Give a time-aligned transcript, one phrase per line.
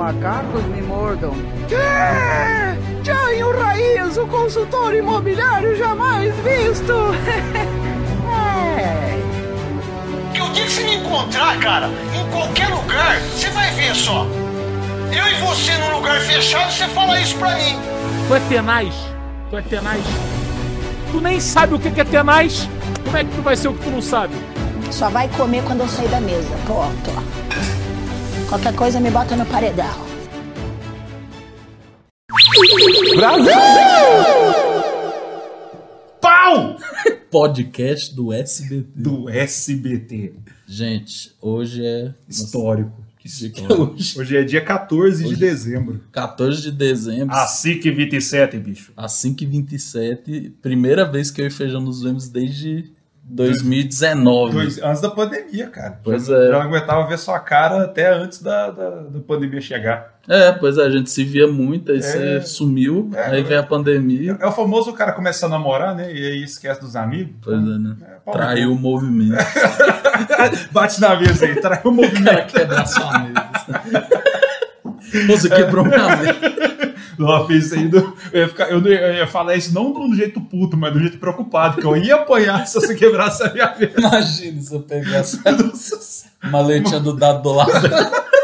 [0.00, 1.34] macacos me mordam.
[1.68, 3.04] Que?
[3.04, 6.94] Jainho Raiz, o consultor imobiliário jamais visto!
[8.32, 9.18] É.
[10.32, 14.24] Que o dia que você me encontrar, cara, em qualquer lugar, você vai ver só.
[15.10, 17.76] Eu e você num lugar fechado, você fala isso pra mim.
[18.28, 18.94] Tu é tenaz.
[19.50, 20.02] Tu é tenaz.
[21.10, 22.68] Tu nem sabe o que que é tenaz.
[23.04, 24.34] Como é que tu vai ser o que tu não sabe?
[24.92, 26.48] Só vai comer quando eu sair da mesa.
[26.68, 27.79] Ponto.
[28.50, 29.94] Qualquer coisa me bota no paredão.
[36.20, 36.76] Pau!
[37.30, 38.86] Podcast do SBT.
[38.94, 40.32] Do SBT.
[40.66, 42.12] Gente, hoje é.
[42.28, 42.92] Histórico.
[43.18, 44.18] Que que é hoje?
[44.18, 46.00] Hoje é dia 14 de Hoje- dezembro.
[46.10, 47.34] 14 de dezembro.
[47.36, 48.92] Às 5h27, bicho.
[48.96, 50.52] Às 5h27.
[50.60, 52.90] Primeira vez que eu e Feijão nos vemos desde
[53.32, 54.52] 2019.
[54.52, 55.98] Dois- antes da pandemia, cara.
[56.02, 56.46] Pois já, é.
[56.46, 60.14] Já não aguentava ver sua cara até antes da, da, da pandemia chegar.
[60.28, 62.00] É, pois é, a gente se via muito, aí É.
[62.02, 64.36] você sumiu, É, aí veio a pandemia.
[64.40, 66.12] É o famoso cara começa a namorar, né?
[66.12, 67.34] E aí esquece dos amigos.
[67.42, 67.96] Pois é, né?
[68.26, 69.36] É, Traiu o movimento.
[70.72, 72.46] Bate na mesa aí, traiu o O cara movimento.
[72.52, 73.42] quebrar sua mesa.
[75.26, 76.69] Você quebrou minha mesa.
[77.26, 77.88] Ela fez isso aí.
[77.88, 80.92] do- eu, ia ficar- eu ia- eu ia falar isso não do jeito puto, mas
[80.92, 83.92] do jeito preocupado, que eu ia apanhar se você quebrasse a minha mesa.
[83.98, 85.40] Imagina se eu pegasse
[86.42, 87.70] a maletinha do dado do lado.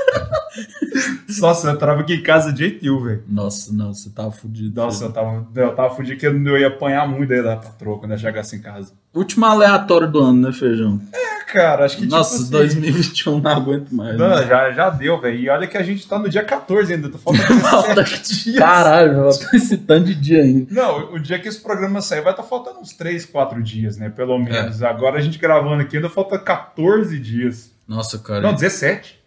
[1.41, 3.23] Nossa, eu trava aqui em casa de jeito nenhum, velho.
[3.29, 4.81] Nossa, não, você tava fudido.
[4.81, 7.99] Nossa, eu tava, eu tava fudido que eu eu ia apanhar muito aí da patroa
[7.99, 8.93] quando eu chegasse em casa.
[9.15, 11.01] Último aleatório do ano, né, Feijão?
[11.13, 14.17] É, cara, acho que Nossa, tipo assim, 2021 não aguento mais.
[14.17, 14.47] Não, né?
[14.47, 15.39] já, já deu, velho.
[15.39, 18.59] E olha que a gente tá no dia 14 ainda, tô falando Falta- 17 dias.
[18.59, 20.67] Caralho, eu tô esse tanto de dia ainda.
[20.73, 24.07] Não, o dia que esse programa sair vai estar faltando uns 3, 4 dias, né?
[24.07, 24.11] É.
[24.11, 24.83] Pelo menos.
[24.83, 27.71] Agora a gente gravando aqui ainda falta 14 dias.
[27.89, 28.41] Nossa, cara.
[28.41, 29.19] Não, 17.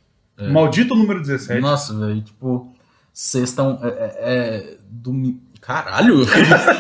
[0.48, 1.60] Maldito número 17.
[1.60, 2.74] Nossa, velho, tipo,
[3.14, 4.78] sexta é, um- é, é, é.
[5.62, 6.26] Caralho!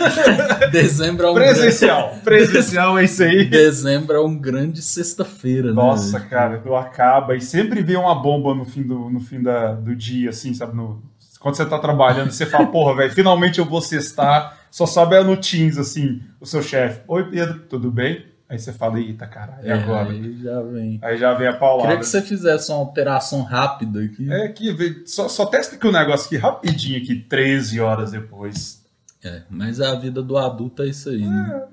[0.72, 2.16] Dezembro é um Presencial.
[2.24, 3.36] Presencial é isso aí.
[3.46, 3.50] grande...
[3.50, 5.74] Dezembro é um grande sexta-feira, né?
[5.74, 6.30] Nossa, velho?
[6.30, 7.36] cara, não acaba.
[7.36, 10.75] E sempre vem uma bomba no fim do, no fim da, do dia, assim, sabe?
[10.75, 11.03] No,
[11.40, 14.58] quando você tá trabalhando, você fala, porra, velho, finalmente eu vou sextar.
[14.72, 17.02] Só sobe no Teams, assim, o seu chefe.
[17.08, 18.24] Oi, Pedro, tudo bem?
[18.50, 20.10] Aí você fala, eita, caralho, É, agora?
[20.10, 21.00] aí já vem.
[21.04, 21.84] Aí já vem a paulada.
[21.90, 24.32] Queria que você fizesse uma alteração rápida aqui.
[24.34, 28.84] É que só, só testa aqui o negócio aqui rapidinho aqui, 13 horas depois.
[29.24, 31.64] É, mas a vida do adulto é isso aí, né?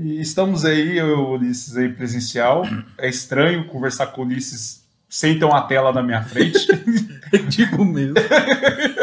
[0.00, 2.62] E estamos aí, eu e o Ulisses aí presencial.
[2.96, 6.66] É estranho conversar com o Ulisses sem ter uma tela na minha frente.
[7.48, 8.14] Digo mesmo.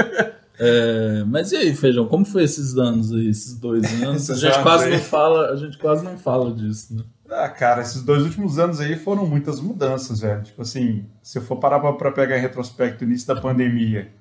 [0.64, 4.30] É, mas e aí, Feijão, como foi esses anos aí, esses dois anos?
[4.30, 4.92] A gente quase aí.
[4.92, 7.04] não fala, a gente quase não fala disso, né?
[7.32, 10.44] ah, cara, esses dois últimos anos aí foram muitas mudanças, velho.
[10.44, 14.12] Tipo assim, se eu for parar pra, pra pegar em retrospecto o início da pandemia,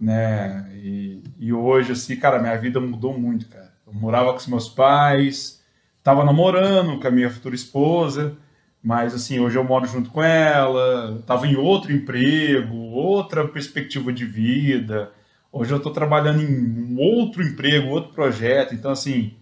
[0.00, 0.70] né?
[0.72, 3.72] E, e hoje, assim, cara, minha vida mudou muito, cara.
[3.86, 5.60] Eu morava com os meus pais,
[6.02, 8.36] tava namorando com a minha futura esposa,
[8.82, 14.24] mas assim, hoje eu moro junto com ela, tava em outro emprego, outra perspectiva de
[14.24, 15.10] vida.
[15.56, 19.34] Hoje eu tô trabalhando em um outro emprego, outro projeto, então assim,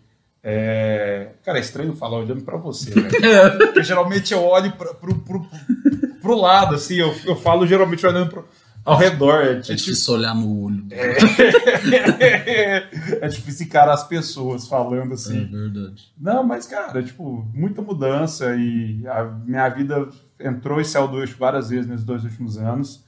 [0.42, 1.30] é...
[1.42, 3.08] Cara, é estranho falar olhando pra você, né?
[3.56, 5.46] Porque geralmente eu olho pra, pro, pro,
[6.20, 8.46] pro lado, assim, eu, eu falo geralmente olhando pro,
[8.84, 9.42] ao redor.
[9.42, 10.84] É, É tipo, difícil olhar no olho.
[10.90, 11.16] É,
[13.24, 15.46] é difícil encarar as pessoas falando assim.
[15.46, 16.12] verdade.
[16.20, 20.08] Não, mas, cara, tipo, muita mudança e a minha vida
[20.38, 23.04] entrou e saiu do eixo várias vezes nesses dois últimos anos.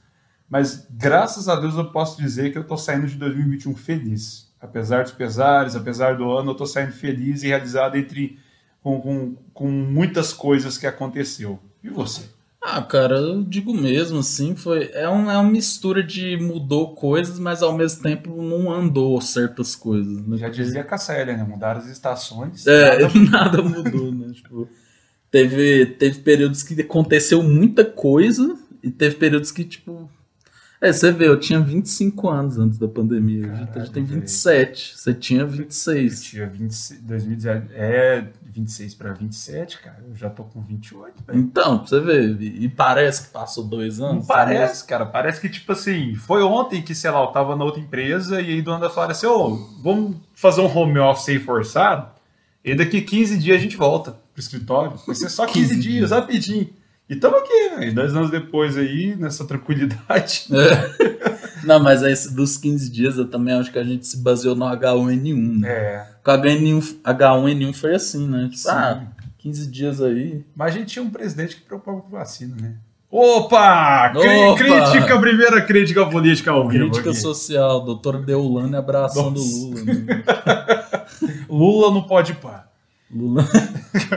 [0.55, 4.47] Mas, graças a Deus, eu posso dizer que eu tô saindo de 2021 feliz.
[4.57, 8.39] Apesar dos pesares, apesar do ano, eu tô saindo feliz e realizado entre
[8.81, 11.59] com, com, com muitas coisas que aconteceu.
[11.83, 12.21] E você?
[12.61, 14.91] Ah, cara, eu digo mesmo, assim, foi.
[14.93, 19.75] É, um, é uma mistura de mudou coisas, mas ao mesmo tempo não andou certas
[19.75, 20.37] coisas, né?
[20.37, 21.43] Já dizia a Cassélia, né?
[21.43, 22.65] Mudaram as estações.
[22.65, 24.31] É, nada nada mudou, né?
[24.31, 24.69] Tipo,
[25.29, 30.09] teve, teve períodos que aconteceu muita coisa e teve períodos que, tipo.
[30.85, 33.51] É, você vê, eu tinha 25 anos antes da pandemia.
[33.51, 34.21] Hoje a gente tem velho.
[34.21, 34.97] 27.
[34.97, 36.23] Você tinha Eu 26.
[36.23, 40.03] tinha 20, 2017, é 26 para 27, cara.
[40.07, 41.39] Eu já tô com 28, velho.
[41.39, 42.39] Então, pra você ver.
[42.39, 44.15] E parece que passou dois anos.
[44.15, 45.05] Não parece, cara.
[45.05, 48.53] Parece que, tipo assim, foi ontem que, sei lá, eu tava na outra empresa e
[48.53, 52.09] aí do nada falaram assim, ô, vamos fazer um home office aí forçado
[52.63, 54.93] e daqui 15 dias a gente volta pro escritório.
[55.05, 56.11] Vai ser só 15, 15 dias, dias.
[56.11, 56.69] rapidinho.
[57.07, 57.93] E tamo aqui, velho.
[57.93, 60.47] Dois anos depois aí, nessa tranquilidade.
[61.63, 64.65] Não, mas esse dos 15 dias eu também acho que a gente se baseou no
[64.65, 65.69] H1N1, né?
[65.69, 66.07] É.
[66.23, 68.43] Com o H1N1, H1N1 foi assim, né?
[68.45, 68.69] Tipo, Sim.
[68.69, 69.03] ah,
[69.39, 70.43] 15 dias aí.
[70.55, 72.75] Mas a gente tinha um presidente que preocupava com vacina, né?
[73.09, 74.11] Opa!
[74.15, 74.57] Opa!
[74.57, 76.85] Crítica, primeira crítica política ao vivo.
[76.85, 77.19] Crítica aqui.
[77.19, 79.57] social, doutor Deulane abraçando Nossa.
[79.57, 79.83] Lula.
[79.85, 80.23] né?
[81.47, 82.67] Lula não pode pá.
[83.09, 83.47] Lula.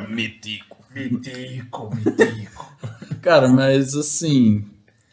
[0.08, 0.77] Mitico.
[0.98, 2.76] Mitico, mitico.
[3.22, 4.64] Cara, mas assim,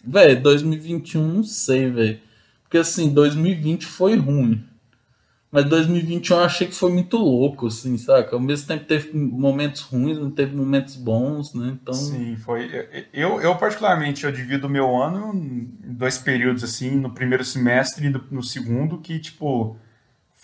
[0.04, 2.20] velho, 2021 não sei, velho.
[2.64, 4.64] Porque assim, 2020 foi ruim.
[5.56, 8.36] Mas 2021 eu achei que foi muito louco, assim, saca?
[8.36, 11.78] Ao mesmo tempo teve momentos ruins, não teve momentos bons, né?
[11.82, 12.70] Então, Sim, foi.
[13.14, 18.08] Eu, eu, particularmente, eu divido o meu ano em dois períodos, assim, no primeiro semestre
[18.08, 19.78] e no segundo, que, tipo,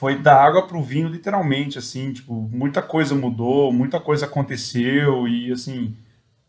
[0.01, 5.51] foi da água pro vinho, literalmente, assim, tipo, muita coisa mudou, muita coisa aconteceu e,
[5.51, 5.95] assim,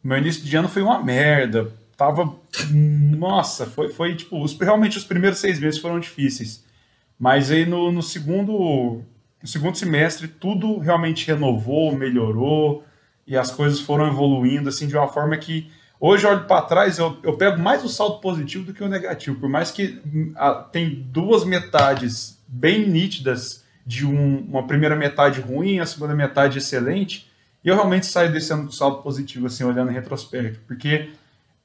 [0.03, 1.71] meu início de ano foi uma merda.
[1.95, 2.35] Tava.
[2.71, 6.65] Nossa, foi, foi tipo, os, realmente os primeiros seis meses foram difíceis.
[7.21, 9.03] Mas aí no, no segundo
[9.43, 12.83] no segundo semestre tudo realmente renovou, melhorou
[13.27, 15.71] e as coisas foram evoluindo assim de uma forma que
[16.01, 19.39] hoje olho para trás eu, eu pego mais o saldo positivo do que o negativo,
[19.39, 25.41] por mais que hum, a- tem duas metades bem nítidas de um- uma primeira metade
[25.41, 27.29] ruim, a segunda metade excelente,
[27.65, 31.11] e eu realmente saio desse ano com saldo positivo assim olhando em retrospecto, porque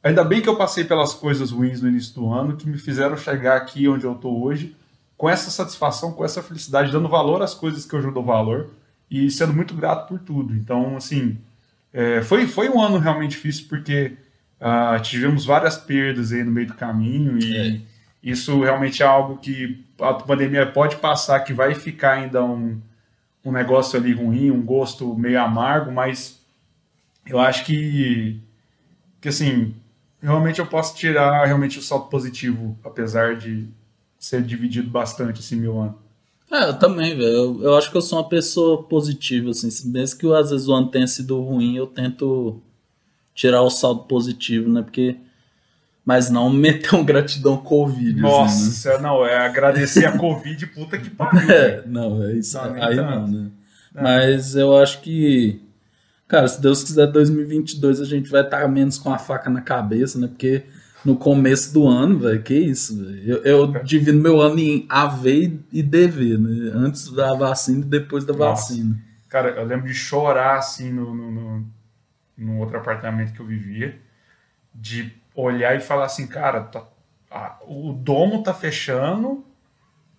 [0.01, 3.17] ainda bem que eu passei pelas coisas ruins no início do ano que me fizeram
[3.17, 4.75] chegar aqui onde eu estou hoje
[5.17, 8.69] com essa satisfação, com essa felicidade, dando valor às coisas que eu já dou valor
[9.09, 10.53] e sendo muito grato por tudo.
[10.53, 11.37] Então, assim,
[11.91, 14.13] é, foi, foi um ano realmente difícil porque
[14.61, 17.81] ah, tivemos várias perdas aí no meio do caminho e
[18.23, 22.79] isso realmente é algo que a pandemia pode passar, que vai ficar ainda um,
[23.43, 26.39] um negócio ali ruim, um gosto meio amargo, mas
[27.25, 28.39] eu acho que,
[29.21, 29.75] que assim,
[30.21, 33.67] realmente eu posso tirar realmente o salto positivo, apesar de
[34.19, 35.97] ser dividido bastante assim meu ano.
[36.51, 37.27] É, eu também, velho.
[37.27, 39.69] Eu, eu acho que eu sou uma pessoa positiva, assim.
[39.89, 42.61] Mesmo que às vezes o ano tenha sido ruim, eu tento
[43.35, 44.81] tirar o saldo positivo, né?
[44.81, 45.17] Porque.
[46.07, 48.13] Mas não meter um gratidão Covid.
[48.13, 51.45] assim, Nossa, não, é agradecer a Covid, puta que pariu.
[51.45, 51.53] né?
[51.53, 52.57] É, não, é isso.
[52.57, 53.51] Não, aí não, né?
[53.93, 55.61] Mas eu acho que.
[56.25, 60.17] Cara, se Deus quiser, 2022 a gente vai estar menos com a faca na cabeça,
[60.17, 60.27] né?
[60.27, 60.63] Porque
[61.03, 63.23] no começo do ano, velho, que isso, velho.
[63.25, 66.71] Eu, eu divido meu ano em AV e DV, né?
[66.73, 68.71] Antes da vacina e depois da Nossa.
[68.73, 68.97] vacina.
[69.27, 71.67] Cara, eu lembro de chorar assim no, no, no,
[72.37, 73.99] no outro apartamento que eu vivia,
[74.73, 75.11] de
[75.43, 76.85] olhar e falar assim, cara, tá-
[77.29, 79.45] a- o domo tá fechando,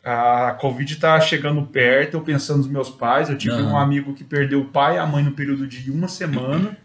[0.05, 3.73] a Covid tá chegando perto, eu pensando nos meus pais, eu tive Aham.
[3.73, 6.77] um amigo que perdeu o pai e a mãe no período de uma semana,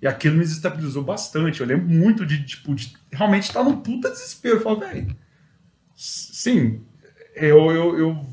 [0.00, 1.60] e aquilo me desestabilizou bastante.
[1.60, 4.56] Eu lembro muito de, tipo, de realmente estar num puta desespero.
[4.56, 5.14] Eu falo, velho,
[5.94, 6.80] sim,
[7.34, 8.26] eu, eu, eu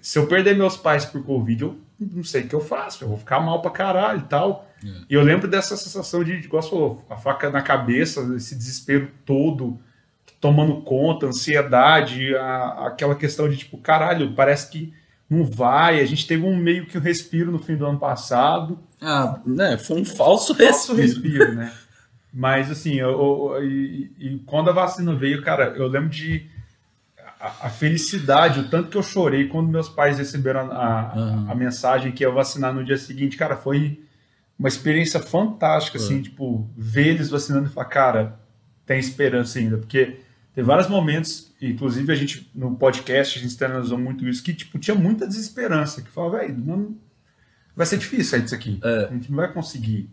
[0.00, 3.08] se eu perder meus pais por Covid, eu não sei o que eu faço, eu
[3.08, 4.67] vou ficar mal pra caralho e tal.
[5.08, 9.10] E eu lembro dessa sensação de, igual você falou, a faca na cabeça, esse desespero
[9.26, 9.78] todo
[10.40, 14.94] tomando conta, ansiedade, a- aquela questão de tipo, caralho, parece que
[15.28, 16.00] não vai.
[16.00, 18.78] A gente teve um meio que um respiro no fim do ano passado.
[19.02, 19.76] Ah, né?
[19.76, 21.02] Foi um falso Falso respiro.
[21.02, 21.72] respiro, né?
[22.32, 23.10] Mas assim, eu,
[23.56, 26.46] eu- e, e quando a vacina veio, cara, eu lembro de
[27.40, 31.46] a, a felicidade, o tanto que eu chorei quando meus pais receberam a, a, Aham.
[31.50, 34.00] a mensagem que ia vacinar no dia seguinte, cara, foi
[34.58, 38.40] uma experiência fantástica, assim, tipo, ver eles vacinando e falar, cara,
[38.84, 40.20] tem esperança ainda, porque
[40.54, 44.78] tem vários momentos, inclusive a gente, no podcast, a gente analisou muito isso, que, tipo,
[44.78, 46.96] tinha muita desesperança, que falava, velho, não
[47.76, 49.04] vai ser difícil sair disso aqui, É.
[49.06, 50.10] a gente não vai conseguir.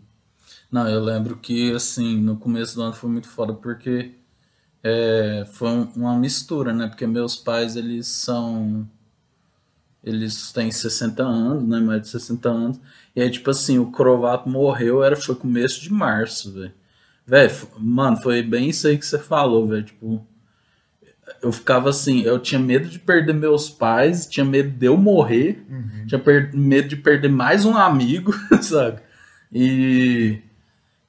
[0.70, 4.12] Não, eu lembro que, assim, no começo do ano foi muito foda, porque
[4.84, 6.86] é, foi um- uma mistura, né?
[6.86, 8.88] Porque meus pais, eles são...
[10.06, 11.80] Eles têm 60 anos, né?
[11.80, 12.80] Mais de 60 anos.
[13.14, 16.72] E aí, tipo assim, o Crovato morreu, era, foi começo de março, velho.
[17.26, 19.82] Velho, mano, foi bem isso aí que você falou, velho.
[19.82, 20.24] Tipo,
[21.42, 25.64] eu ficava assim, eu tinha medo de perder meus pais, tinha medo de eu morrer,
[26.06, 28.32] tinha per- medo de perder mais um amigo,
[28.62, 29.00] sabe?
[29.52, 30.38] E.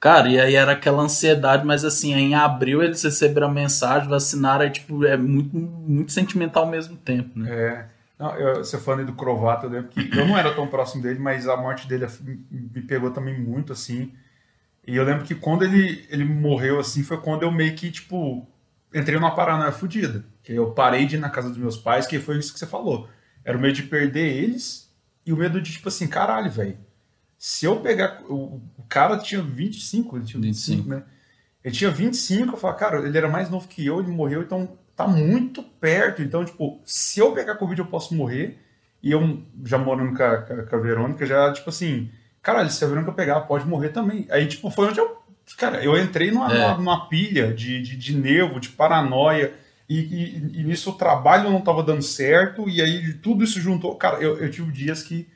[0.00, 4.64] Cara, e aí era aquela ansiedade, mas assim, em abril eles receberam a mensagem, vacinaram,
[4.64, 7.50] aí, tipo, é muito, muito sentimental ao mesmo tempo, né?
[7.50, 7.84] É,
[8.18, 11.02] não, eu, você falando aí do Crovato, eu lembro que eu não era tão próximo
[11.02, 12.06] dele, mas a morte dele
[12.50, 14.12] me pegou também muito, assim.
[14.86, 18.48] E eu lembro que quando ele, ele morreu, assim, foi quando eu meio que, tipo,
[18.92, 20.24] entrei numa paranoia fodida.
[20.42, 22.66] Que eu parei de ir na casa dos meus pais, que foi isso que você
[22.66, 23.08] falou.
[23.44, 24.92] Era o medo de perder eles
[25.24, 26.78] e o medo de, tipo assim, caralho, velho.
[27.38, 28.22] Se eu pegar.
[28.28, 30.88] O, o cara tinha 25, ele tinha 25, 25.
[30.88, 31.04] né?
[31.62, 34.77] Ele tinha 25, eu falei, cara, ele era mais novo que eu, ele morreu, então
[34.98, 36.20] tá muito perto.
[36.22, 38.58] Então, tipo, se eu pegar Covid, eu posso morrer.
[39.02, 42.10] E eu, já morando com a, com a- Verônica, já, tipo assim,
[42.42, 44.26] caralho, se a Verônica pegar, pode morrer também.
[44.28, 45.16] Aí, tipo, foi onde eu
[45.56, 46.58] cara, eu entrei numa, É.
[46.58, 49.54] numa, numa pilha de, de, de nervo, de paranoia.
[49.88, 53.94] E, e, e nisso o trabalho não estava dando certo, e aí tudo isso juntou.
[53.94, 55.26] Cara, eu, eu tive dias que,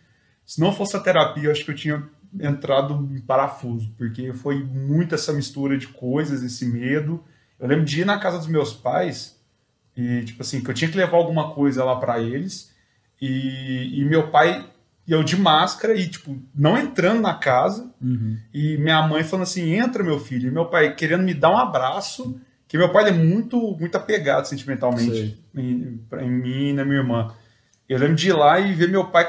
[0.45, 2.03] se não fosse a terapia, eu acho que eu tinha
[2.39, 7.23] entrado em parafuso, porque foi muito essa mistura de coisas, esse medo.
[7.59, 9.41] Eu lembro de ir na casa dos meus pais,
[9.97, 12.73] e tipo assim, que eu tinha que levar alguma coisa lá para eles,
[13.21, 14.67] e, e meu pai
[15.07, 17.91] e eu de máscara e tipo não entrando na casa.
[18.55, 20.49] E minha mãe falando assim entra meu filho.
[20.49, 24.47] E meu pai querendo me dar um abraço que meu pai é muito muito apegado
[24.47, 27.35] sentimentalmente em, em mim e na minha irmã.
[27.89, 29.29] Eu lembro de ir lá e ver meu pai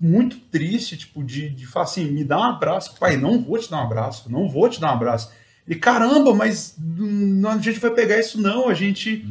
[0.00, 3.70] muito triste tipo de, de falar assim me dá um abraço pai não vou te
[3.70, 5.32] dar um abraço não vou te dar um abraço.
[5.66, 9.24] E caramba mas não, a gente vai pegar isso não a gente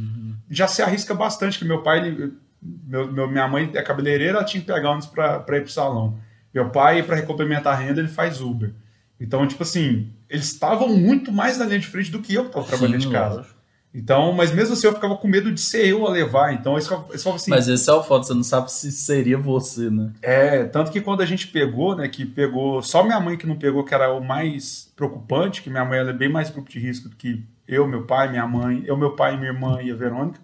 [0.50, 2.32] já se arrisca bastante que meu pai ele,
[2.62, 6.18] meu, meu- minha mãe é cabeleireira, ela tinha que pegar ônibus para ir pro salão.
[6.52, 8.72] Meu pai, para complementar a renda, ele faz Uber.
[9.20, 12.48] Então, tipo assim, eles estavam muito mais na linha de frente do que eu que
[12.50, 13.36] estava trabalhando Sim, de casa.
[13.36, 13.54] lógico.
[13.96, 16.52] Então, mas mesmo assim, eu ficava com medo de ser eu a levar.
[16.52, 17.50] Então, eles falavam assim.
[17.50, 20.10] Mas esse é o foda, você não sabe se seria você, né?
[20.20, 23.56] É, tanto que quando a gente pegou, né, que pegou, só minha mãe que não
[23.56, 27.08] pegou, que era o mais preocupante, que minha mãe é bem mais grupo de risco
[27.08, 30.40] do que eu, meu pai, minha mãe, eu, meu pai, minha irmã e a Verônica.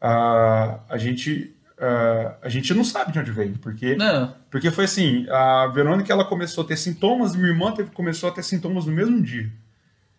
[0.00, 4.84] Ah, a gente ah, a gente não sabe de onde veio, porque Não, porque foi
[4.84, 8.84] assim, a Verônica ela começou a ter sintomas, minha irmã teve, começou a ter sintomas
[8.84, 9.50] no mesmo dia.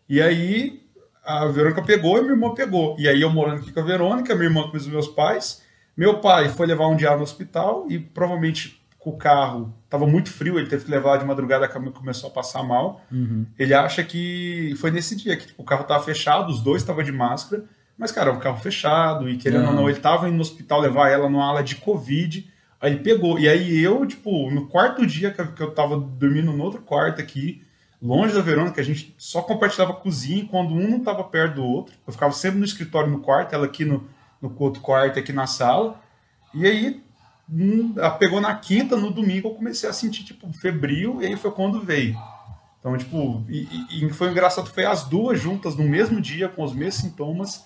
[0.09, 0.81] E aí
[1.23, 2.95] a Verônica pegou e minha irmã pegou.
[2.99, 5.61] E aí eu morando aqui com a Verônica, minha irmã com os meus pais.
[5.95, 10.29] Meu pai foi levar um dia no hospital e provavelmente com o carro estava muito
[10.31, 13.01] frio, ele teve que levar de madrugada, a cama começou a passar mal.
[13.57, 17.03] Ele acha que foi nesse dia que tipo, o carro estava fechado, os dois estavam
[17.03, 17.65] de máscara,
[17.97, 19.75] mas cara, o carro fechado e querendo ou Uhum.
[19.77, 22.47] não, ele estava indo no hospital levar ela numa ala de Covid.
[22.79, 23.39] Aí ele pegou.
[23.39, 26.81] E aí eu, tipo, no quarto dia que eu, que eu tava dormindo no outro
[26.83, 27.63] quarto aqui,
[27.99, 31.93] longe da Verônica, a gente só compartilhava cozinha quando um não tava perto do outro.
[32.05, 34.07] Eu ficava sempre no escritório no quarto, ela aqui no,
[34.39, 35.99] no outro quarto, aqui na sala.
[36.53, 37.03] E aí
[38.19, 41.81] pegou na quinta, no domingo eu comecei a sentir, tipo, febril, e aí foi quando
[41.81, 42.17] veio.
[42.79, 46.63] Então, tipo, e, e- e foi engraçado, foi as duas juntas no mesmo dia, com
[46.63, 47.65] os mesmos sintomas.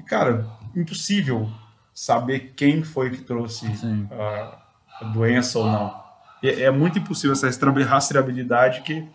[0.00, 1.50] E, cara, impossível
[1.92, 3.66] saber quem foi que trouxe
[4.10, 4.58] a,
[5.00, 6.08] a doença ou não.
[6.42, 7.48] É, é muito impossível essa
[7.84, 9.06] rastreabilidade que.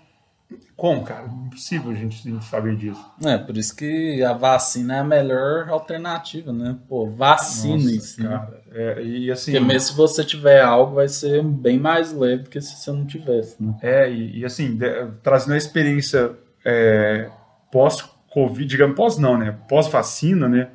[0.76, 1.26] Como, cara?
[1.26, 3.04] Impossível a gente, a gente saber disso.
[3.24, 6.78] é por isso que a vacina é a melhor alternativa, né?
[6.88, 8.22] Pô, vacinem-se.
[8.22, 8.30] né?
[8.30, 8.62] cara.
[8.74, 9.51] É, e assim.
[9.51, 12.92] Porque mesmo se você tiver algo, vai ser bem mais leve do que se você
[12.92, 13.75] não tivesse, né?
[13.82, 16.32] É, e, e assim, de- trazendo a experiência
[16.65, 17.30] é,
[17.72, 19.56] pós-Covid, digamos, pós não, né?
[19.70, 20.70] Pós-vacina, né?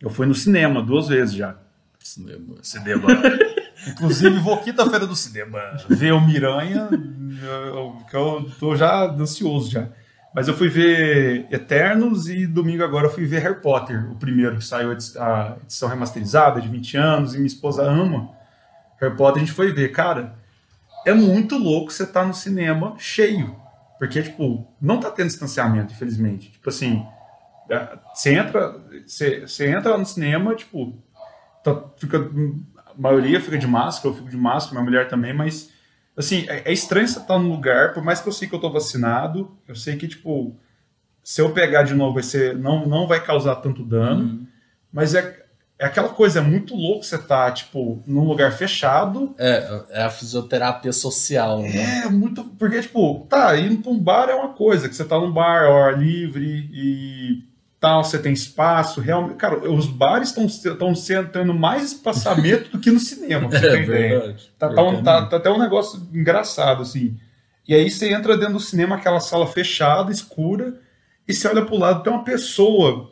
[0.00, 1.56] Eu fui no cinema duas vezes já.
[1.98, 2.56] Cinema.
[2.62, 3.08] Cinema.
[3.88, 6.88] Inclusive, vou quinta-feira do cinema ver o Miranha,
[7.42, 9.88] eu- que eu tô já ansioso já.
[10.34, 14.56] Mas eu fui ver Eternos e domingo agora eu fui ver Harry Potter, o primeiro
[14.56, 18.30] que saiu a edi- a edição remasterizada de 20 anos e minha esposa ama.
[19.00, 20.34] Harry Potter a gente foi ver, cara.
[21.06, 23.54] É muito louco você tá no cinema cheio.
[23.98, 26.50] Porque, tipo, não tá tendo distanciamento, infelizmente.
[26.50, 27.06] Tipo assim,
[27.70, 28.76] é, você entra,
[29.06, 30.98] você, você entra no cinema, tipo,
[31.62, 35.70] tá- fica, a maioria fica de máscara, eu fico de máscara, minha mulher também, mas
[36.16, 38.60] assim, é, é estranho você estar num lugar, por mais que eu sei que eu
[38.60, 40.56] tô vacinado, eu sei que, tipo,
[41.22, 44.46] se eu pegar de novo, vai ser, não, não vai causar tanto dano,
[44.92, 45.42] mas é,
[45.78, 50.10] é aquela coisa, é muito louco você tá, tipo, num lugar fechado, É, é a
[50.10, 52.02] fisioterapia social, né?
[52.04, 52.44] é muito.
[52.44, 55.64] Porque, tipo, tá, indo pra um bar é uma coisa, que você tá num bar
[55.64, 57.42] ao ar livre e
[57.84, 59.00] tal, você tem espaço.
[59.00, 63.82] Realmente, cara, os bares estão sendo tendo mais espaçamento do que no cinema, você ter
[63.82, 64.18] ideia.
[64.20, 64.50] verdade.
[64.58, 67.16] Tá, tá, um- tá- tá até um negócio engraçado, assim.
[67.68, 70.80] E aí você entra dentro do cinema, aquela sala fechada, escura,
[71.28, 73.10] e você olha pro lado, tem uma pessoa,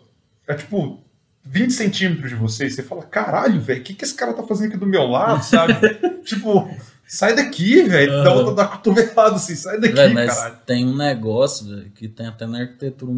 [0.48, 1.02] é tipo,
[1.44, 4.42] 20 centímetros de você, e você fala, caralho, velho, o que, que esse cara tá
[4.42, 5.74] fazendo aqui do meu lado, sabe?
[6.24, 6.70] tipo,
[7.06, 8.22] sai daqui, velho.
[8.24, 10.56] Dá vontade de dar cotovelada assim, sai daqui, Véi, mas caralho.
[10.66, 13.12] tem um negócio véi, que tem até na arquitetura,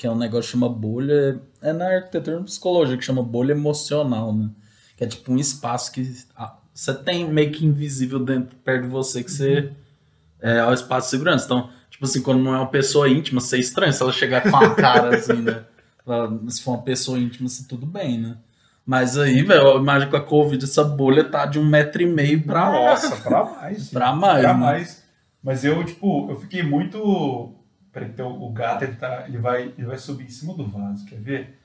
[0.00, 1.38] que é um negócio que chama bolha.
[1.60, 4.48] É na arquitetura e psicologia que chama bolha emocional, né?
[4.96, 8.88] Que é tipo um espaço que ah, você tem meio que invisível dentro, perto de
[8.88, 9.70] você, que você.
[10.40, 11.44] É, o espaço de segurança.
[11.44, 14.50] Então, tipo assim, quando não é uma pessoa íntima, você é estranho se ela chegar
[14.50, 15.64] com a cara assim, né?
[16.48, 18.38] Se for uma pessoa íntima, assim, tudo bem, né?
[18.86, 22.06] Mas aí, velho, eu imagino que a Covid, essa bolha tá de um metro e
[22.06, 23.90] meio pra Nossa, pra mais.
[23.90, 24.60] Pra mais, Pra né?
[24.60, 25.04] mais.
[25.44, 27.54] Mas eu, tipo, eu fiquei muito.
[28.00, 31.04] Peraí, então, o gato ele, tá, ele, vai, ele vai subir em cima do vaso,
[31.06, 31.58] quer ver?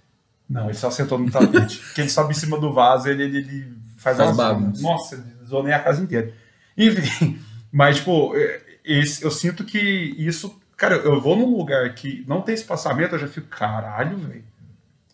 [0.50, 1.80] Não, ele só sentou no tapete.
[1.80, 4.82] Porque ele sobe em cima do vaso, ele, ele, ele faz, Faz bagunça.
[4.82, 6.34] Nossa, ele zonei a casa inteira.
[6.78, 7.40] Enfim,
[7.72, 12.42] mas, tipo, é, esse, eu sinto que isso Cara, eu vou num lugar que não
[12.42, 14.44] tem espaçamento, eu já fico, caralho, velho.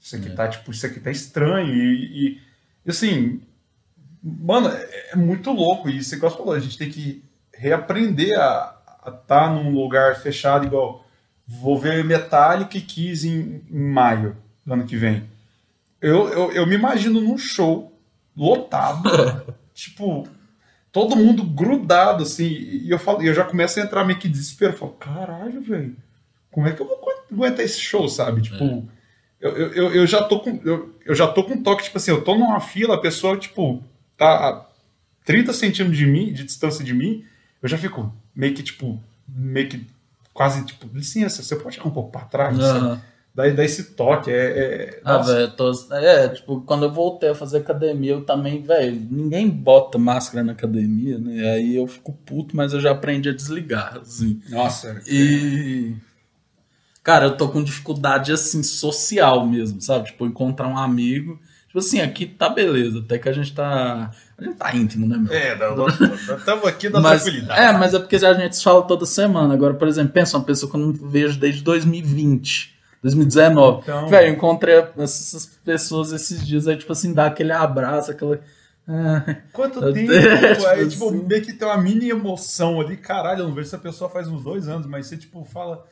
[0.01, 0.33] Isso aqui É.
[0.33, 1.71] tá, tipo, isso aqui tá estranho.
[1.71, 3.41] E, e- assim,
[4.23, 6.09] mano, é, muito louco isso.
[6.09, 7.23] Você gosta falou, a gente tem que
[7.53, 8.75] reaprender a
[9.07, 11.00] estar num lugar fechado, igual
[11.59, 15.23] vou ver Metallica e Kiss em, em maio do ano que vem.
[16.01, 17.91] Eu, eu, eu me imagino num show
[18.35, 19.03] lotado,
[19.73, 20.27] tipo,
[20.91, 24.73] todo mundo grudado, assim, e eu falo, eu já começo a entrar meio que desespero.
[24.73, 25.95] Eu falo, caralho, velho,
[26.49, 26.99] como é que eu vou
[27.31, 28.41] aguentar esse show, sabe?
[28.41, 28.87] Tipo,
[29.39, 30.59] eu, eu, eu- eu já tô com.
[30.63, 33.37] Eu, eu já tô com um toque, tipo assim, eu tô numa fila, a pessoa,
[33.37, 33.83] tipo,
[34.17, 34.65] tá a
[35.25, 37.23] 30 centímetros de mim, de distância de mim,
[37.61, 39.85] eu já fico meio que, tipo, meio que
[40.33, 42.57] quase, tipo, licença, você pode ficar um pouco pra trás?
[42.57, 43.01] Aham.
[43.33, 44.35] Daí dá esse toque, é.
[44.35, 45.71] é Ah, velho, tô...
[45.93, 50.51] é, tipo, quando eu voltei a fazer academia, eu também, velho, ninguém bota máscara na
[50.51, 51.53] academia, né?
[51.53, 54.41] Aí eu fico puto, mas eu já aprendi a desligar, assim.
[54.49, 55.95] Nossa, E.
[57.01, 60.07] Cara, eu tô com dificuldade, assim, social mesmo, sabe?
[60.07, 61.39] Tipo, encontrar um amigo.
[61.71, 64.11] Tipo assim, aqui tá beleza, até que a gente tá.
[64.37, 65.31] A gente tá íntimo, né, meu?
[65.31, 65.57] É,
[66.37, 67.61] estamos aqui na mas, tranquilidade.
[67.61, 69.53] é, mas é porque a gente se fala toda semana.
[69.53, 73.83] Agora, por exemplo, pensa uma pessoa que eu não vejo desde 2020, 2019.
[73.83, 78.37] Então- Velho, eu encontrei essas pessoas esses dias aí, tipo assim, dá aquele abraço, aquela.
[78.85, 79.23] Ah,
[79.53, 80.11] Quanto tempo?
[80.11, 81.23] deixo, aí, tipo, assim.
[81.25, 82.97] meio que tem uma mini emoção ali.
[82.97, 85.85] Caralho, eu não vejo essa pessoa faz uns dois anos, mas você, tipo, fala.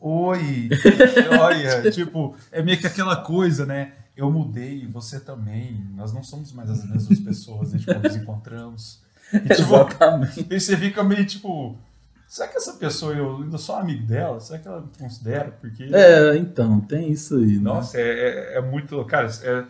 [0.00, 0.70] Oi,
[1.38, 3.92] olha, tipo, é meio que aquela coisa, né?
[4.20, 5.82] Eu mudei, você também.
[5.96, 9.00] Nós não somos mais as mesmas pessoas desde quando nos encontramos.
[9.32, 10.46] E, tipo, exatamente.
[10.50, 11.74] e você fica meio tipo.
[12.28, 14.38] Será que essa pessoa eu ainda sou amigo dela?
[14.38, 15.50] Será que ela me considera?
[15.58, 15.84] Porque.
[15.84, 17.56] É, então, tem isso aí.
[17.56, 17.60] Né?
[17.60, 18.02] Nossa, é,
[18.54, 19.02] é, é muito.
[19.06, 19.64] Cara, é-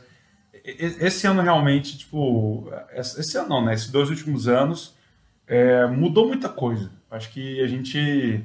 [0.64, 2.68] e- esse ano realmente, tipo.
[2.92, 3.74] Esse esse ano não, né?
[3.74, 4.94] Esses dois últimos anos
[5.46, 6.90] é, mudou muita coisa.
[7.08, 8.44] Acho que a gente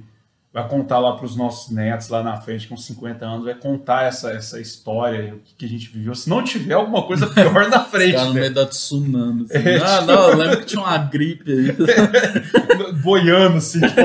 [0.56, 4.04] vai contar lá para os nossos netos lá na frente, com 50 anos, vai contar
[4.04, 6.16] essa, essa história, o que, que a gente viveu.
[6.16, 8.40] Se não tiver alguma coisa pior na frente, Ficar no né?
[8.40, 9.44] meio da tsunami.
[9.50, 9.68] Assim.
[9.68, 11.76] É, ah, tipo- não, eu lembro que tinha uma gripe aí.
[13.04, 14.00] Boiando, assim, tipo,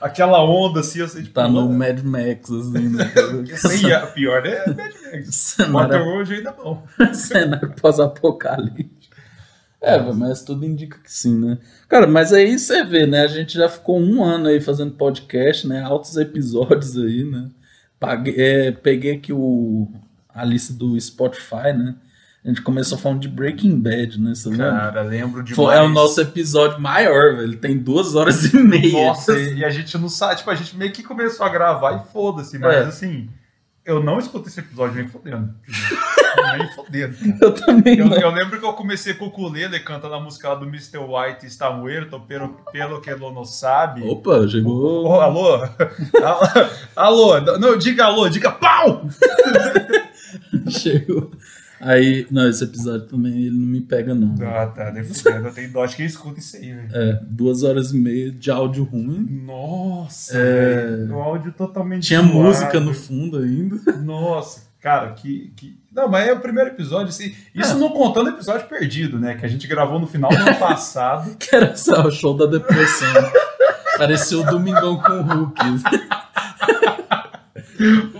[0.00, 3.12] aquela, onda assim, assim, tipo, tá no mano, Mad Max, assim, né?
[3.56, 5.34] Sim, a pior é Mad Max.
[5.34, 6.82] cenário, Waterworld ainda não.
[7.12, 8.99] cenário pós-apocalíptico.
[9.82, 11.58] É, mas tudo indica que sim, né?
[11.88, 13.22] Cara, mas aí você vê, né?
[13.22, 15.82] A gente já ficou um ano aí fazendo podcast, né?
[15.82, 17.48] Altos episódios aí, né?
[17.98, 19.90] Paguei, é, peguei aqui o,
[20.34, 21.94] a lista do Spotify, né?
[22.44, 24.34] A gente começou falando de Breaking Bad, né?
[24.34, 24.70] Você lembra?
[24.70, 25.56] Cara, lembro demais.
[25.56, 27.56] Foi, é o nosso episódio maior, velho.
[27.58, 29.08] Tem duas horas e meia.
[29.08, 32.12] Nossa, e a gente não sabe, tipo, a gente meio que começou a gravar e
[32.12, 32.78] foda-se, mas É.
[32.80, 33.28] assim,
[33.84, 35.54] eu não escuto esse episódio nem fodendo.
[36.58, 37.16] nem fodendo.
[37.40, 40.54] Eu também Eu, eu lembro que eu comecei com o ukulele cantando a música lá
[40.54, 40.98] do Mr.
[40.98, 44.02] White está muerto, pelo, pelo que ele não sabe.
[44.08, 45.20] Opa, chegou.
[45.20, 45.60] Alô?
[46.94, 47.40] alô?
[47.58, 49.06] Não, diga alô, diga pau!
[50.68, 51.30] Chegou.
[51.80, 54.34] Aí, não, esse episódio também ele não me pega, não.
[54.46, 56.88] Ah, tá, nem fudendo, eu tenho dó de quem escuta isso aí, velho.
[56.92, 59.26] É, duas horas e meia de áudio ruim.
[59.46, 61.06] Nossa, É.
[61.10, 62.34] o áudio totalmente Tinha zoado.
[62.34, 63.76] música no fundo ainda.
[64.02, 65.78] Nossa, cara, que, que.
[65.90, 67.34] Não, mas é o primeiro episódio, assim.
[67.54, 67.76] Isso É.
[67.78, 69.34] não contando o episódio perdido, né?
[69.36, 71.34] Que a gente gravou no final do ano passado.
[71.38, 73.08] Que era só o show da depressão.
[73.96, 75.60] Parecia o Domingão com o Hulk.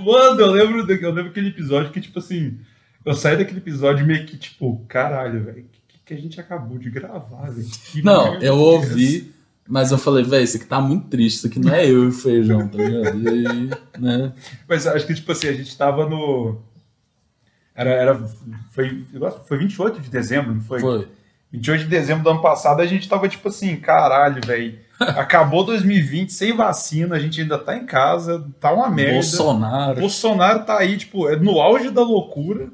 [0.04, 2.58] Mano, eu lembro, eu lembro aquele episódio que, tipo assim,
[3.04, 6.78] eu saí daquele episódio meio que, tipo, caralho, velho, o que, que a gente acabou
[6.78, 7.68] de gravar, velho?
[8.02, 9.32] Não, eu ouvi,
[9.70, 11.36] mas eu falei, velho, isso aqui tá muito triste.
[11.38, 13.22] Isso aqui não é eu e o feijão, tá ligado?
[13.22, 14.32] E aí, né?
[14.68, 16.58] Mas acho que, tipo assim, a gente tava no.
[17.72, 17.90] Era.
[17.90, 18.20] era
[18.72, 19.04] foi,
[19.46, 20.80] foi 28 de dezembro, não foi?
[20.80, 21.08] Foi.
[21.52, 24.78] 28 de dezembro do ano passado, a gente tava tipo assim, caralho, velho.
[25.00, 29.14] Acabou 2020 sem vacina, a gente ainda tá em casa, tá uma merda.
[29.14, 30.00] Bolsonaro.
[30.00, 32.68] Bolsonaro tá aí, tipo, é no auge da loucura.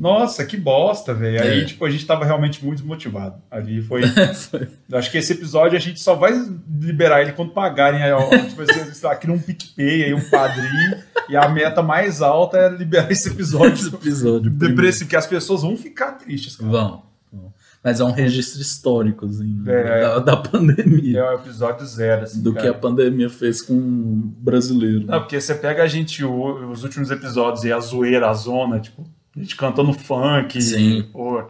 [0.00, 1.42] Nossa, que bosta, velho.
[1.42, 1.64] Aí, É.
[1.64, 3.36] tipo, a gente tava realmente muito desmotivado.
[3.50, 4.02] Ali foi.
[4.92, 6.32] Acho que esse episódio a gente só vai
[6.80, 8.02] liberar ele quando pagarem.
[8.02, 10.98] Aí, ó, tipo, sei lá, cria um PicPay aí, um padrinho.
[11.28, 14.50] e a meta mais alta é liberar esse Esse episódio episódio.
[14.50, 16.70] depressivo, que as pessoas vão ficar tristes, cara.
[16.70, 17.08] Vão.
[17.84, 19.72] Mas é um registro histórico, assim, né?
[19.72, 20.00] É.
[20.00, 21.20] da, da pandemia.
[21.20, 22.42] É o episódio zero, assim.
[22.42, 22.70] do que cara.
[22.72, 25.06] a pandemia fez com o brasileiro.
[25.06, 29.06] Não, porque você pega a gente, os últimos episódios e a zoeira, a zona, tipo,
[29.36, 31.08] a gente cantando funk, Sim.
[31.12, 31.42] pô,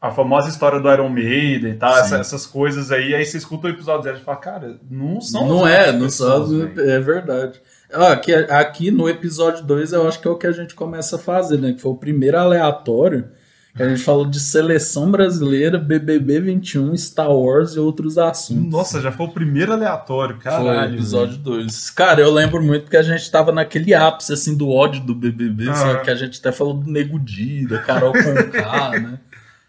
[0.00, 2.00] a famosa história do Iron Maiden e tal, Sim.
[2.00, 5.46] essa- essas coisas aí, aí você escuta o episódio zero e fala, cara, não são
[5.46, 6.90] não é, não pessoas, velho.
[6.90, 7.60] É verdade.
[7.92, 11.18] Aqui, aqui no episódio 2 eu acho que é o que a gente começa a
[11.18, 11.72] fazer, né?
[11.72, 13.28] Que foi o primeiro aleatório.
[13.78, 18.70] A gente falou de seleção brasileira, BBB 21, Star Wars e outros assuntos.
[18.70, 20.94] Nossa, já foi o primeiro aleatório, Foi caralho.
[20.94, 21.90] episódio 2.
[21.90, 25.68] Cara, eu lembro muito porque a gente tava naquele ápice, assim, do ódio do BBB,
[25.70, 25.74] Ah.
[25.74, 29.18] só que a gente até falou do Nego Di, da Carol Conká, né?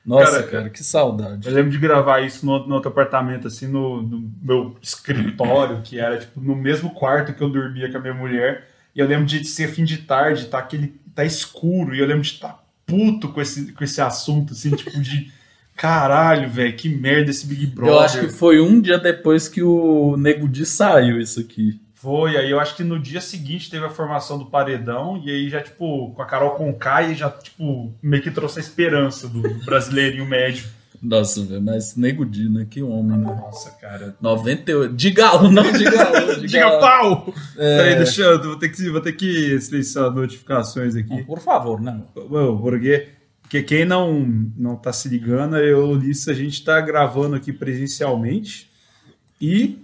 [0.04, 1.48] Nossa, Cara, cara, que saudade.
[1.48, 6.00] Eu lembro de gravar isso no, no outro apartamento, assim, no, no meu escritório, que
[6.00, 8.68] era, tipo, no mesmo quarto que eu dormia com a minha mulher.
[8.96, 11.00] E eu lembro de ser fim de tarde, tá aquele.
[11.14, 12.60] tá escuro, e eu lembro de estar
[12.92, 15.32] puto com esse, com esse assunto, assim, tipo, de.
[15.76, 17.94] Caralho, velho, que merda esse Big Brother.
[17.96, 21.80] Eu acho que foi um dia depois que o Nego Di saiu isso aqui.
[21.96, 25.50] Foi, aí eu acho que no dia seguinte teve a formação do paredão, e aí
[25.50, 29.42] já, tipo, com a Carol Conká, e já, tipo, meio que trouxe a esperança do
[29.66, 30.66] brasileirinho médio.
[31.02, 32.68] Nossa, velho, mas Nego Di, né?
[32.70, 33.26] Que homem, né?
[33.26, 34.16] Nossa, cara.
[34.22, 34.94] 98.
[34.94, 36.36] De galo, não de galo.
[36.40, 36.80] De Diga galo.
[37.26, 37.34] pau!
[37.58, 37.78] É.
[37.78, 41.24] Peraí, deixa eu, vou ter que, vou ter que silenciar notificações aqui.
[41.24, 42.04] Por favor, né?
[42.14, 43.10] Bom, porque,
[43.42, 44.22] porque quem não,
[44.56, 48.70] não tá se ligando, eu disse, a gente tá gravando aqui presencialmente
[49.42, 49.80] e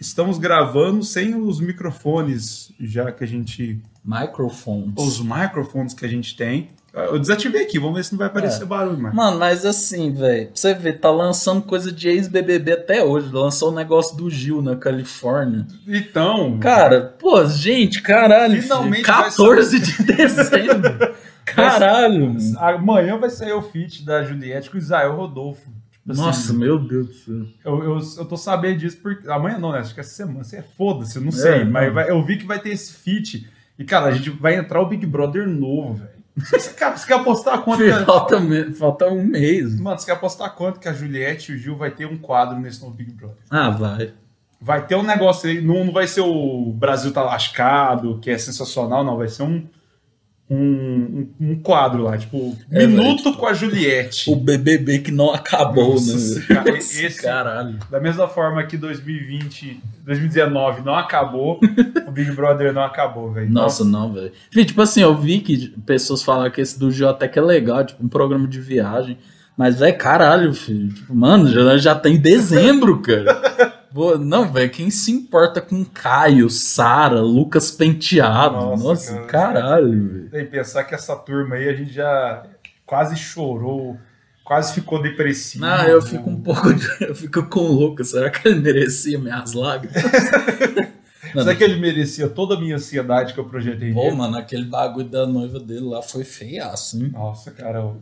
[0.00, 3.78] estamos gravando sem os microfones, já que a gente.
[4.02, 4.94] Microphones.
[4.96, 6.70] Os microfones que a gente tem.
[6.92, 8.66] Eu desativei aqui, vamos ver se não vai aparecer É.
[8.66, 9.14] barulho, mais.
[9.14, 13.30] Mano, mas assim, velho, pra você ver, tá lançando coisa de ex-BBB até hoje.
[13.32, 15.66] Lançou o negócio do Gil na Califórnia.
[15.86, 16.58] Então.
[16.58, 18.60] Cara, pô, gente, caralho.
[18.60, 21.14] Finalmente filho, vai 14 de dezembro.
[21.44, 22.34] Caralho.
[22.34, 22.58] mano.
[22.58, 25.68] Amanhã vai sair o feat da Juliette com o Israel Rodolfo.
[25.92, 27.34] Tipo assim, Nossa, meu Deus do céu.
[27.64, 29.28] Eu, eu, eu tô sabendo disso porque.
[29.28, 29.78] Amanhã não, né?
[29.78, 30.44] Acho que essa semana.
[30.44, 31.64] Você é foda-se, eu não sei.
[31.64, 31.72] não.
[31.72, 33.48] mas vai- eu vi que vai ter esse feat.
[33.78, 36.09] E, cara, a gente vai entrar o Big Brother novo, velho.
[36.36, 38.04] Você, cara, você quer apostar quanto que.
[38.04, 38.40] Falta,
[38.78, 39.78] falta um mês.
[39.78, 42.58] Mano, você quer apostar quanto que a Juliette e o Gil vai ter um quadro
[42.58, 43.36] nesse novo Big Brother?
[43.50, 44.12] Ah, vai.
[44.60, 48.38] Vai ter um negócio aí, não, não vai ser o Brasil tá lascado, que é
[48.38, 49.16] sensacional, não.
[49.16, 49.66] Vai ser um,
[50.50, 54.28] um, um, quadro lá, tipo, É, Minuto velho, com a Juliette.
[54.28, 56.44] O BBB que não acabou, Nossa, né?
[56.48, 57.78] cara, esse- Caralho.
[57.88, 61.60] Da mesma forma que 2020, 2019 não acabou,
[62.06, 63.50] o Big Brother não acabou, velho.
[63.50, 64.32] Nossa, não, velho.
[64.50, 67.84] Tipo assim, eu vi que pessoas falam que esse do Gil até que é legal,
[67.84, 69.16] tipo, um programa de viagem.
[69.56, 70.88] Mas, velho, caralho, filho.
[70.92, 73.70] Tipo, mano, já, já tá em dezembro, cara.
[73.92, 78.54] Pô, não, velho, quem se importa com Caio, Sara, Lucas Penteado?
[78.54, 79.52] Nossa, Nossa, cara.
[79.60, 80.30] caralho, velho.
[80.30, 82.44] Tem que pensar que essa turma aí a gente já
[82.86, 83.98] quase chorou,
[84.44, 85.64] quase ficou depressivo.
[85.64, 86.72] Ah, eu fico um pouco.
[86.72, 88.10] de- Eu fico com o Lucas.
[88.10, 90.00] Será que ele merecia minhas lágrimas?
[91.32, 94.16] Será que ele merecia toda a minha ansiedade que eu projetei Pô, nele?
[94.16, 97.10] mano, aquele bagulho da noiva dele lá foi feiaço, hein?
[97.12, 97.92] Nossa, cara,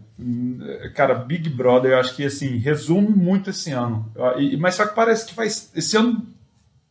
[0.95, 4.11] cara, Big Brother, eu acho que assim resume muito esse ano.
[4.59, 6.27] Mas só que parece que faz esse ano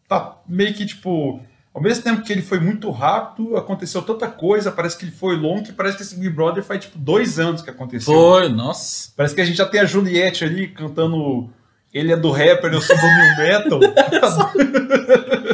[0.07, 1.41] tá meio que tipo,
[1.73, 5.35] ao mesmo tempo que ele foi muito rápido, aconteceu tanta coisa, parece que ele foi
[5.35, 8.13] longo, que parece que esse Big Brother faz tipo dois anos que aconteceu.
[8.13, 9.11] Foi, nossa.
[9.15, 11.49] Parece que a gente já tem a Juliette ali cantando.
[11.93, 13.79] Ele é do rapper, eu sou do new metal.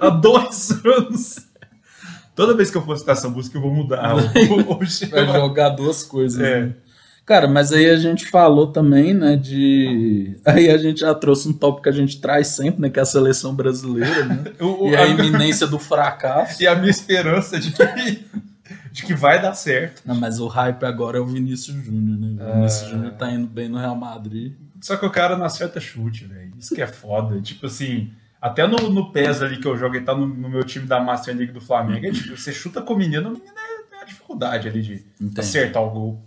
[0.00, 1.36] Há dois anos.
[2.34, 4.14] Toda vez que eu for citar essa música, eu vou mudar.
[5.10, 6.40] Vai jogar duas coisas.
[6.40, 6.60] É.
[6.66, 6.74] né?
[7.26, 10.36] Cara, mas aí a gente falou também, né, de...
[10.44, 13.02] Aí a gente já trouxe um tópico que a gente traz sempre, né, que é
[13.02, 14.44] a seleção brasileira, né?
[14.60, 16.62] O- E a a- iminência do fracasso.
[16.62, 18.24] E a minha esperança de que,
[18.92, 20.02] de que vai dar certo.
[20.04, 22.44] Não, mas o hype agora é o Vinícius Júnior, né?
[22.46, 24.52] O Vinícius Júnior tá indo bem no Real Madrid.
[24.82, 26.52] Só que o cara não acerta chute, velho.
[26.58, 27.40] Isso que é foda.
[27.40, 28.10] Tipo assim,
[28.46, 31.00] até no, no PES ali que eu jogo, ele tá no, no meu time da
[31.00, 32.06] Master League do Flamengo.
[32.06, 35.04] É, tipo, você chuta com o menino, o menino é, tem uma dificuldade ali de
[35.20, 35.40] Entendi.
[35.40, 36.22] acertar o gol.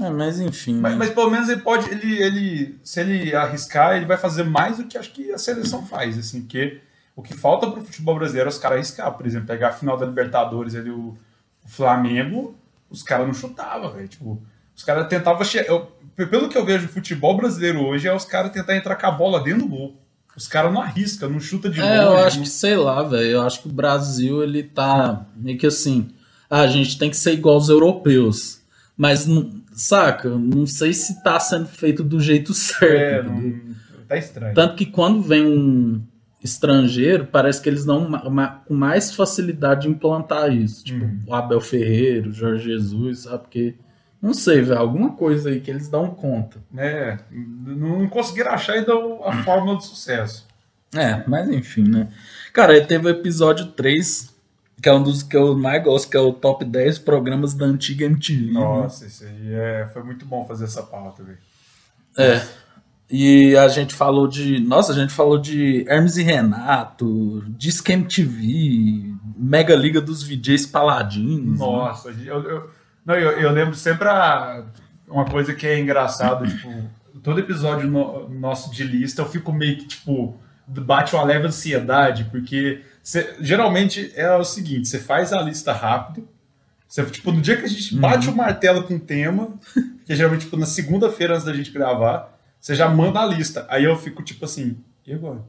[0.00, 0.98] É, mas enfim, Mas, né?
[0.98, 4.84] mas pelo menos ele pode, ele, ele, se ele arriscar, ele vai fazer mais do
[4.84, 6.80] que acho que a seleção faz, assim, porque
[7.16, 9.96] o que falta pro futebol brasileiro é os caras arriscar, por exemplo, pegar a final
[9.96, 11.16] da Libertadores ali, o,
[11.64, 12.54] o Flamengo,
[12.90, 14.40] os caras não chutavam, velho, tipo,
[14.76, 18.24] os caras tentavam, che- eu- pelo que eu vejo o futebol brasileiro hoje, é os
[18.24, 19.96] caras tentar entrar com a bola dentro do gol.
[20.38, 23.02] Os caras não arriscam, não chuta de É, eu longe, acho não- que, sei lá,
[23.02, 23.26] velho.
[23.26, 26.08] Eu acho que o Brasil, ele tá meio que assim.
[26.48, 28.60] Ah, a gente tem que ser igual aos europeus.
[28.96, 30.28] Mas, não, saca?
[30.30, 33.28] Não sei se tá sendo feito do jeito certo.
[33.28, 33.74] é, não,
[34.08, 34.54] tá estranho.
[34.54, 36.00] Tanto que quando vem um
[36.42, 38.08] estrangeiro, parece que eles dão
[38.66, 40.84] com mais facilidade de implantar isso.
[40.84, 41.20] Tipo, Uhum.
[41.26, 43.42] o Abel Ferreira, o Jorge Jesus, sabe?
[43.42, 43.74] Porque,
[44.20, 46.58] não sei, velho, alguma coisa aí que eles dão conta.
[46.76, 48.92] É, não conseguiram achar ainda
[49.24, 50.46] a fórmula do sucesso.
[50.94, 52.08] É, mas enfim, né?
[52.52, 54.34] Cara, aí teve o episódio 3,
[54.82, 57.66] que é um dos que eu mais gosto, que é o top 10 programas da
[57.66, 58.46] antiga MTV.
[58.46, 58.52] né?
[58.54, 61.38] Nossa, isso aí é, foi muito bom fazer essa pauta, velho.
[62.16, 62.42] É.
[63.10, 64.60] E a gente falou de.
[64.60, 71.58] Nossa, a gente falou de Hermes e Renato, Disque MTV, Mega Liga dos VJs Paladinos.
[71.58, 71.66] né?
[71.66, 72.70] Nossa, eu, eu,
[73.08, 74.62] não, eu, eu lembro sempre a.
[75.08, 76.68] uma coisa que é engraçado, tipo,
[77.22, 82.24] todo episódio no- nosso de lista eu fico meio que, tipo, bate uma leve ansiedade,
[82.30, 86.28] porque cê- geralmente é o seguinte, você faz a lista rápido,
[86.86, 89.48] você, tipo, no dia que a gente bate o martelo com o tema,
[90.06, 93.66] que é geralmente, tipo, na segunda-feira antes da gente gravar, você já manda a lista.
[93.68, 95.40] Aí eu fico, tipo assim, e agora?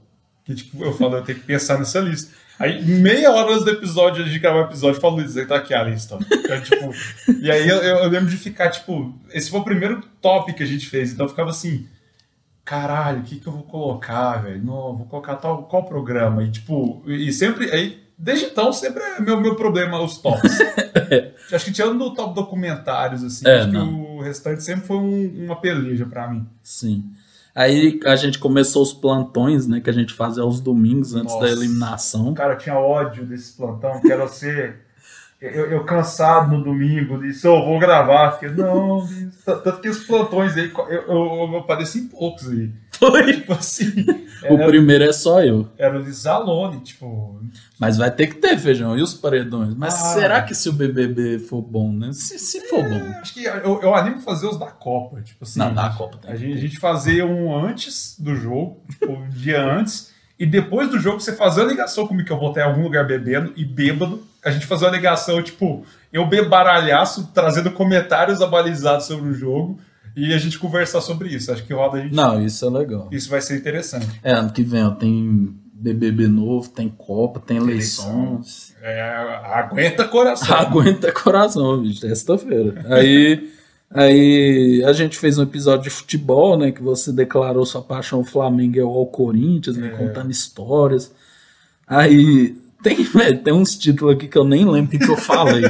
[0.46, 2.32] Que, tipo, eu falo, eu tenho que pensar nessa lista.
[2.60, 5.74] Aí, meia hora antes do episódio, de gravar o episódio, eu falo, Luiz, tá aqui
[5.74, 6.18] a lista.
[6.50, 6.92] Eu, tipo,
[7.42, 10.66] e aí eu, eu- lembro de ficar, tipo, esse foi o primeiro top que a
[10.66, 11.88] gente fez, então eu ficava assim,
[12.66, 14.64] caralho, o que que eu vou colocar, velho?
[14.64, 16.44] Não, vou colocar tal, qual programa?
[16.44, 20.52] E, tipo, e sempre, aí, desde então, sempre é meu, meu problema os tops.
[21.52, 23.88] acho que tirando do top documentários, assim, É, acho não.
[23.88, 26.46] que o restante sempre foi um- uma peleja pra mim.
[26.62, 27.06] Sim.
[27.56, 29.82] Aí a gente começou os plantões, né?
[29.82, 31.46] Que a gente fazia aos domingos antes Nossa.
[31.46, 32.34] da eliminação.
[32.34, 34.88] Cara, tinha ódio desse plantão, quero ser.
[35.42, 38.34] Eu, eu cansado no domingo, disse, eu vou gravar.
[38.34, 39.08] Fiquei, não,
[39.46, 42.70] tanto que os plantões aí, eu, eu, eu padeci em poucos aí.
[43.00, 43.34] Foi.
[43.34, 44.06] Tipo assim,
[44.50, 45.68] O era, primeiro é só eu.
[45.78, 47.42] era o Zalone, tipo.
[47.80, 48.98] Mas vai ter que ter feijão.
[48.98, 49.74] E os paredões?
[49.74, 50.14] Mas Ah.
[50.14, 52.12] será que se o BBB for bom, né?
[52.14, 53.02] Se, se for bom.
[53.22, 55.60] Acho que eu, eu animo fazer os da Copa, tipo assim.
[55.60, 59.30] Não, da Copa tem A gente, a gente fazer um antes do jogo, tipo, um
[59.30, 62.62] dia antes, e depois do jogo você fazer uma ligação comigo que eu vou estar
[62.62, 67.72] em algum lugar bebendo e bêbado, a gente fazer uma ligação, tipo, eu bebaralhaço, trazendo
[67.72, 69.80] comentários abalizados sobre o jogo,
[70.28, 71.52] e a gente conversar sobre isso.
[71.52, 72.16] Acho que roda a gente.
[72.16, 73.08] Não, isso é legal.
[73.12, 74.08] Isso vai ser interessante.
[74.24, 78.76] É, ano que vem tem BBB novo, tem Copa, tem eleições.
[78.82, 79.02] É,
[79.46, 80.56] aguenta coração.
[80.58, 82.02] Aguenta coração, bicho.
[82.02, 82.84] Sexta-feira.
[82.88, 83.50] Aí,
[83.90, 86.72] aí a gente fez um episódio de futebol, né?
[86.72, 89.88] Que você declarou sua paixão Flamengo ao Corinthians, né?
[89.88, 89.92] É.
[89.92, 91.14] Contando histórias.
[91.88, 95.18] Aí tem, velho, tem uns títulos aqui que eu nem lembro o que, que eu
[95.18, 95.64] falei.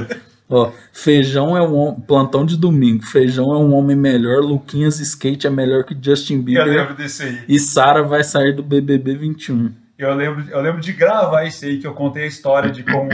[0.49, 3.05] Ó, feijão é um plantão de domingo.
[3.05, 4.41] Feijão é um homem melhor.
[4.41, 6.65] Luquinhas Skate é melhor que Justin Eu Bieber.
[6.65, 7.39] lembro desse aí.
[7.47, 9.71] E Sara vai sair do BBB 21.
[9.97, 13.09] Eu lembro, eu lembro de gravar isso aí, que eu contei a história de como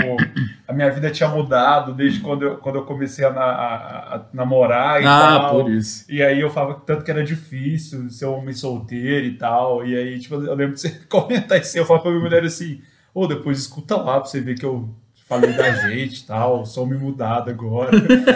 [0.67, 5.01] a minha vida tinha mudado desde quando eu, quando eu comecei a, a- a namorar
[5.01, 5.63] e Ah, tal.
[5.63, 6.05] por isso.
[6.07, 9.83] E aí eu falava tanto que era difícil ser um homem solteiro e tal.
[9.83, 11.81] E aí, tipo, eu lembro de você comentar isso aí.
[11.81, 12.79] Eu falava pra minha mulher assim,
[13.15, 14.87] ô, depois escuta lá pra você ver que eu
[15.25, 17.91] falei da gente e tal, sou homem mudado agora.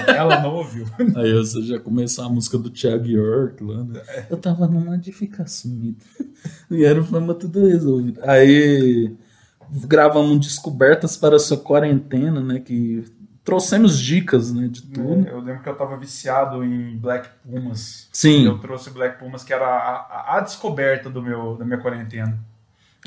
[0.07, 0.85] Ela não ouviu.
[1.15, 4.01] Aí você já começou a música do Thiago York lá, né?
[4.29, 5.97] Eu tava numa de ficar sumido.
[6.71, 8.19] E era fama tudo resolvido.
[8.23, 9.15] Aí
[9.85, 12.59] gravamos Descobertas para a sua quarentena, né?
[12.59, 13.03] Que
[13.43, 14.67] trouxemos dicas, né?
[14.67, 15.27] De tudo.
[15.27, 18.07] Eu lembro que eu tava viciado em Black Pumas.
[18.11, 18.45] Sim.
[18.45, 19.95] Eu trouxe Black Pumas, que era a,
[20.33, 22.37] a- a descoberta do meu, da minha quarentena.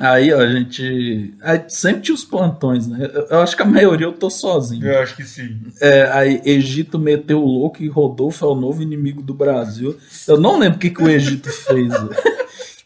[0.00, 1.34] Aí, ó, a gente.
[1.42, 3.10] aí sempre tinha os plantões, né?
[3.12, 4.86] Eu, eu acho que a maioria eu tô sozinho.
[4.86, 5.60] Eu acho que sim.
[5.80, 9.96] É, aí Egito meteu o louco e Rodolfo é o novo inimigo do Brasil.
[10.26, 12.10] Eu não lembro o que, que o Egito fez, velho.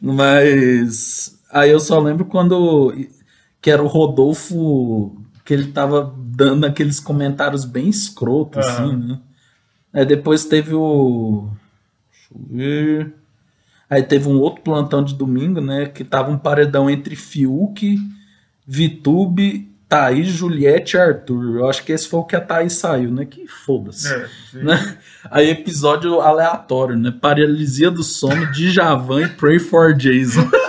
[0.00, 2.92] mas aí eu só lembro quando
[3.60, 8.68] que era o Rodolfo que ele tava dando aqueles comentários bem escroto, Aham.
[8.68, 9.20] assim, né?
[9.92, 11.48] Aí depois teve o.
[12.10, 13.14] Deixa eu ver.
[13.88, 15.86] Aí teve um outro plantão de domingo, né?
[15.86, 17.98] Que tava um paredão entre Fiuk,
[18.66, 21.58] Vitube, Thaís, Juliette e Arthur.
[21.58, 23.24] Eu acho que esse foi o que a Thaís saiu, né?
[23.24, 24.12] Que foda-se.
[24.12, 24.28] É.
[24.54, 24.96] Né?
[25.30, 27.12] Aí episódio aleatório, né?
[27.20, 30.48] Paralisia do sono, Djavan e Pray for Jason.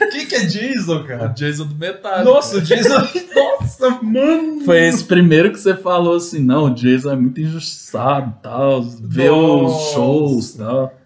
[0.00, 1.26] O que, é Jason, cara?
[1.28, 2.24] Jason do metade.
[2.24, 2.94] Nossa, o Jason.
[3.34, 4.64] Nossa, mano.
[4.64, 8.82] Foi esse primeiro que você falou assim, não, o Jason é muito injustiçado e tal,
[8.82, 10.99] vê os shows e tal.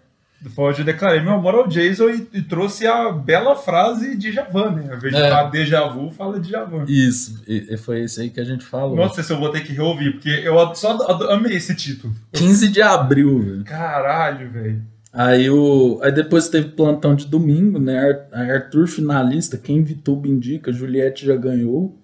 [0.47, 4.71] Depois eu declarei meu amor ao Jason e, e trouxe a bela frase de Javan,
[4.75, 4.87] né?
[4.91, 5.29] Ao invés de É.
[5.29, 6.85] falar déjà vu, fala de Javan.
[6.87, 8.95] Isso, e, e foi esse aí que a gente falou.
[8.95, 10.95] Nossa, se eu vou ter que reouvir, porque eu só
[11.31, 12.13] amei esse título.
[12.33, 13.63] 15 de abril, velho.
[13.63, 14.81] Caralho, velho.
[15.11, 17.97] Aí, o, aí depois teve plantão de domingo, né?
[18.31, 21.97] Arthur finalista, quem Vituba indica, Juliette já ganhou.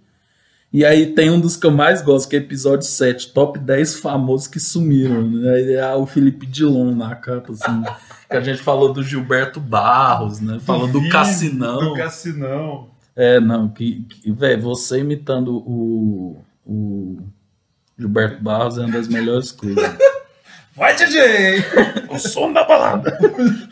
[0.73, 3.99] E aí tem um dos que eu mais gosto, que é episódio 7, top 10
[3.99, 5.29] famosos que sumiram.
[5.29, 5.49] Né?
[5.49, 7.83] Aí é o Felipe Dilon na capa, assim.
[8.29, 10.59] que a gente falou do Gilberto Barros, né?
[10.61, 11.89] Falou do, Cassinão.
[11.89, 12.89] Do Cassinão.
[13.13, 17.17] É, não, que, que velho, você imitando o, o
[17.99, 19.83] Gilberto Barros é uma das melhores coisas.
[20.73, 21.65] Vai, DJ!
[22.09, 23.17] o som da balada.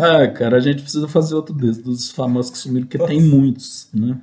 [0.00, 3.88] Ah, cara, a gente precisa fazer outro desses, dos famosos que sumiram, porque tem muitos,
[3.92, 4.16] né?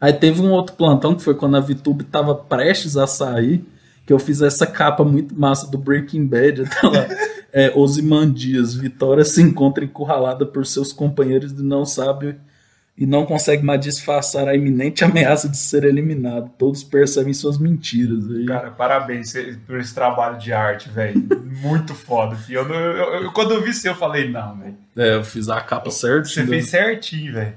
[0.00, 3.64] Aí teve um outro plantão que foi quando a VTube tava prestes a sair,
[4.06, 7.06] que eu fiz essa capa muito massa do Breaking Bad, até lá.
[7.52, 12.36] É, Osimandias, Vitória se encontra encurralada por seus companheiros e não sabe
[12.96, 16.50] e não consegue mais disfarçar a iminente ameaça de ser eliminado.
[16.58, 18.30] Todos percebem suas mentiras.
[18.30, 18.44] Aí.
[18.46, 19.32] Cara, parabéns
[19.66, 21.22] por esse trabalho de arte, velho.
[21.62, 22.58] Muito foda, filho.
[22.60, 24.74] Eu, eu- eu- quando eu vi isso, eu falei, não, velho.
[24.96, 26.28] É, eu fiz a capa certa.
[26.28, 27.54] Você fez certinho, velho.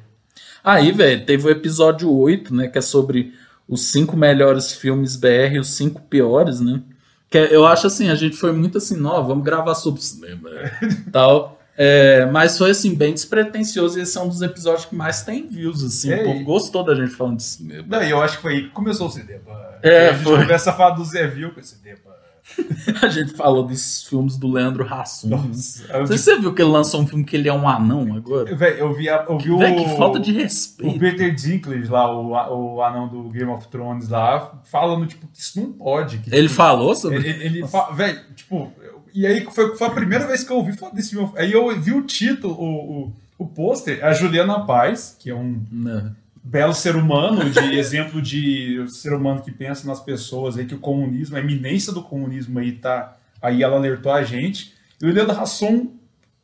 [0.63, 2.67] Aí, velho, teve o episódio 8, né?
[2.67, 3.33] Que é sobre
[3.67, 6.81] os cinco melhores filmes BR e os cinco piores, né?
[7.29, 10.49] Que é- eu acho assim, a gente foi muito assim, ó, vamos gravar sobre cinema
[11.11, 11.59] tal.
[11.75, 15.47] É, mas foi assim, bem despretensioso e esse é um dos episódios que mais tem
[15.47, 16.11] views, assim.
[16.11, 17.83] É, o povo gostou da gente falando de cinema.
[17.87, 19.41] Não, e eu acho que foi aí que começou o cinema.
[19.81, 20.37] É, a gente foi.
[20.41, 21.97] começa a falar do Zé Vil com esse cinema.
[23.01, 25.29] A gente falou dos filmes do Leandro Hassum.
[25.29, 25.83] Nossa.
[25.91, 27.67] Eu, Não sei se você viu que ele lançou um filme que ele é um
[27.67, 28.53] anão agora.
[28.55, 29.57] Véi, eu vi, a- eu vi o.
[29.57, 30.99] Véi, que falta de O respeito.
[30.99, 35.59] Peter Dinklage lá, o, o anão do Game of Thrones lá, falando, tipo, que isso
[35.61, 36.17] não pode.
[36.19, 37.91] que, Ele tipo, falou sobre Ele, ele fa...
[37.91, 38.71] Velho, tipo,
[39.13, 41.31] e aí foi, foi a primeira vez que eu ouvi falar desse filme.
[41.37, 45.61] Aí eu vi o título, o, o, o pôster, a Juliana Paz, que é um
[45.71, 46.11] Né?
[46.43, 50.79] Belo ser humano, de exemplo de ser humano que pensa nas pessoas aí, que o
[50.79, 53.15] comunismo, a eminência do comunismo aí tá.
[53.41, 54.73] Aí ela alertou a gente.
[55.01, 55.91] E o Leandro Hassum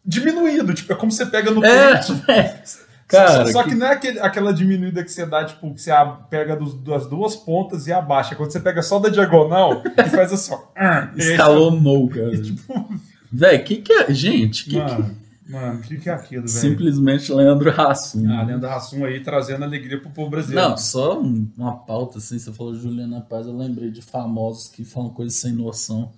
[0.05, 2.15] diminuído, tipo, é como você pega no É, peito.
[3.12, 5.81] Só- Cara, só, que, que- não é aquele- aquela diminuída que você dá, tipo, que
[5.81, 5.89] você
[6.29, 8.35] pega dos- das duas pontas e abaixa.
[8.35, 10.59] É Quando você pega só da diagonal e faz assim, ó.
[11.17, 12.39] Escalonou, cara.
[12.39, 12.88] tipo,
[13.31, 14.13] Velho, que que é.
[14.13, 15.03] Gente, que, que
[15.49, 16.49] mano, o que, que é aquilo, velho?
[16.49, 18.29] Simplesmente Leandro Hassum.
[18.31, 20.69] Ah, Leandro Hassum aí trazendo alegria pro povo brasileiro.
[20.69, 24.83] Não, só um- uma pauta assim, você falou Juliana Paz, eu lembrei de famosos que
[24.85, 26.12] falam coisas sem noção.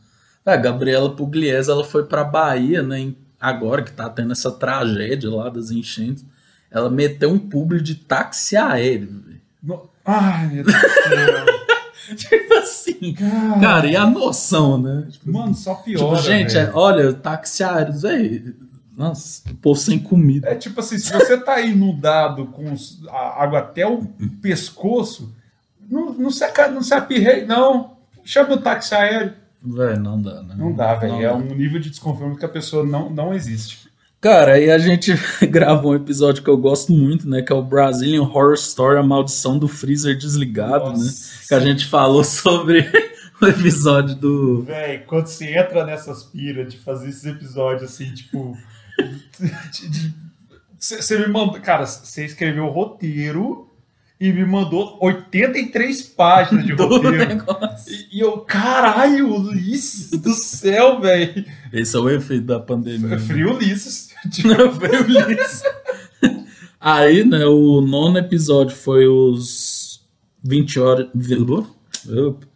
[0.46, 5.50] A Gabriela Pugliese, ela foi pra Bahia, né, agora que tá tendo essa tragédia lá
[5.50, 6.26] das enchentes,
[6.70, 9.42] ela meteu um publi de táxi aéreo, velho.
[9.64, 11.46] No- Ai, meu Deus do céu.
[12.16, 13.14] Tipo assim,
[13.62, 15.08] cara, e a noção, né?
[15.10, 18.56] Tipo, Mano, só tipo, piora, gente, é, olha, táxi aéreo, velho,
[19.02, 20.48] nossa, o povo sem comida.
[20.48, 22.74] É tipo assim, se você tá inundado com
[23.10, 24.06] água até o
[24.42, 25.34] pescoço,
[25.90, 27.98] não, não se, não se apirrei, não.
[28.24, 29.34] Chama o táxi aéreo.
[29.64, 30.56] Velho, não dá, né?
[30.56, 31.16] Não dá, velho.
[31.16, 31.36] É dá.
[31.36, 33.90] um nível de desconforto que a pessoa não, não existe.
[34.20, 35.14] Cara, aí a gente
[35.50, 37.42] gravou um episódio que eu gosto muito, né?
[37.42, 40.98] Que é o Brazilian Horror Story, a maldição do freezer desligado, né?
[40.98, 41.48] Nossa.
[41.48, 42.88] Que a gente falou sobre
[43.42, 44.62] o episódio do.
[44.62, 48.56] Véi, quando você entra nessas piras de fazer esses episódios assim, tipo.
[50.80, 51.60] Você me mandou.
[51.62, 53.70] Cara, você escreveu o roteiro
[54.20, 57.28] e me mandou 83 páginas de do roteiro.
[57.28, 57.92] negócio.
[57.92, 61.46] E, e eu, caralho, Ulisses do céu, velho.
[61.74, 63.10] Esse é o efeito da pandemia.
[63.10, 63.20] Né?
[63.20, 64.10] frio Ulisses.
[64.30, 65.64] Tipo, Não, foi o Ulisses.
[66.80, 70.02] Aí, né, o nono episódio foi os
[70.44, 71.08] 20 horas.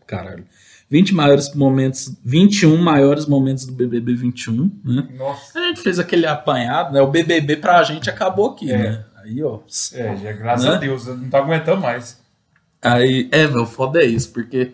[0.07, 0.45] Caralho.
[0.89, 2.13] 20 maiores momentos.
[2.23, 5.07] 21 maiores momentos do BBB 21, né?
[5.17, 5.57] Nossa.
[5.59, 7.01] A gente fez aquele apanhado, né?
[7.01, 8.77] O BBB pra gente acabou aqui, É.
[8.77, 9.05] né?
[9.23, 9.59] Aí, ó.
[9.93, 10.71] É, já, graças Né?
[10.75, 12.19] a Deus, eu não tô aguentando mais.
[12.81, 14.71] Aí, é, velho, o foda é isso, porque,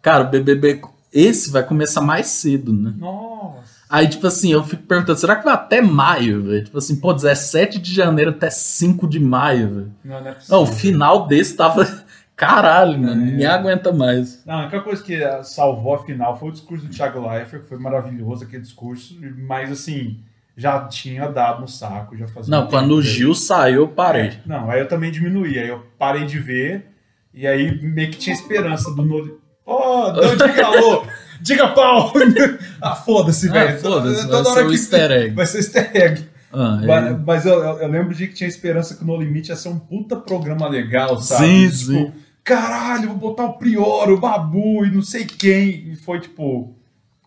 [0.00, 0.80] cara, o BBB,
[1.12, 2.94] esse vai começar mais cedo, né?
[2.96, 3.78] Nossa.
[3.90, 6.64] Aí, tipo assim, eu fico perguntando, será que vai até maio, velho?
[6.64, 9.92] Tipo assim, pô, 17 de janeiro até 5 de maio, velho.
[10.04, 10.56] Não, não é possível.
[10.56, 12.04] Não, o final desse tava.
[12.38, 13.26] Caralho, mano, É.
[13.26, 14.42] ninguém aguenta mais.
[14.46, 17.64] Não, a única coisa que ah, salvou a final foi o discurso do Thiago Leifert,
[17.64, 20.20] que foi maravilhoso aquele discurso, mas assim,
[20.56, 22.50] já tinha dado no saco, já fazia.
[22.50, 23.02] Não, quando o.
[23.02, 24.34] Gil saiu, eu parei.
[24.46, 26.86] Não, aí eu também diminuí, aí eu parei de ver,
[27.34, 29.34] e aí meio que tinha esperança do Noli.
[29.66, 31.04] Oh, não diga alô!
[31.40, 32.12] Diga pau!
[32.80, 33.78] ah, foda-se, Ah, velho.
[33.80, 35.34] foda-se, Toda vai ser o easter egg.
[35.34, 36.24] Vai ser easter egg.
[36.52, 37.18] Ah, Mas, é.
[37.26, 39.68] mas eu, eu- eu lembro de que tinha esperança que o No Limite ia ser
[39.68, 41.44] um puta programa legal, sabe?
[41.46, 42.12] Sim, Tipo, sim.
[42.48, 45.92] Caralho, vou botar o Prior, o Babu e não sei quem.
[45.92, 46.74] E foi tipo.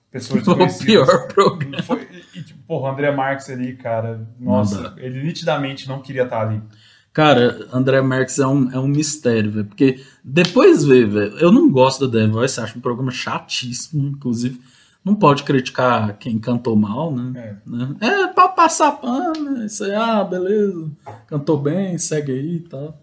[0.09, 0.85] Pessoas O desconhecidas.
[0.85, 1.83] pior programa.
[1.83, 2.05] Foi,
[2.35, 4.27] e, tipo, porra, o André Marques ali, cara.
[4.37, 6.61] Nossa, ele nitidamente não queria estar ali.
[7.13, 9.65] Cara, André Marques é um, é um mistério, velho.
[9.65, 11.37] Porque depois vê, velho.
[11.37, 14.59] Eu não gosto da The Voice, acho um programa chatíssimo, inclusive.
[15.03, 17.31] Não pode criticar quem cantou mal, né?
[17.35, 17.69] É.
[17.69, 17.95] né?
[18.01, 19.65] É pra passar pano, né?
[19.65, 20.91] Isso aí, ah, beleza.
[21.27, 23.00] Cantou bem, segue aí e tal.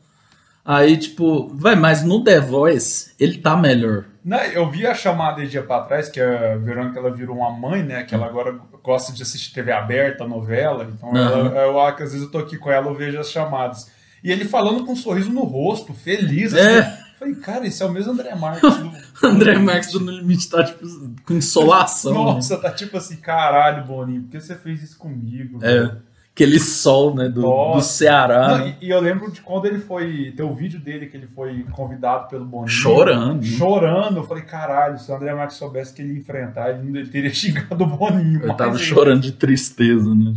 [0.69, 4.05] Aí, tipo, vai, mas no The Voice, ele tá melhor.
[4.23, 7.51] Né, eu vi a chamada esse dia pra trás, que a Verônica ela virou uma
[7.51, 8.03] mãe, né?
[8.03, 8.55] Que ela agora
[8.85, 10.87] gosta de assistir TV aberta, novela.
[10.93, 13.91] Então, ela, eu, às vezes eu tô aqui com ela, eu vejo as chamadas.
[14.23, 16.53] E ele falando com um sorriso no rosto, feliz.
[16.53, 16.81] É.
[16.81, 17.03] Assim.
[17.19, 18.93] Falei, cara, esse é o mesmo André Marques do.
[19.27, 20.87] André Marques do No Limite tá, tipo,
[21.27, 22.13] com insolação.
[22.13, 22.19] né?
[22.19, 25.59] Nossa, tá tipo assim, caralho, Boninho, por que você fez isso comigo?
[25.63, 25.79] É.
[25.79, 26.08] velho?
[26.39, 27.81] Aquele sol, né, do, do.
[27.81, 28.49] Ceará.
[28.49, 28.77] Não, né?
[28.81, 30.33] e, eu lembro de quando ele foi.
[30.37, 32.69] Tem o vídeo dele que ele foi convidado pelo Boninho.
[32.69, 33.45] Chorando.
[33.45, 34.19] Chorando.
[34.19, 37.09] Eu falei, caralho, se o André Marques soubesse que ele ia enfrentar, ele, não- ele
[37.11, 38.41] teria xingado o Boninho.
[38.45, 38.79] Eu tava ainda.
[38.79, 40.35] chorando de tristeza, né?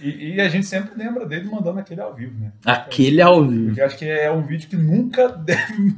[0.00, 2.50] E, e a gente sempre lembra dele mandando aquele ao vivo, né?
[2.64, 3.66] Aquele ao vivo.
[3.66, 5.94] Porque eu acho que é um vídeo que nunca deve.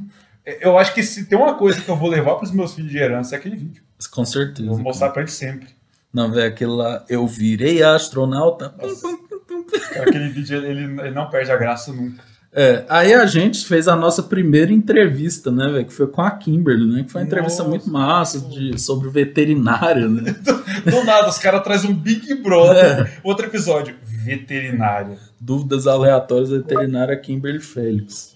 [0.61, 2.91] Eu acho que se tem uma coisa que eu vou levar para os meus filhos
[2.91, 3.81] de herança é aquele vídeo.
[4.11, 4.69] Com certeza.
[4.69, 5.69] Vou mostrar para eles sempre.
[6.13, 8.71] Não, velho, aquele lá, eu virei astronauta.
[10.01, 12.23] Aquele vídeo ele, ele não perde a graça nunca.
[12.55, 15.85] É, aí a gente fez a nossa primeira entrevista, né, velho?
[15.85, 17.03] Que foi com a Kimberly, né?
[17.03, 17.69] Que foi uma entrevista Nossa.
[17.69, 20.35] muito massa de, sobre veterinário, né?
[20.85, 23.19] Do nada, os caras trazem um Big Brother.
[23.23, 25.17] Outro episódio, veterinário.
[25.39, 28.35] Dúvidas aleatórias da veterinária Kimberly Félix.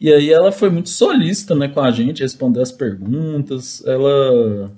[0.00, 3.82] E aí ela foi muito solícita, né, com a gente, respondeu as perguntas.
[3.84, 4.70] Ela.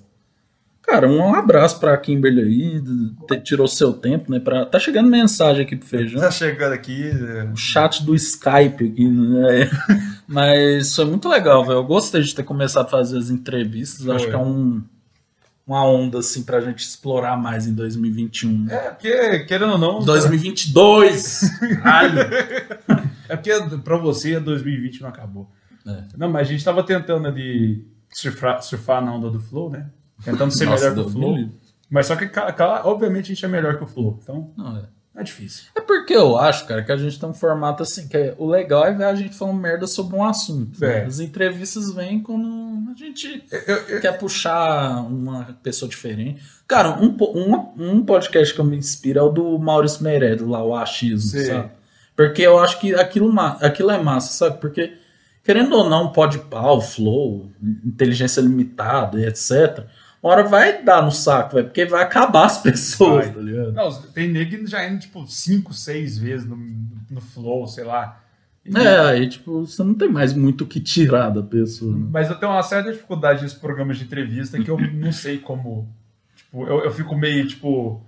[0.91, 2.83] Cara, um abraço pra Kimberly aí,
[3.29, 4.41] te- tirou seu tempo, né?
[4.41, 4.67] Pra...
[4.67, 6.21] Tá chegando mensagem aqui pro Feijão.
[6.21, 7.11] Tá chegando aqui.
[7.11, 9.71] é, o chat do Skype aqui, né?
[10.27, 11.79] Mas foi muito legal, velho.
[11.79, 14.09] Eu gostei de ter começado a fazer as entrevistas.
[14.09, 14.31] Acho Foi.
[14.31, 14.83] que é um,
[15.67, 18.65] uma onda, assim, pra gente explorar mais em 2021.
[18.65, 18.75] né?
[18.75, 20.01] É, porque, querendo ou não.
[20.01, 21.41] 2022!
[21.83, 22.19] Caralho!
[23.31, 23.53] É porque
[23.85, 25.49] pra você 2020 não acabou.
[25.87, 26.03] É.
[26.17, 29.87] Não, mas a gente tava tentando ali surfar, surfar na onda do Flow, né?
[30.25, 31.49] Tentando ser Nossa, melhor que o Flow.
[31.91, 32.31] Mas só que,
[32.85, 34.19] obviamente, a gente é melhor que o Flow.
[34.23, 34.83] Então, Não, é.
[35.17, 35.65] é difícil.
[35.75, 38.47] É porque eu acho, cara, que a gente tem um formato assim, que é- o
[38.47, 40.83] legal é ver a gente falando merda sobre um assunto.
[40.85, 41.01] É.
[41.01, 41.05] né?
[41.07, 42.47] As entrevistas vêm quando
[42.91, 46.41] a gente Eu- eu- quer puxar uma pessoa diferente.
[46.69, 50.63] Cara, um, um, um podcast que eu me inspiro é o do Maurício Meirelles, lá,
[50.65, 51.45] o Achismo, Sim.
[51.47, 51.71] sabe?
[52.15, 54.61] Porque eu acho que aquilo, aquilo é massa, sabe?
[54.61, 54.93] Porque,
[55.43, 57.51] querendo ou não, pode pau, flow,
[57.85, 59.87] inteligência limitada e etc.
[60.23, 63.35] Uma hora vai dar no saco, velho, porque vai acabar as pessoas, Vai.
[63.35, 63.73] tá ligado?
[63.73, 66.57] Não, tem nego que já indo, tipo, 5, 6 vezes no,
[67.11, 68.21] no Flow, sei lá.
[68.65, 71.97] E- É, aí, tipo, você não tem mais muito o que tirar da pessoa.
[71.97, 72.07] né?
[72.13, 75.89] Mas eu tenho uma certa dificuldade nesses programas de entrevista que eu não sei como.
[76.37, 78.03] Tipo, eu, eu fico meio, tipo.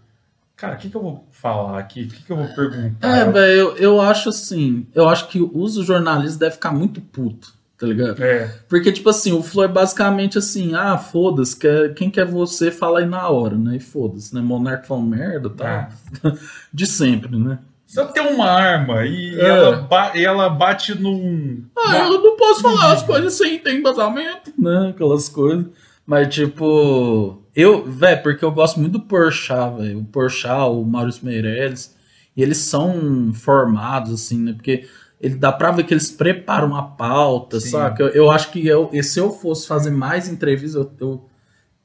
[0.55, 2.03] Cara, o que, que eu vou falar aqui?
[2.05, 3.09] O que, que eu vou perguntar?
[3.09, 7.55] É, velho, eu, eu acho assim, eu acho que os jornalistas devem ficar muito puto,
[7.83, 8.23] tá ligado?
[8.23, 12.71] É, Porque, tipo assim, o Flow é basicamente assim, ah, foda-se, quer- quem quer você,
[12.71, 13.75] fala aí na hora, né?
[13.77, 14.41] E foda-se, né?
[14.41, 15.89] Monarca falando merda, tá?
[16.73, 17.59] De sempre, né?
[17.97, 19.49] Eu tenho uma arma e, É.
[19.49, 21.65] ela, ba- e ela bate num.
[21.77, 24.91] Ah, eu não posso falar as coisas sem ter embasamento, né?
[24.95, 25.67] Aquelas coisas.
[26.07, 29.99] Mas, tipo, eu, velho, porque eu gosto muito do Porchat, velho.
[29.99, 31.95] O Porchat, o Maurício Meirelles.
[32.37, 34.53] E eles são formados, assim, né?
[34.55, 34.89] Porque
[35.23, 37.71] ele dá pra ver que eles preparam a pauta, Sim.
[37.71, 38.03] saca?
[38.03, 41.29] Eu, eu acho que eu, e se eu fosse fazer mais entrevistas, eu, eu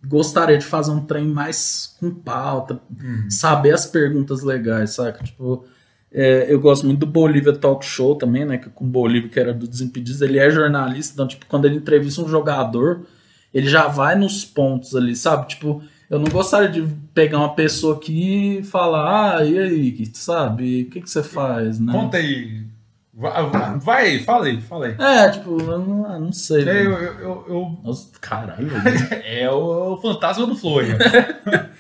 [0.06, 2.80] gostaria de fazer um trem mais com pauta,
[3.30, 5.24] saber as perguntas legais, saca?
[5.24, 5.66] Tipo,
[6.12, 8.58] é, eu gosto muito do Bolívia Talk Show também, né?
[8.58, 11.76] Que com o Bolívia, que era do Desimpedidos, ele é jornalista, então, tipo, quando ele
[11.76, 13.06] entrevista um jogador,
[13.54, 15.48] ele já vai nos pontos ali, sabe?
[15.48, 20.18] Tipo, eu não gostaria de pegar uma pessoa aqui e falar, ah, e aí, que-
[20.18, 20.84] sabe?
[20.84, 21.92] O que, que você faz, né?
[21.92, 22.66] Conta aí.
[23.20, 24.96] Vai, vai- vai, fala aí, fala aí.
[25.00, 26.64] É, tipo, eu não, não sei.
[26.64, 26.92] Velho.
[26.94, 28.70] eu, eu- eu- Nossa, caralho.
[29.26, 30.80] é o, o fantasma do Flow.
[30.82, 30.90] aí.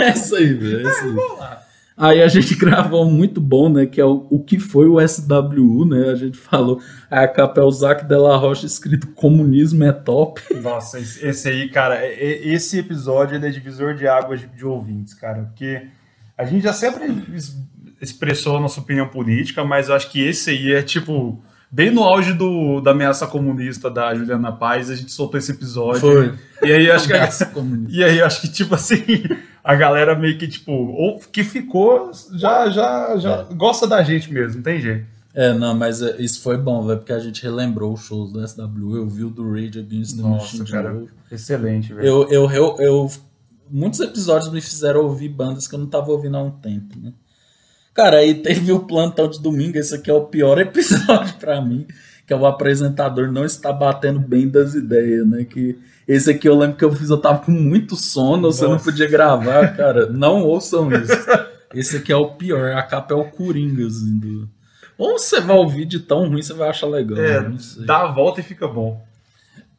[0.00, 0.88] É isso aí, velho.
[0.88, 1.58] É isso aí.
[1.96, 3.86] Aí a gente gravou um muito bom, né?
[3.86, 6.10] Que é o, o que foi o SWU, né?
[6.10, 6.80] A gente falou.
[7.10, 10.40] A capa é o Zac Della Rocha escrito Comunismo é top.
[10.62, 15.12] Nossa, esse, aí, cara, é- é- esse episódio é divisor de águas de, de ouvintes,
[15.14, 15.86] cara, porque
[16.36, 17.06] a gente já sempre
[18.02, 21.42] expressou a nossa opinião política, mas eu acho que esse aí é tipo.
[21.74, 26.38] Bem no auge do, da ameaça comunista da Juliana Paz, a gente soltou esse episódio.
[26.62, 27.14] E aí acho que.
[27.88, 29.02] E aí acho que, tipo assim,
[29.64, 34.56] a galera meio que, tipo, ou que ficou, já, já, já gosta da gente mesmo,
[34.56, 35.06] não tem jeito.
[35.34, 38.46] É, não, mas é, isso foi bom, velho, porque a gente relembrou os shows do
[38.46, 38.96] SWU.
[38.98, 41.08] Eu vi o do Rage Against the Nossa, Machine de cara, novo.
[41.30, 42.06] excelente, velho.
[42.06, 43.10] Eu, eu, eu, eu-
[43.70, 47.14] Muitos episódios me fizeram ouvir bandas que eu não tava ouvindo há um tempo, né?
[47.94, 51.86] Cara, aí teve o plantão de domingo, esse aqui é o pior episódio pra mim,
[52.26, 55.44] que é o apresentador não está batendo bem das ideias, né?
[55.44, 58.72] Que esse aqui eu lembro que eu fiz, eu tava com muito sono, você não
[58.72, 58.84] Nossa.
[58.84, 60.06] podia gravar, cara.
[60.10, 61.12] Não ouçam isso.
[61.74, 64.48] Esse aqui é o pior, a capa é o Coringa, assim, do...
[64.98, 67.18] Ou você vai ouvir de tão ruim, você vai achar legal.
[67.18, 67.84] É, não sei.
[67.86, 69.02] dá a volta e fica bom.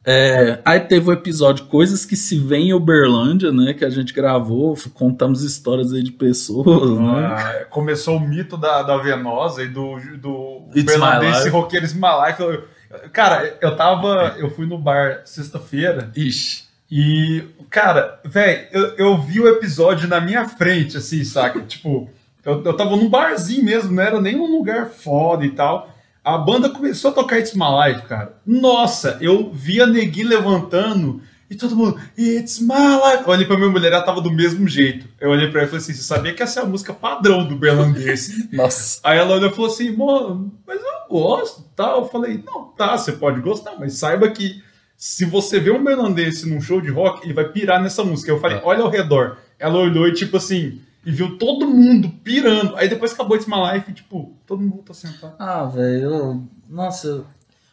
[0.06, 3.72] É, aí teve o episódio Coisas que se vê em Uberlândia, né?
[3.72, 7.26] Que a gente gravou, contamos histórias aí de pessoas, né?
[7.26, 11.50] Ah, começou o mito da, da Venosa e do, do It's My berlandense Life.
[11.50, 12.42] roqueiro It's My Life.
[12.42, 12.64] Eu-
[13.12, 14.36] Cara, eu tava.
[14.38, 16.62] Eu fui no bar sexta-feira Ixi.
[16.88, 21.58] e, cara, velho, eu, eu vi o episódio na minha frente, assim, saca?
[21.66, 22.08] tipo,
[22.44, 25.92] eu, eu tava num barzinho mesmo, não era nem um lugar foda e tal.
[26.24, 28.36] A banda começou a tocar It's My Life, cara.
[28.46, 31.20] Nossa, eu vi a neguinha levantando
[31.50, 32.68] e todo mundo, It's my
[33.04, 33.24] life.
[33.24, 35.06] Eu olhei pra minha mulher, ela tava do mesmo jeito.
[35.20, 37.46] Eu olhei pra ela e falei assim: você sabia que essa é a música padrão
[37.46, 38.30] do berlandês?
[38.50, 39.00] Nossa.
[39.04, 39.94] Aí ela olhou e falou assim,
[40.66, 42.00] mas eu gosto, tal.
[42.00, 44.62] Eu falei, não, tá, você pode gostar, mas saiba que
[44.96, 48.30] se você vê um berlandês num show de rock, ele vai pirar nessa música.
[48.32, 48.62] Eu falei, É.
[48.64, 49.36] olha ao redor.
[49.58, 52.76] Ela olhou e tipo assim, e viu todo mundo pirando.
[52.76, 55.34] Aí depois acabou My Life e tipo, todo mundo voltou a sentar.
[55.38, 57.24] Ah, velho, eu- nossa,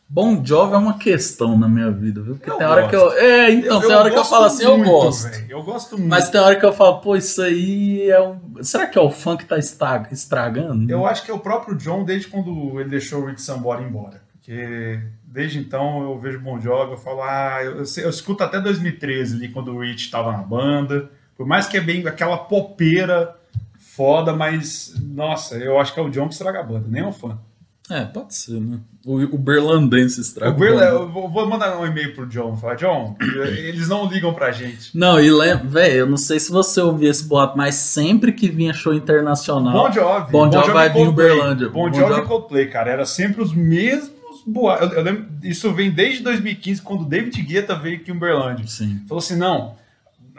[0.09, 2.35] Bon Jovi é uma questão na minha vida, viu?
[2.35, 2.99] Porque Eu tem hora que eu.
[3.05, 3.17] gosto.
[3.17, 5.29] É, então, tem hora que eu gosto falo assim, eu muito, gosto.
[5.29, 6.09] velho, Eu gosto muito.
[6.09, 8.37] Mas tem hora que eu falo, pô, isso aí é um.
[8.61, 10.91] Será que é o fã que tá estra- estragando?
[10.91, 14.21] Eu acho que é o próprio John desde quando ele deixou o Rick Sambora embora.
[14.33, 18.59] Porque desde então eu vejo Bon Jovi, eu falo, ah, eu, eu, eu escuto até
[18.59, 21.09] 2013 ali, quando o Rich estava na banda.
[21.41, 23.35] Por mais que é bem aquela popeira
[23.79, 27.07] foda, mas, nossa, eu acho que é o John que estraga a banda, nem é
[27.07, 27.35] um fã.
[27.89, 28.77] É, pode ser, né?
[29.03, 30.51] O, o berlandense estraga.
[30.51, 34.51] O Berla- eu vou mandar um e-mail pro John, falar, John, eles não ligam pra
[34.51, 34.95] gente.
[34.95, 35.29] Não, e
[35.65, 39.73] velho, eu não sei se você ouvia esse boato, mas sempre que vinha show internacional.
[39.73, 40.31] Bon Jovi.
[40.31, 41.31] Bon Jovi vai vir em Coldplay.
[41.31, 41.69] Uberlândia.
[41.69, 42.91] Bon Bon Jovi- e Coldplay, cara.
[42.91, 44.11] Era sempre os mesmos
[44.45, 44.91] boatos.
[44.91, 48.67] Eu, eu lembro, isso vem desde 2015, quando o David Guetta veio aqui em Uberlândia.
[48.67, 49.01] Sim.
[49.09, 49.75] Falou assim, não,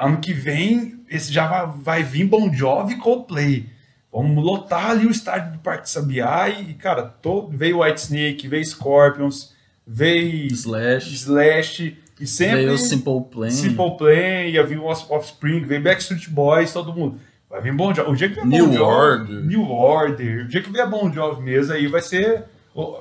[0.03, 3.67] ano que vem esse já vai, vai vir Bon Jovi e Coldplay.
[4.13, 9.55] Vamos lotar ali o estádio do Parque Sabiá e, cara, to- veio Whitesnake, veio Scorpions,
[9.87, 11.15] veio Slash.
[11.15, 12.67] Slash e sempre...
[12.67, 13.51] Veio Simple Plan.
[13.51, 17.19] Simple Plan, ia vir Offspring, veio Backstreet Boys, todo mundo.
[17.49, 18.11] Vai vir Bon Jovi.
[18.11, 19.45] O dia que vier New Bon Jovi, Order.
[19.45, 20.45] New Order.
[20.45, 22.45] O dia que vier Bon Jovi mesmo, aí vai ser...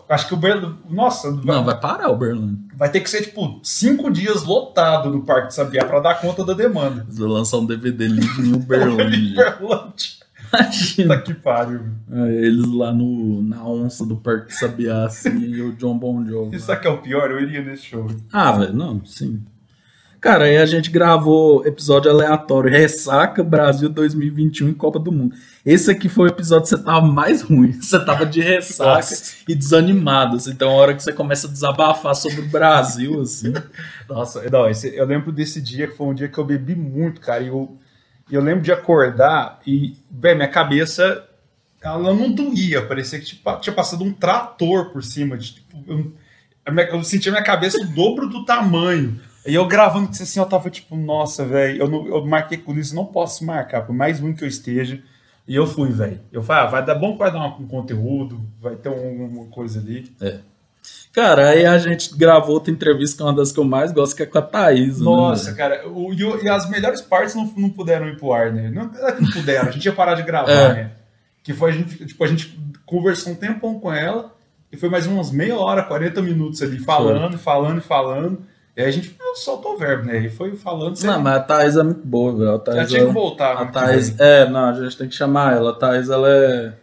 [0.10, 0.76] Acho que o Berlim...
[0.90, 2.58] Nossa, vai, Não, vai parar o Berlândia.
[2.76, 6.44] vai ter que ser, tipo, cinco dias lotado no Parque de Sabiá pra dar conta
[6.44, 7.04] da demanda.
[7.08, 9.36] Eles vão lançar um DVD livre em Uberlândia.
[9.36, 10.22] Berlândia.
[10.54, 11.18] Imagina.
[11.18, 11.80] Puta que pariu.
[12.12, 16.58] É, eles lá no, na onça do Parque Sabiá, assim, e o John Bon Jovi.
[16.58, 17.32] E sabe o que é o pior?
[17.32, 18.06] Eu iria nesse show.
[18.34, 19.42] Ah, velho, não, sim.
[20.22, 25.36] Cara, aí a gente gravou episódio aleatório, Ressaca Brasil 2021 em Copa do Mundo.
[25.66, 27.72] Esse aqui foi o episódio que você tava mais ruim.
[27.82, 29.34] Você tava de ressaca Nossa.
[29.48, 30.36] e desanimado.
[30.36, 33.52] Assim, então, a hora que você começa a desabafar sobre o Brasil, assim.
[34.08, 37.20] Nossa, não, esse- eu lembro desse dia que foi um dia que eu bebi muito,
[37.20, 37.44] cara.
[37.44, 37.76] E eu,
[38.30, 41.24] e eu lembro de acordar e, bem, minha cabeça,
[41.82, 42.84] ela não doía.
[42.86, 45.36] Parecia que tipo, tinha passado um trator por cima.
[45.36, 46.14] De, tipo, eu,
[46.92, 49.20] eu sentia minha cabeça o dobro do tamanho.
[49.46, 52.74] E eu gravando isso assim, eu tava tipo, nossa, velho, eu, não- eu marquei com
[52.74, 55.02] isso, não posso marcar, por mais ruim que eu esteja.
[55.48, 56.20] E eu fui, velho.
[56.32, 59.26] Eu falei, ah, vai dar bom que vai dar um, um conteúdo, vai ter um-
[59.26, 60.12] uma coisa ali.
[61.12, 64.16] Cara, aí a gente gravou outra entrevista que é uma das que eu mais gosto,
[64.16, 65.00] que é com a Thaís.
[65.00, 65.58] né, Nossa, velho?
[65.58, 68.70] cara, o- e, as melhores partes não, não puderam ir pro ar, né?
[68.70, 70.74] Não é que não puderam, a gente ia parar de gravar, É.
[70.74, 70.92] né?
[71.44, 74.34] Que foi a gente, tipo, a gente conversou um tempão com ela
[74.72, 78.44] e foi mais umas meia hora, 40 minutos ali, falando, falando, falando.
[78.78, 80.20] E aí a gente soltou o verbo, né?
[80.20, 80.98] E foi falando.
[81.04, 82.62] Não, mas a Thaís é muito boa, velho.
[82.68, 83.54] A Já tinha que voltar.
[83.58, 85.72] A que Thais, é, não, a gente tem que chamar ela.
[85.72, 86.74] A Thais, ela é.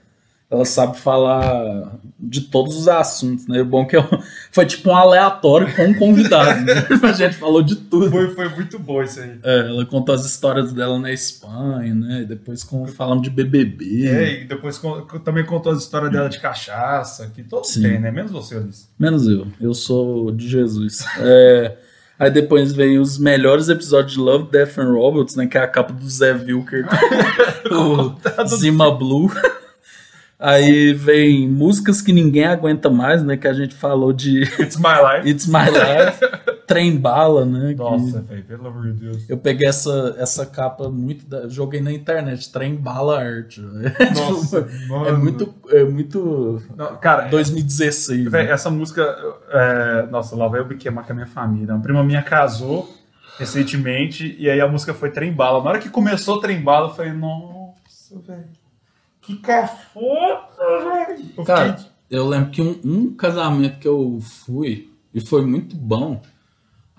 [0.51, 3.61] Ela sabe falar de todos os assuntos, né?
[3.61, 4.03] O bom que eu-
[4.51, 6.63] foi tipo um aleatório com um convidado.
[6.65, 6.73] né?
[7.07, 8.11] A gente falou de tudo.
[8.11, 9.39] Foi, foi muito bom isso aí.
[9.43, 12.23] É, ela contou as histórias dela na Espanha, né?
[12.23, 14.07] E depois com, falamos de BBB.
[14.09, 17.83] É, e depois con- também contou as histórias dela de cachaça, que todos Sim.
[17.83, 18.11] têm, né?
[18.11, 18.89] Menos você, Ulisses.
[18.99, 19.47] Menos eu.
[19.61, 21.05] Eu sou de Jesus.
[21.21, 21.77] É,
[22.19, 25.47] aí depois vem os melhores episódios de Love, Death and Robots, né?
[25.47, 26.87] Que é a capa do Zé Wilker.
[27.71, 29.31] o Zima Blue.
[30.41, 33.37] Aí vem músicas que ninguém aguenta mais, né?
[33.37, 35.29] Que a gente falou de It's my life.
[35.29, 36.21] It's My Life,
[36.69, 37.75] Trem Bala, né?
[37.75, 39.29] Nossa, velho, pelo amor de Deus.
[39.29, 41.27] Eu peguei essa, essa capa muito.
[41.27, 43.57] Da, joguei na internet, Trem Bala Art.
[44.15, 45.07] Nossa, Tipo, mano.
[45.09, 45.55] é muito.
[45.71, 46.63] É muito.
[46.77, 48.31] Não, cara, 2016.
[48.31, 48.53] Véi, né?
[48.53, 49.03] essa música,
[49.51, 51.75] é, nossa, lá vai eu me queimar com a minha família.
[51.75, 52.95] Uma prima minha casou
[53.39, 55.63] recentemente e aí a música foi Trem Bala.
[55.65, 58.45] Na hora que começou Trem Bala, eu falei, nossa, velho,
[59.23, 61.25] que cafona, velho.
[61.37, 65.75] Eu Cara, fiquei- eu lembro que um, um casamento que eu fui e foi muito
[65.77, 66.21] bom.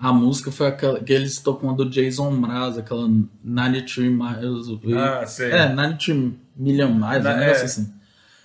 [0.00, 3.06] A música foi aquela que eles tocam do Jason Mraz, aquela
[3.44, 4.96] 93 Miles Away.
[4.98, 5.50] Ah, sei.
[5.50, 7.64] É, 93 Million Miles, Na- um negócio é.
[7.66, 7.92] assim.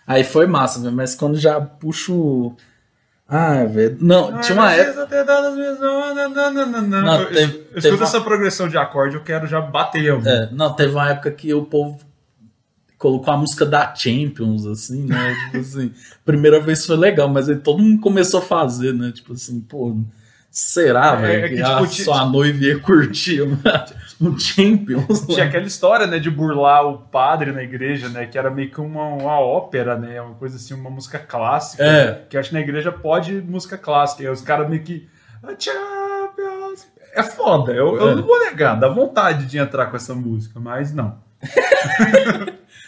[0.06, 2.53] Aí foi massa, velho, mas quando já puxo.
[3.28, 3.97] Ah, velho.
[4.01, 5.08] Não, tinha uma época.
[5.08, 8.68] ter dado as minhas- não, não, não, Eu- teve- eu teve escuto uma- essa progressão
[8.68, 10.14] de acorde, eu quero já bater.
[10.28, 11.97] É, não, teve uma época que o povo
[12.97, 15.34] colocou a música da Champions, assim, né?
[15.45, 15.91] tipo assim,
[16.24, 19.12] primeira vez foi legal, mas aí todo mundo começou a fazer, né?
[19.12, 19.97] Tipo assim, pô,
[20.58, 21.45] será, É, velho?
[21.45, 23.86] é que, que tipo, a ti- sua noiva ia curtir uma-
[24.22, 25.26] um Champions?
[25.28, 28.80] Tinha aquela história, né, de burlar o padre na igreja, né, que era meio que
[28.80, 31.84] uma, uma ópera, né, uma coisa assim, uma música clássica.
[31.84, 32.26] É.
[32.30, 34.24] Que acho que na igreja pode música clássica.
[34.24, 35.08] E os caras meio que.
[35.43, 36.88] "Ah, Champions!
[37.14, 37.72] é foda.
[37.74, 41.18] Eu, eu não vou negar, dá vontade de entrar com essa música, mas não.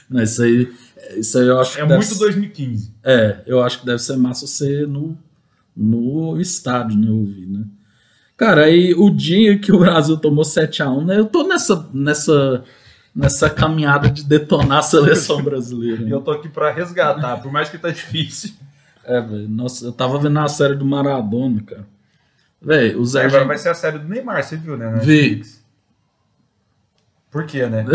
[0.09, 0.73] Não, isso aí,
[1.17, 2.93] isso aí eu acho É que deve muito ser- 2015.
[3.03, 5.17] É, eu acho que deve ser massa você no,
[5.77, 7.63] no estádio, né, ouvir, né?
[8.35, 11.17] Cara, aí o dia que o Brasil tomou 7x1, né?
[11.17, 12.63] Eu tô nessa, nessa,
[13.15, 16.03] nessa caminhada de detonar a seleção brasileira.
[16.03, 16.11] Né?
[16.11, 18.51] eu tô aqui pra resgatar, por mais que tá difícil.
[19.03, 19.47] É, velho.
[19.49, 21.87] Nossa, eu tava vendo a série do Maradona, cara.
[22.61, 24.99] Velho, o Zé Agora Gen- vai ser a série do Neymar, você viu, né?
[25.01, 25.41] Vi.
[27.37, 27.85] Por quê, né?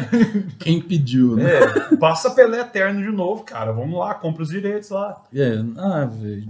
[0.58, 1.44] Quem pediu, né?
[1.44, 3.70] É, passa Pelé Eterno de novo, cara.
[3.72, 5.20] Vamos lá, compra os direitos lá.
[5.34, 6.48] É, ah, velho.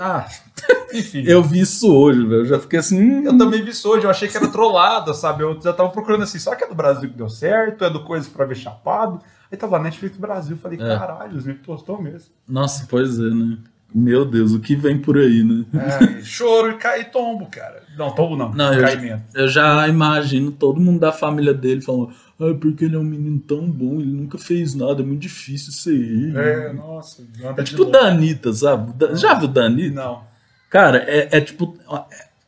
[0.00, 0.26] Ah,
[0.92, 1.22] Enfim.
[1.24, 2.40] eu vi isso hoje, velho.
[2.40, 3.00] Eu já fiquei assim.
[3.00, 5.44] hum, Eu também vi isso hoje, eu achei que era trollada, sabe?
[5.44, 8.02] Eu já tava procurando assim, só que é do Brasil que deu certo, é do
[8.02, 9.20] Coisa pra ver chapado.
[9.50, 10.98] Aí tava Netflix Brasil, falei, É.
[10.98, 12.30] caralho, os me postou mesmo.
[12.48, 13.56] Nossa, pois é, né?
[13.94, 15.64] Meu Deus, o que vem por aí, né?
[15.74, 17.82] É, choro e cai e tombo, cara.
[17.96, 19.22] Não, tombo não, Não, eu, caimento.
[19.34, 23.40] eu já imagino todo mundo da família dele falando: Ah, porque ele é um menino
[23.40, 26.36] tão bom, ele nunca fez nada, é muito difícil ser ele.
[26.38, 27.22] É, nossa.
[27.56, 27.90] É tipo o.
[27.90, 28.92] Danita, sabe?
[28.92, 29.94] Da- Já viu o Danita?
[29.94, 30.22] Não.
[30.68, 31.76] Cara, é, é tipo.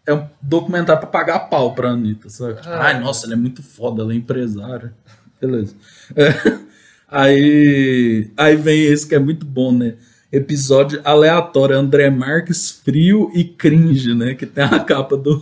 [0.07, 2.55] É um documentário pra pagar pau pra Anitta, sabe?
[2.57, 3.01] Tipo, Ah, Ai, é.
[3.01, 4.93] nossa, ela é muito foda, ela é empresária.
[5.41, 5.74] Beleza.
[6.14, 6.28] É,
[7.09, 9.95] aí, aí vem esse que é muito bom, né?
[10.32, 14.34] Episódio aleatório, André Marques, frio e cringe, né?
[14.34, 15.40] Que tem a capa do.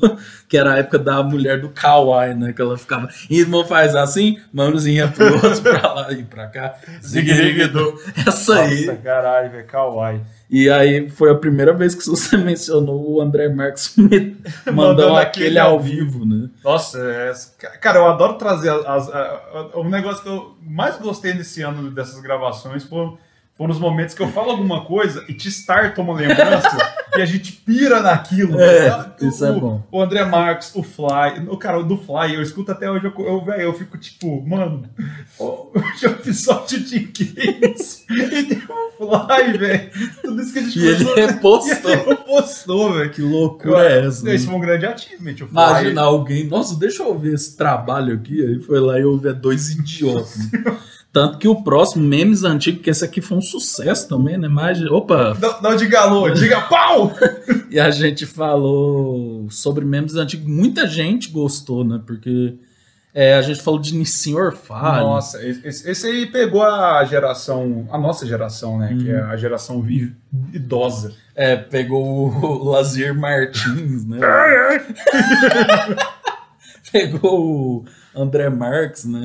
[0.49, 2.53] Que era a época da mulher do Kawaii, né?
[2.55, 3.07] Que ela ficava.
[3.29, 6.75] Irmão faz assim, mãozinha pro outro, pra lá e pra cá.
[7.05, 7.95] Ziguiriguidu.
[8.27, 8.87] Essa aí.
[8.87, 10.21] Nossa, caralho, velho, kawaii.
[10.51, 13.95] E aí foi a primeira vez que você mencionou o André Marques
[14.73, 16.49] mandando aquele ao vivo, né?
[16.65, 17.33] Nossa, é,
[17.79, 22.21] cara, eu adoro trazer as, as- um negócio que eu mais gostei nesse ano dessas
[22.23, 23.19] gravações foram,
[23.59, 26.79] foram os momentos que eu falo alguma coisa e te starta uma lembrança
[27.17, 28.59] e a gente pira naquilo.
[28.59, 29.13] É, né?
[29.23, 29.83] isso é o, bom.
[29.91, 33.45] O André Marques, o Fly, o cara do Fly, eu escuto até hoje, eu, eu,
[33.45, 34.85] velho, eu fico tipo, mano,
[35.39, 39.91] o o episódio de games e tem o Fly, velho.
[40.23, 41.91] Tudo isso que a gente E ele começou- repostou.
[41.91, 43.11] E ele repostou, velho.
[43.11, 44.25] Que loucura é essa?
[44.25, 44.35] né?
[44.35, 45.33] Esse foi um grande achievement.
[45.35, 48.41] O Fly, Imagina alguém, nossa, deixa eu ver esse trabalho aqui.
[48.41, 50.39] Aí foi lá e eu vi dois idiotas.
[51.13, 54.47] Tanto que o próximo, memes antigos, que esse aqui foi um sucesso também, né?
[54.47, 57.13] Mas, opa, Não, não diga alô, diga pau!
[57.71, 60.47] e a gente falou sobre memes antigos.
[60.47, 62.01] Muita gente gostou, né?
[62.07, 62.55] Porque
[63.15, 65.07] é, a gente falou de Nissin Orfalho.
[65.07, 68.95] Nossa, esse, esse aí pegou a geração, a nossa geração, né?
[68.97, 69.85] Que é a geração
[70.53, 71.15] idosa.
[71.35, 74.19] É, pegou o Lazier Martins, né?
[76.93, 77.85] pegou o
[78.19, 79.21] André Marques, né?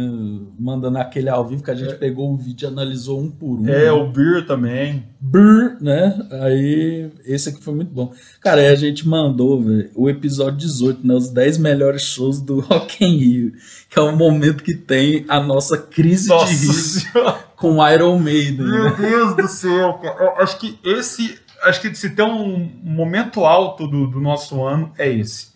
[0.60, 3.68] Mandando aquele ao vivo que a gente pegou o vídeo e analisou um por um.
[3.68, 5.04] É, o Beer também.
[5.20, 6.20] Brr, né?
[6.44, 8.14] Aí, esse aqui foi muito bom.
[8.40, 11.14] Cara, aí a gente mandou, velho, o episódio 18, né?
[11.14, 13.54] Os 10 melhores shows do Rock in Rio.
[13.90, 17.40] Que é o momento que tem a nossa crise Nossa de senhora.
[17.58, 18.66] com Iron Maiden.
[18.66, 18.96] Meu né?
[19.00, 20.24] Deus do céu, cara.
[20.24, 21.40] Eu acho que esse.
[21.64, 25.53] Acho que se tem um momento alto do, do nosso ano, é esse.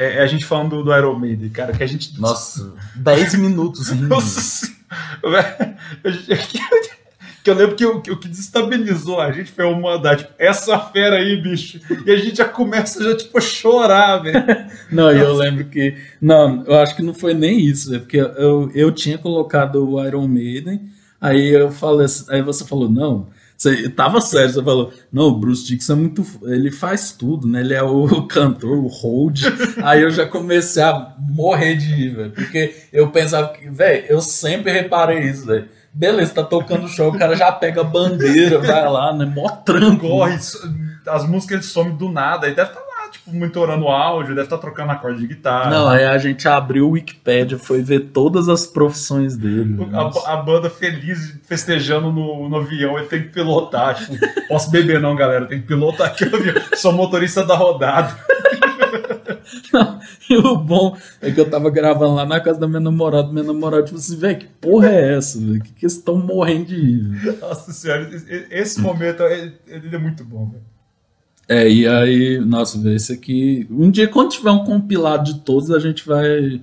[0.00, 2.18] É, é a gente falando do, do Iron Maiden, cara, que a gente.
[2.18, 4.08] Nossa, 10 minutos rindo.
[4.08, 4.72] Nossa.
[4.90, 5.70] A
[7.42, 10.78] Que eu lembro que o, que que desestabilizou a gente foi eu mandar, tipo, essa
[10.78, 11.80] fera aí, bicho.
[12.04, 14.44] E a gente já começa já, tipo, a chorar, velho.
[14.92, 15.96] Não, e eu lembro que.
[16.20, 20.06] Não, eu acho que não foi nem isso, é porque eu, eu tinha colocado o
[20.06, 23.28] Iron Maiden, aí eu falei, aí você falou, não.
[23.60, 26.24] Você tava sério, você falou, não, o Bruce Dixon é muito.
[26.44, 27.60] Ele faz tudo, né?
[27.60, 29.42] Ele é o cantor, o hold.
[29.82, 32.30] aí eu já comecei a morrer de rir, velho.
[32.30, 35.68] Porque eu pensava que, velho, eu sempre reparei isso, velho.
[35.92, 39.26] Beleza, tá tocando show, o cara já pega a bandeira, vai lá, né?
[39.26, 40.08] Mó tranco.
[40.08, 40.38] Corre,
[41.06, 42.48] as músicas ele some do nada.
[42.48, 45.70] E deve estar lá, tipo, monitorando o áudio, deve estar trocando acorde de guitarra.
[45.70, 49.76] Não, aí a gente abriu o Wikipedia, foi ver todas as profissões dele.
[50.26, 53.94] A, a banda feliz festejando no, no avião, ele tem que pilotar.
[53.94, 54.14] Tipo,
[54.48, 56.54] posso beber não, galera, tem que pilotar aqui o avião.
[56.74, 58.16] Sou motorista da rodada.
[60.28, 63.32] E o bom é que eu tava gravando lá na casa da minha namorada.
[63.32, 65.60] Minha namorada, tipo assim, velho, que porra é essa, velho?
[65.62, 67.02] Que que eles estão morrendo de rir?
[67.08, 70.62] velho?" Nossa senhora, esse- esse momento ele, ele é muito bom, velho.
[71.52, 73.66] É, e aí, nossa, velho, esse aqui.
[73.68, 76.60] Um dia, quando tiver um compilado de todos, a gente vai.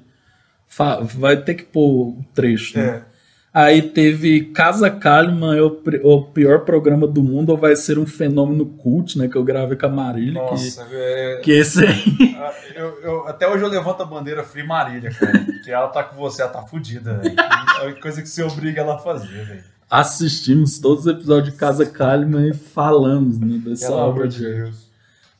[1.17, 2.85] Vai ter que pôr o trecho, né?
[3.03, 3.17] É.
[3.53, 8.05] Aí teve Casa Kalimann é o, o pior programa do mundo, ou vai ser um
[8.05, 9.27] fenômeno cult, né?
[9.27, 10.41] Que eu gravei com a Marília.
[10.45, 12.37] Que, Nossa, é, que esse aí.
[12.39, 15.43] Ah, eu, eu- até hoje eu levanto a bandeira Free Marília, cara.
[15.65, 17.35] que ela tá com você, ela tá fudida, velho.
[17.81, 19.63] É coisa que você obriga ela a fazer, velho.
[19.89, 24.41] Assistimos todos os episódios de Casa Kalimann e falamos né, dessa Pelo obra de.
[24.41, 24.87] Deus.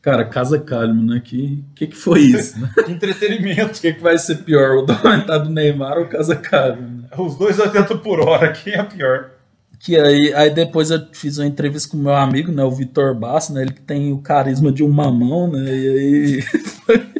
[0.01, 1.21] Cara, Casa Calma, né?
[1.23, 2.71] Que, que que foi isso, né?
[2.85, 3.77] Que entretenimento.
[3.77, 6.77] O que, que vai ser pior, o documentário do Neymar ou Casa Calma?
[6.77, 7.09] Né?
[7.17, 9.31] Os dois 80 por hora, quem é pior?
[9.79, 13.53] Que aí, aí depois eu fiz uma entrevista com meu amigo, né, o Vitor Basso,
[13.53, 16.43] né, ele que tem o carisma de um mamão, né, e aí,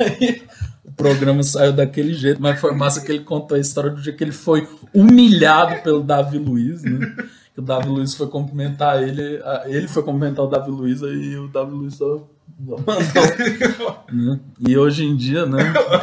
[0.00, 0.42] aí
[0.96, 4.24] programa saiu daquele jeito, mas foi massa que ele contou a história do dia que
[4.24, 7.14] ele foi humilhado pelo Davi Luiz, né,
[7.54, 11.48] que o Davi Luiz foi cumprimentar ele, ele foi cumprimentar o Davi Luiz e o
[11.48, 12.26] Davi Luiz só
[14.12, 15.58] né, e hoje em dia, né,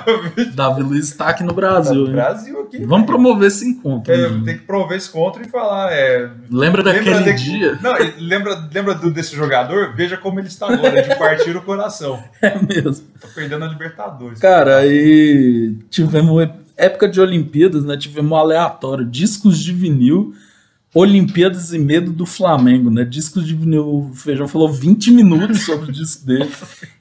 [0.54, 2.14] Davi Luiz está aqui no Brasil, No hein?
[2.14, 2.86] Brasil aqui.
[2.86, 4.14] Vamos promover esse encontro.
[4.14, 5.92] É, tem que prover esse contra e falar.
[5.92, 7.78] É, Lembra daquele de- dia?
[7.82, 9.96] Não, lembra, lembra do, desse jogador?
[9.96, 12.24] Veja como ele está agora, de partir o coração.
[12.42, 13.04] É mesmo.
[13.20, 14.40] Tá perdendo a Libertadores.
[14.40, 16.48] Cara, aí tivemos
[16.78, 17.98] época de Olimpíadas, né?
[17.98, 20.34] Tivemos um aleatório, discos de vinil,
[20.94, 23.04] Olimpíadas e medo do Flamengo, né?
[23.04, 26.52] Discos de vinil, o Feijão falou 20 minutos sobre o disco dele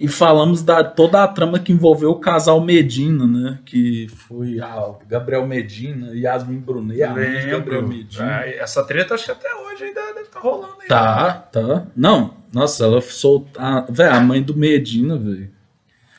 [0.00, 3.58] e falamos da toda a trama que envolveu o casal Medina, né?
[3.66, 7.86] Que foi ah, Gabriel Medina, Yasmin Brunet, a mãe de Gabriel.
[7.86, 8.38] Medina.
[8.38, 10.88] Ah, essa treta acho que até hoje ainda deve estar rolando aí.
[10.88, 11.86] Tá, tá.
[11.94, 13.62] Não, nossa, ela soltou.
[13.90, 15.50] Velho, a mãe do Medina, velho.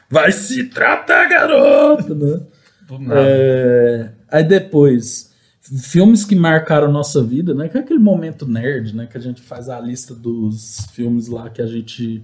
[0.07, 2.39] Vai se tratar, garota, né?
[2.87, 3.19] Do nada.
[3.19, 5.32] É, aí depois,
[5.63, 7.69] filmes que marcaram nossa vida, né?
[7.69, 9.07] Que é aquele momento nerd, né?
[9.07, 12.23] Que a gente faz a lista dos filmes lá que a gente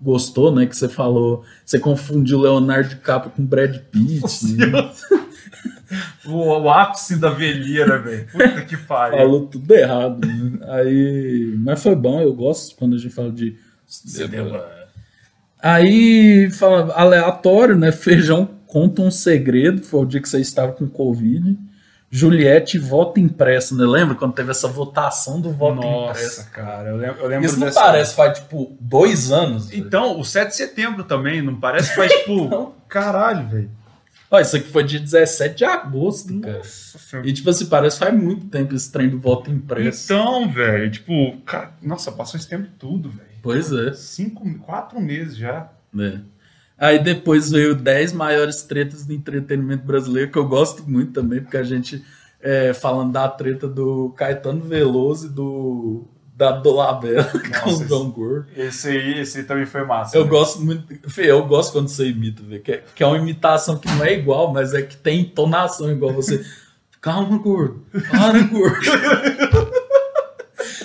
[0.00, 0.66] gostou, né?
[0.66, 4.56] Que você falou, você confundiu Leonardo DiCaprio com Brad Pitt.
[4.56, 4.90] né?
[6.26, 8.26] O, o ápice da velheira, velho.
[8.30, 9.16] Puta que pariu.
[9.16, 10.58] Falou tudo errado, né?
[10.68, 13.56] Aí, mas foi bom, eu gosto quando a gente fala de
[15.60, 17.90] Aí, fala, aleatório, né?
[17.90, 19.82] Feijão conta um segredo.
[19.82, 21.58] Foi o dia que você estava com Covid.
[22.10, 23.84] Juliette vota impresso, né?
[23.84, 26.38] Lembra quando teve essa votação do voto impresso?
[26.38, 29.68] Nossa, cara, eu lembro, eu lembro Isso não dessa- parece, faz tipo dois anos.
[29.68, 29.86] velho.
[29.86, 32.44] Então, o 7 de setembro também, não parece faz tipo.
[32.48, 32.74] Não.
[32.88, 33.70] Caralho, velho.
[34.30, 36.58] Ó, isso aqui foi dia 17 de agosto, cara.
[36.58, 37.28] Nossa Senhora.
[37.28, 40.04] E tipo assim, parece faz muito tempo esse trem do voto impresso.
[40.12, 43.28] Então, velho, tipo, cara, nossa, passou esse tempo tudo, velho.
[43.42, 43.92] Pois é.
[43.94, 45.68] Cinco, quatro meses já.
[45.92, 46.20] né?
[46.78, 51.56] Aí depois veio 10 maiores tretas do entretenimento brasileiro, que eu gosto muito também, porque
[51.56, 52.04] a gente,
[52.40, 56.06] é, falando da treta do Caetano Veloso e do
[56.38, 57.24] da Dolabella
[57.64, 58.46] com o João Gordo.
[58.56, 60.16] Esse aí, esse aí também foi massa.
[60.16, 60.30] Eu né?
[60.30, 61.10] gosto muito.
[61.10, 64.04] Fê, eu gosto quando você imita, velho, que, é, que é uma imitação que não
[64.04, 66.44] é igual, mas é que tem entonação igual você.
[67.00, 67.84] Calma, gordo.
[68.10, 68.76] Para, gordo.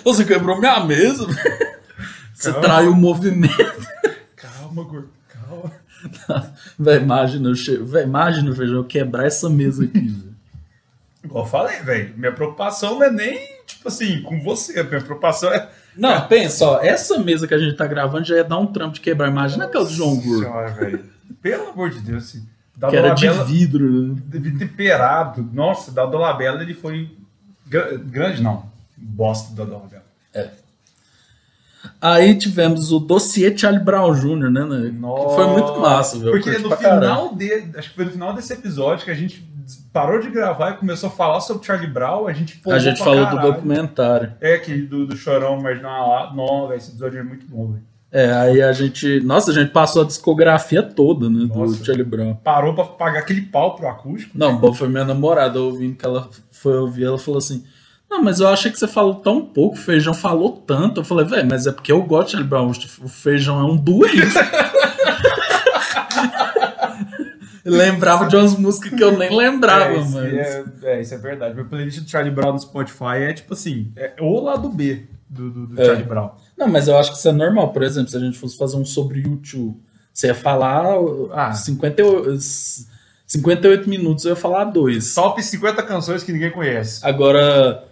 [0.04, 1.74] Você quebrou minha mesa, velho.
[2.34, 2.68] Você Calma.
[2.68, 3.88] traiu o movimento.
[4.36, 5.23] Calma, gordo, calma.
[6.78, 7.78] Véi, imagina, eu che...
[7.78, 10.34] Véi, imagina, eu quebrar essa mesa aqui, velho.
[11.24, 14.74] Igual eu falei, velho, minha preocupação não é nem, tipo assim, com você.
[14.84, 15.70] Minha preocupação é.
[15.96, 18.96] Não, pensa, ó, essa mesa que a gente tá gravando já ia dar um trampo
[18.96, 19.30] de quebrar.
[19.30, 21.00] Imagina aquela do João Gordo.
[21.42, 22.46] Pelo amor de Deus, assim.
[22.76, 24.16] Da que era de Dolabella- vidro, né?
[24.40, 25.48] de temperado.
[25.54, 27.10] Nossa, da Dolabella ele foi.
[27.68, 28.66] gra- Grande não.
[28.98, 30.04] Bosta da Dolabella.
[32.02, 34.66] Aí tivemos o dossiê Charlie Brown Jr., né?
[34.66, 34.92] né?
[34.92, 38.54] Que foi muito massa, eu Porque no final de, acho que foi no final desse
[38.54, 39.46] episódio que a gente
[39.92, 43.26] parou de gravar e começou a falar sobre Charlie Brown, a gente A gente falou
[43.26, 43.54] do caralho.
[43.54, 44.34] documentário.
[44.42, 46.34] É, que do, do Chorão lá.
[46.36, 47.94] Não, velho, esse episódio é muito bom, velho.
[48.12, 49.22] É, aí a gente.
[49.22, 51.48] Nossa, a gente passou a discografia toda, né?
[51.48, 51.78] Nossa.
[51.78, 52.36] Do Charlie Brown.
[52.36, 54.38] Parou pra pagar aquele pau pro acústico.
[54.38, 57.64] Não, bom, foi minha namorada ouvindo que ela foi ouvir, ela falou assim.
[58.14, 61.02] Não, mas eu achei que você falou tão pouco, o feijão falou tanto.
[61.02, 62.72] Eu falei, velho, mas é porque eu gosto de Charlie Brown.
[63.02, 64.18] O feijão é um doente.
[67.66, 70.34] Lembrava de umas músicas que eu nem lembrava, é, isso, mas.
[70.34, 71.56] é, é, isso é verdade.
[71.56, 75.50] Meu playlist do Charlie Brown no Spotify é tipo assim, é o lado B do,
[75.50, 75.86] do, do É.
[75.86, 76.32] Charlie Brown.
[76.58, 77.72] Não, mas eu acho que isso é normal.
[77.72, 79.78] Por exemplo, se a gente fosse fazer um sobre YouTube,
[80.14, 80.86] você ia falar
[81.34, 81.54] Ah.
[81.54, 82.38] 58,
[83.26, 85.16] 58 minutos, eu ia falar dois.
[85.16, 87.00] Top 50 canções que ninguém conhece.
[87.04, 87.84] Agora,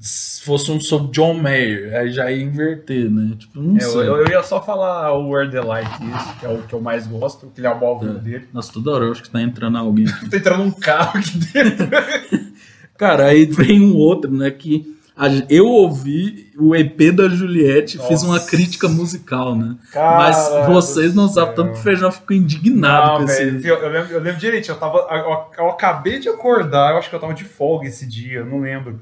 [0.00, 3.34] se fosse um sobre John Mayer, aí já ia inverter, né?
[3.38, 4.08] Tipo, não É, eu, sei.
[4.08, 7.06] eu ia só falar o Word the Light, esse, que é o que eu mais
[7.06, 8.18] gosto, que ele é o álbum É.
[8.18, 8.48] dele.
[8.52, 10.04] Nossa, toda hora eu acho que tá entrando alguém.
[10.30, 11.88] Tá entrando um carro aqui dentro.
[12.98, 14.50] Cara, aí vem um outro, né?
[14.50, 19.76] Que a- eu ouvi o EP da Juliette, fiz uma crítica musical, né?
[19.90, 23.66] Caralho Mas vocês não sabem tanto que o feijão ficou indignado Não, com esse.
[23.66, 24.98] eu, eu lembro, eu lembro direito, eu tava.
[25.10, 28.46] Eu, eu acabei de acordar, eu acho que eu tava de folga esse dia, eu
[28.46, 29.00] não lembro.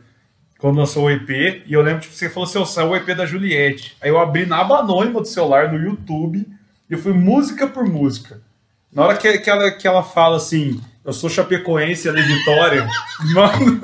[0.61, 1.30] Quando lançou o EP,
[1.66, 3.96] e eu lembro, tipo, você falou assim, saiu o EP da Juliette.
[4.00, 6.46] Aí eu abri na aba anônima do celular, no YouTube,
[6.88, 8.42] e eu fui música por música.
[8.92, 12.86] Na hora que, que, ela, que ela fala assim, eu sou chapecoense, ela é Vitória,
[13.32, 13.80] mano,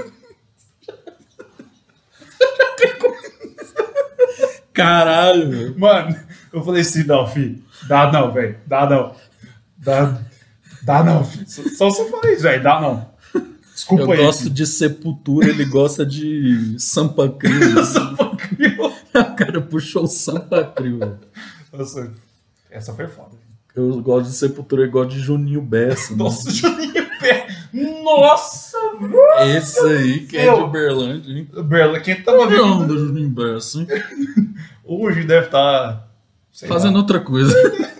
[4.76, 6.14] Caralho, mano,
[6.52, 7.64] Eu falei assim, não, filho.
[7.88, 8.58] Dá não, velho.
[8.66, 9.16] Dá não.
[9.78, 10.20] Dá,
[10.82, 11.48] dá não, filho.
[11.48, 12.62] Só só falei isso, velho.
[12.62, 13.15] Dá não.
[13.76, 14.16] Desculpa Eu aí.
[14.24, 14.54] gosto filho.
[14.54, 17.60] de Sepultura, ele gosta de Sampa Crio.
[19.14, 20.98] o cara puxou o Sampa Crio.
[20.98, 21.18] velho.
[21.70, 22.10] Nossa,
[22.70, 23.36] essa foi foda.
[23.74, 26.16] Eu gosto de Sepultura, eu gosto de Juninho Bessa.
[26.16, 27.46] Nossa, Juninho Pé.
[28.02, 28.78] Nossa,
[29.54, 30.60] Esse aí que é de.
[30.62, 31.46] Uberlândia, hein?
[31.64, 33.86] Berla, quem tava Não, vendo do Juninho Bessa, hein?
[34.82, 36.08] hoje deve estar.
[36.66, 37.52] Fazendo outra coisa.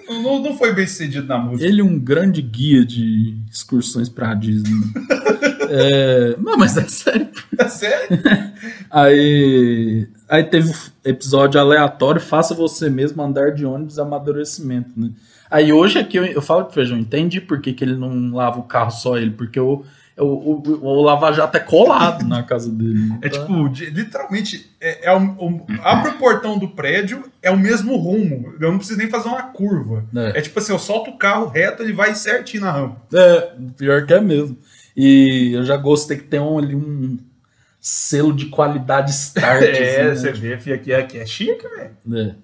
[0.08, 1.68] Não, não- não foi bem sucedido na música.
[1.68, 4.70] Ele é um grande guia de excursões pra Disney.
[5.70, 7.28] É, Não, mas é sério.
[7.58, 8.08] É sério?
[8.90, 15.10] Aí, aí teve um episódio aleatório, faça você mesmo andar de ônibus amadurecimento, né?
[15.50, 18.58] Aí hoje aqui eu, eu falo pro Feijão, entendi por que, que ele não lava
[18.58, 19.84] o carro só ele, porque o,
[20.18, 22.94] o, o, o Lava Jato é colado na casa dele.
[23.10, 23.18] né?
[23.22, 27.96] É tipo, literalmente, é, é o- o- abre o portão do prédio, é o mesmo
[27.96, 28.54] rumo.
[28.60, 30.04] Eu não preciso nem fazer uma curva.
[30.16, 30.38] É.
[30.38, 32.96] É, tipo assim, eu solto o carro reto, ele vai certinho na rampa.
[33.12, 34.56] É, pior que é mesmo.
[34.96, 37.18] E eu já gostei que tem um, ali um
[37.80, 39.62] selo de qualidade start.
[39.66, 40.32] É, assim, você né?
[40.32, 41.96] vê, filho, aqui, aqui é chique, velho.
[42.14, 42.34] É.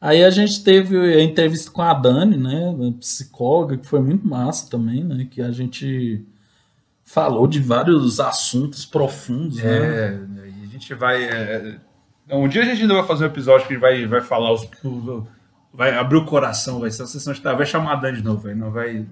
[0.00, 4.26] Aí a gente teve a entrevista com a Dani, né, a psicóloga, que foi muito
[4.26, 6.24] massa também, né, que a gente
[7.04, 9.64] falou de vários assuntos profundos, né?
[9.64, 10.20] É,
[10.62, 11.24] a gente vai.
[11.24, 11.78] é,
[12.30, 14.68] um dia a gente ainda vai fazer um episódio que vai, vai falar os.
[15.72, 18.40] Vai abrir o coração, vai ser uma sessão de vai chamar a Dan de novo,
[18.40, 19.06] velho, não vai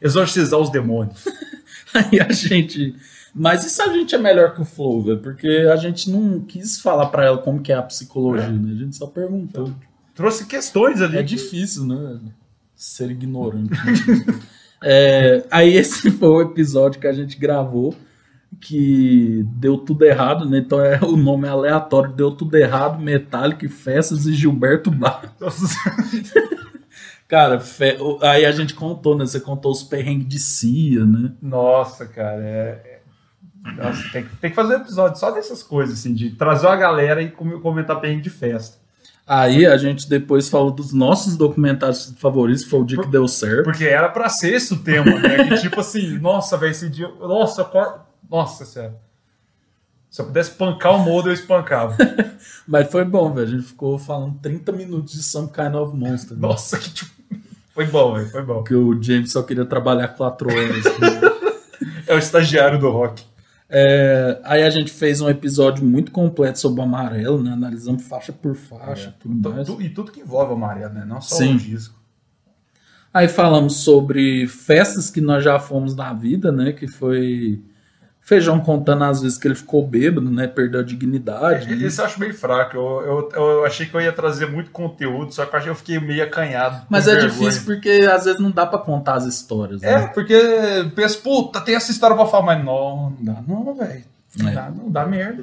[0.00, 1.24] exorcizar os demônios.
[1.94, 2.94] Aí a gente,
[3.34, 6.80] mas isso a gente é melhor que o Flow, velho, porque a gente não quis
[6.80, 8.72] falar pra ela como que é a psicologia, né?
[8.72, 9.72] A gente só perguntou.
[10.14, 11.18] Trouxe questões ali.
[11.18, 12.20] É difícil, né?
[12.74, 13.70] Ser ignorante.
[14.80, 17.96] É, aí esse foi o episódio que a gente gravou
[18.60, 20.58] que deu tudo errado, né?
[20.58, 25.34] Então é o nome é aleatório, deu tudo errado, Metallic, Festas e Gilberto Bar.
[25.40, 25.66] Nossa,
[27.28, 29.26] Cara, fe- aí a gente contou, né?
[29.26, 31.32] Você contou os perrengues de Cia, né?
[31.42, 32.82] Nossa, cara, é.
[32.84, 32.98] é-
[33.76, 36.76] Nossa, tem, que- tem que fazer um episódio só dessas coisas, assim, de trazer uma
[36.76, 38.78] galera e com- comentar perrengue de festa.
[39.26, 43.28] Aí a gente depois falou dos nossos documentários favoritos, que foi o dia que deu
[43.28, 43.64] certo.
[43.64, 45.44] Porque era pra ser esse o tema, né?
[45.48, 47.08] Que tipo assim, nossa, velho, esse dia.
[47.20, 48.06] Nossa, cor...
[48.30, 48.96] nossa, sério.
[50.08, 51.94] Se eu pudesse espancar o modo, eu espancava.
[52.66, 53.46] Mas foi bom, velho.
[53.46, 56.34] A gente ficou falando 30 minutos de Some Kind of Monster.
[56.34, 56.40] né?
[56.48, 57.17] Nossa, que tipo.
[57.78, 58.54] Foi bom, velho, foi bom.
[58.54, 60.84] Porque o James só queria trabalhar 4 horas.
[60.84, 61.20] né?
[62.08, 63.22] É o estagiário do rock.
[63.70, 67.52] É, aí a gente fez um episódio muito completo sobre o amarelo, né?
[67.52, 69.66] Analisamos faixa por faixa, tudo Tu- mais.
[69.68, 71.04] tu- e tudo que envolve o amarelo, né?
[71.06, 71.54] Não só Sim.
[71.54, 71.94] o disco.
[73.14, 76.72] Aí falamos sobre festas que nós já fomos na vida, né?
[76.72, 77.62] Que foi
[78.28, 80.46] Feijão contando às vezes que ele ficou bêbado, né?
[80.46, 81.74] Perdeu a dignidade.
[81.74, 81.86] né?
[81.86, 82.76] Esse eu acho meio fraco.
[82.76, 85.70] Eu, eu, eu achei que eu ia trazer muito conteúdo, só que eu achei que
[85.70, 86.84] eu fiquei meio acanhado.
[86.90, 87.30] Mas é vergonha.
[87.30, 89.82] difícil porque às vezes não dá pra contar as histórias.
[89.82, 90.06] É, Né?
[90.08, 90.38] porque
[90.94, 94.04] pensa, puta, tem essa história pra falar, mas não, não dá, não, velho.
[94.36, 94.52] Não, É.
[94.52, 95.42] dá, não dá merda.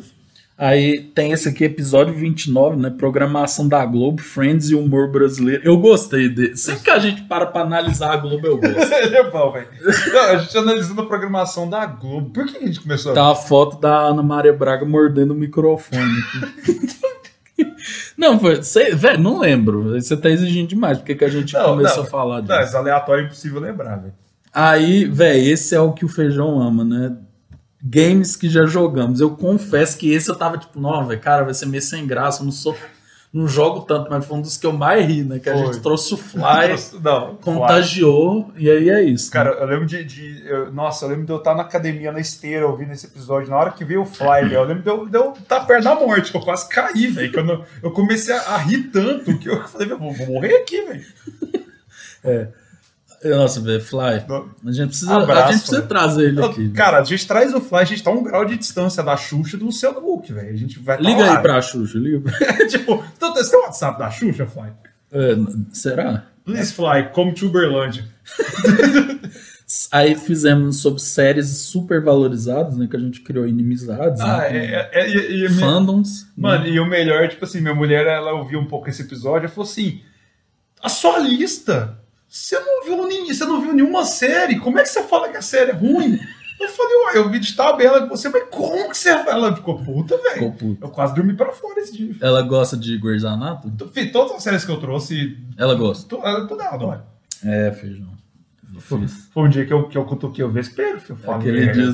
[0.58, 2.90] Aí tem esse aqui, episódio 29, né?
[2.90, 5.62] Programação da Globo, Friends e humor brasileiro.
[5.66, 6.56] Eu gostei dele.
[6.56, 8.78] Sempre que a gente para pra analisar a Globo, eu gosto.
[9.04, 9.68] Ele é bom, velho.
[10.14, 12.30] Não, A gente analisando a programação da Globo.
[12.30, 16.02] Por que a gente começou Tá uma foto da Ana Maria Braga mordendo o microfone.
[16.20, 17.66] aqui.
[18.18, 19.94] não, velho, não lembro.
[20.00, 20.98] Você tá exigindo demais.
[21.00, 22.04] Por que, a gente Não, começou não.
[22.06, 22.54] a falar disso?
[22.54, 24.14] Não, esse aleatório é impossível lembrar, velho.
[24.54, 27.14] Aí, velho, esse é o que o feijão ama, né?
[27.88, 29.20] Games que já jogamos.
[29.22, 32.42] Eu confesso que esse eu tava tipo, não, velho, cara, vai ser meio sem graça.
[32.42, 32.76] Eu não sou.
[33.32, 35.40] Não jogo tanto, mas foi um dos que eu mais ri, né?
[35.40, 35.66] Que a Foi.
[35.66, 36.42] gente trouxe o Fly,
[37.04, 39.30] Não, contagiou, e aí é isso.
[39.30, 40.06] Cara, eu lembro de.
[40.06, 43.50] de- eu- nossa, eu lembro de eu estar na academia, na esteira, ouvindo esse episódio.
[43.50, 45.96] Na hora que veio o Fly, eu lembro de eu, de eu estar perto da
[45.96, 47.34] morte, que eu quase caí, velho.
[47.34, 50.82] Quando eu, eu comecei a, a rir tanto que eu falei, vou, vou morrer aqui,
[50.82, 51.06] velho.
[53.30, 54.26] Nossa, velho, Fly.
[54.66, 55.88] A gente precisa, a Abraço, gente precisa velho.
[55.88, 56.70] trazer ele aqui.
[56.70, 59.58] Cara, a gente traz o Fly, a gente tá um grau de distância da Xuxa
[59.58, 60.54] do Luciano Huck, velho.
[60.54, 61.38] A gente vai tá Liga lá.
[61.38, 62.32] aí pra Xuxa, liga.
[62.70, 64.70] tipo, então, você tem o WhatsApp da Xuxa, Fly?
[65.12, 65.36] É,
[65.72, 66.26] será?
[66.44, 68.06] Please Fly, come to Uberlândia.
[69.92, 72.88] Aí fizemos sobre séries super valorizadas, né?
[72.88, 74.22] Que a gente criou inimizades.
[74.22, 76.28] Ah, né, é, é, é, a fandoms.
[76.38, 79.50] Mano, e o melhor, tipo assim, minha mulher, ela ouviu um pouco esse episódio e
[79.50, 80.02] falou assim:
[80.80, 81.98] a sua lista,
[82.38, 85.38] você não viu nenhum, você não viu nenhuma série, como é que você fala que
[85.38, 86.20] a série é ruim?
[86.60, 89.78] Eu falei, uai, eu vi de tabela com você, mas como que você Ela ficou
[89.84, 90.52] puta, Ficou velho.
[90.54, 90.86] puto.
[90.86, 92.16] Eu quase dormi pra fora esse dia.
[92.22, 93.76] Ela gosta de Grey's Anatomy?
[93.78, 96.08] Tu- fi, Todas as séries que eu trouxe, Ela gosta.
[96.08, 97.06] tu- ela- tudo ela adora.
[97.44, 98.16] É, feijão.
[98.80, 101.14] Foi, foi um dia que eu, que eu cutuquei o vespeiro, filho.
[101.20, 101.72] eu falei, Aquele é.
[101.72, 101.86] dia.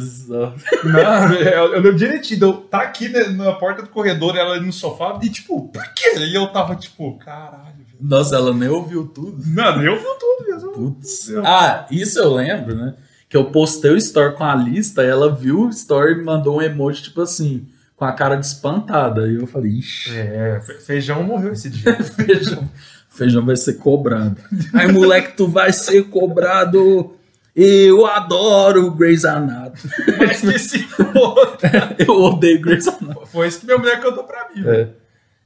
[0.84, 2.44] Não, eu, eu lembro direitinho.
[2.44, 6.18] Eu tá aqui né, na porta do corredor, ela no sofá, e tipo, por quê?
[6.18, 7.80] E eu tava tipo, caralho.
[8.02, 9.38] Nossa, ela nem ouviu tudo.
[9.45, 10.72] Mano, eu vi tudo mesmo.
[10.72, 11.32] Putz.
[11.45, 12.95] Ah, isso eu lembro, né?
[13.30, 16.62] Que eu postei o story com a lista, ela viu o story e mandou um
[16.62, 19.28] emoji, tipo assim, com a cara de espantada.
[19.28, 21.93] E eu falei, ixi, É, fe- feijão morreu esse dia.
[22.04, 22.70] feijão,
[23.10, 24.36] feijão vai ser cobrado.
[24.74, 27.14] Aí, moleque, tu vai ser cobrado.
[27.56, 29.78] Eu adoro Grey's Anatomy.
[30.18, 31.95] Mas que se foda.
[31.99, 33.28] Eu odeio Grey's Anatomy.
[33.28, 34.64] Foi isso que minha mulher cantou pra mim.
[34.66, 34.88] É.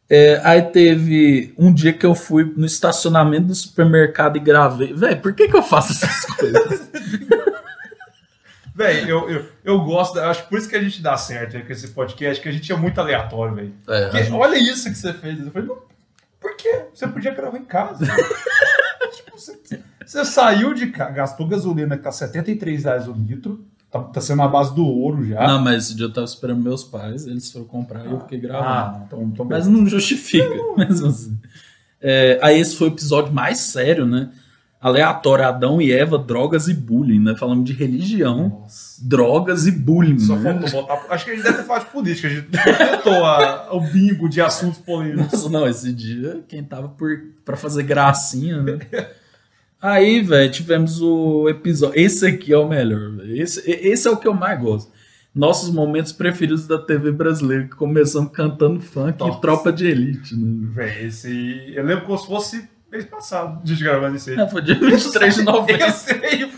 [0.10, 4.94] É, aí teve um dia que eu fui no estacionamento do supermercado e gravei.
[4.94, 6.90] Véi, por que, que eu faço essas coisas?
[8.76, 11.64] Velho, eu, eu, eu gosto, acho que por isso que a gente dá certo aí
[11.64, 13.74] com esse podcast, que a gente é muito aleatório, velho.
[13.88, 15.40] É, gente- Olha isso que você fez.
[15.40, 15.78] Eu falei, não,
[16.42, 16.84] por quê?
[16.94, 18.06] Você podia gravar em casa.
[19.16, 19.58] tipo, você,
[20.06, 23.66] você saiu de casa, gastou gasolina que tá 73 reais o litro,
[24.04, 25.48] tá, tá sendo a base do ouro já.
[25.48, 28.40] Não, mas esse dia eu tava esperando meus pais, eles foram comprar e eu fiquei
[28.40, 28.70] gravando.
[28.70, 31.38] ah, então, então Mas não justifica, mesmo assim.
[32.02, 34.30] É, aí esse foi o episódio mais sério, né?
[34.82, 37.34] Aleatório, Adão e Eva, drogas e bullying, né?
[37.36, 39.02] Falamos de religião, Nossa.
[39.04, 40.20] drogas e bullying.
[40.20, 40.54] Só né?
[40.62, 41.12] faltou botar.
[41.12, 42.28] Acho que a gente deve ter falado de política.
[42.28, 45.32] A gente tentou a- o bingo de assuntos polêmicos.
[45.34, 47.10] Nossa, não, esse dia quem tava por,
[47.44, 48.78] pra fazer gracinha, né?
[49.88, 52.00] Aí, velho, tivemos o episódio.
[52.00, 53.40] Esse aqui é o melhor, velho.
[53.42, 54.92] Esse, esse é o que eu mais gosto.
[55.34, 59.38] Nossos momentos preferidos da TV brasileira, que começamos cantando funk Nossa.
[59.38, 60.70] e tropa de elite, né?
[60.74, 61.72] Véi, esse.
[61.76, 64.40] Eu lembro como se fosse mês passado, gente gravando isso aí.
[64.40, 65.92] É, foi dia 23 de Eu novembro.
[65.92, 66.50] sei.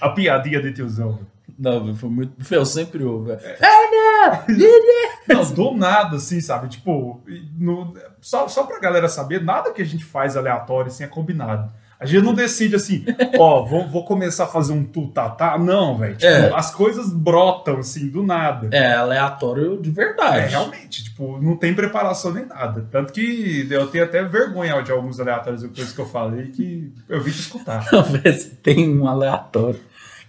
[0.00, 1.18] A piadinha de tiozão.
[1.58, 2.42] Não, velho, foi muito.
[2.42, 3.40] Foi, eu sempre ouvo, velho.
[5.28, 6.68] Não, do nada, assim, sabe?
[6.68, 7.20] Tipo,
[7.58, 11.70] no- só, só pra galera saber, nada que a gente faz aleatório, assim, é combinado.
[12.02, 13.04] A gente não decide assim,
[13.38, 15.56] ó, vou, vou começar a fazer um tutatá.
[15.56, 16.14] Não, velho.
[16.16, 16.52] Tipo, É.
[16.54, 18.68] as coisas brotam, assim, do nada.
[18.72, 20.50] É aleatório de É, verdade.
[20.50, 22.84] realmente, tipo, não tem preparação nem nada.
[22.90, 26.92] Tanto que eu tenho até vergonha de alguns aleatórios e coisas que eu falei que
[27.08, 27.84] eu vim te escutar.
[28.36, 29.78] Se tem um aleatório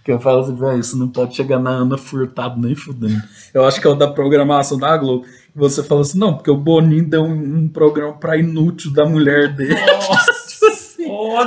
[0.04, 3.22] que eu falo assim, velho, isso não pode chegar na Ana Furtado nem fudendo.
[3.54, 5.26] Eu acho que é o da programação da Globo.
[5.56, 9.56] Você fala assim, não, porque o Boninho deu um, um programa pra inútil da mulher
[9.56, 9.76] dele.
[9.76, 10.14] Tipo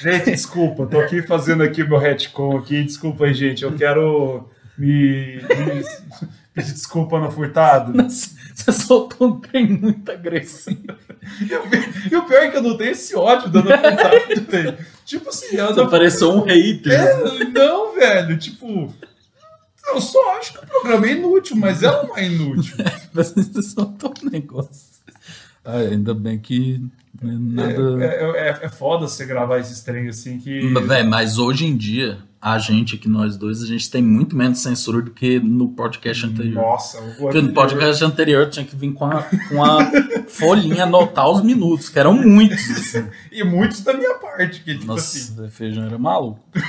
[0.00, 2.82] Gente, desculpa, tô aqui fazendo aqui meu retcon aqui.
[2.84, 3.64] Desculpa aí, gente.
[3.64, 5.84] Eu quero me, me
[6.54, 7.92] pedir desculpa no furtado.
[8.08, 10.80] Você soltou um trem muito agressivo.
[12.10, 14.78] E o- pior é que eu não tenho esse ódio da Ana Furtado.
[15.04, 16.92] Tipo assim, a Você Ana pareceu um hater.
[16.98, 18.38] É, não, velho.
[18.38, 18.94] Tipo,
[19.88, 22.74] eu só acho que o programa é inútil, mas ela não é inútil.
[23.12, 24.89] Você soltou um negócio.
[25.64, 26.80] Ah, ainda bem que
[27.22, 28.04] né, nada.
[28.04, 30.60] É, é, é foda você gravar esses trem assim que.
[30.86, 34.60] Véi, mas hoje em dia, a gente aqui, nós dois, a gente tem muito menos
[34.60, 36.54] censura do que no podcast anterior.
[36.54, 39.90] Nossa, o Porque no podcast anterior tinha que vir com a, com a
[40.26, 42.70] folhinha anotar os minutos, que eram muitos.
[42.70, 43.06] assim.
[43.30, 45.50] E muitos da minha parte, que tipo Nossa, assim.
[45.50, 46.40] feijão era maluco.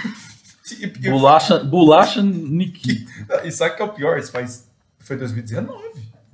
[1.10, 3.42] Bolacha, bolacha Nikita.
[3.44, 4.18] e sabe o que é o pior?
[4.18, 4.70] Isso faz.
[5.00, 5.78] Foi 2019.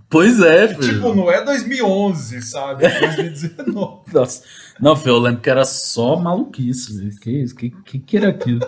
[0.10, 1.16] Pois é, Tipo, filho.
[1.16, 2.86] não é 2011, sabe?
[2.86, 4.02] É 2019.
[4.14, 4.44] Nossa.
[4.80, 6.98] Não, filho, eu lembro que era só maluquice.
[6.98, 7.20] velho.
[7.20, 7.56] Que isso?
[7.56, 8.62] Que, que, que era aquilo?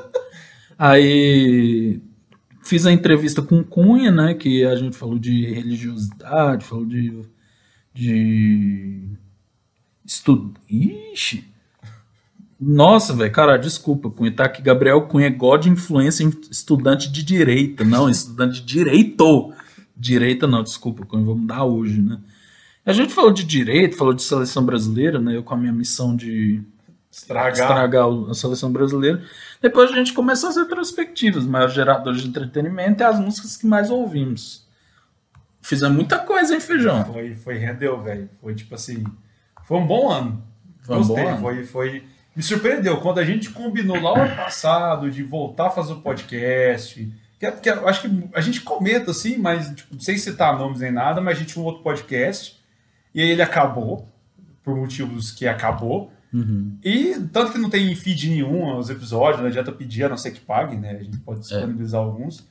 [0.77, 2.01] Aí
[2.63, 4.33] fiz a entrevista com o Cunha, né?
[4.33, 7.21] Que a gente falou de religiosidade, falou de.
[7.93, 9.09] de.
[10.05, 10.53] Estudo.
[10.69, 11.45] Ixi!
[12.59, 14.61] Nossa, velho, cara, desculpa, Cunha, tá aqui.
[14.61, 17.85] Gabriel Cunha, é God influência em estudante de direita.
[17.85, 19.53] Não, estudante de direito.
[19.99, 22.17] Direita não, desculpa, vamos dar hoje, né?
[22.85, 25.35] A gente falou de direito, falou de seleção brasileira, né?
[25.35, 26.63] Eu com a minha missão de
[27.11, 27.51] Estragar.
[27.51, 29.21] estragar a seleção brasileira.
[29.61, 33.91] Depois a gente começou as retrospectivas, maiores geradores de entretenimento e as músicas que mais
[33.91, 34.65] ouvimos.
[35.61, 37.03] Fizemos muita coisa, hein, Feijão?
[37.05, 38.29] Foi, foi rendeu, velho.
[38.41, 39.03] Foi tipo assim.
[39.65, 40.41] Foi um bom ano.
[40.81, 41.23] Foi um Gostei.
[41.23, 41.41] bom ano.
[41.41, 42.03] Foi, foi.
[42.35, 46.01] Me surpreendeu quando a gente combinou lá o ano passado de voltar a fazer o
[46.01, 47.11] podcast.
[47.39, 50.57] Que, é- que é- eu acho que a gente comenta assim, mas tipo, sem citar
[50.57, 52.59] nomes nem nada, mas a gente tinha um outro podcast.
[53.15, 54.07] E aí ele acabou,
[54.63, 56.11] por motivos que acabou.
[56.33, 56.77] Uhum.
[56.83, 60.31] E tanto que não tem feed nenhum os episódios, não adianta pedir, a não ser
[60.31, 60.91] que pague, né?
[60.99, 61.21] A gente É.
[61.25, 62.47] pode disponibilizar alguns.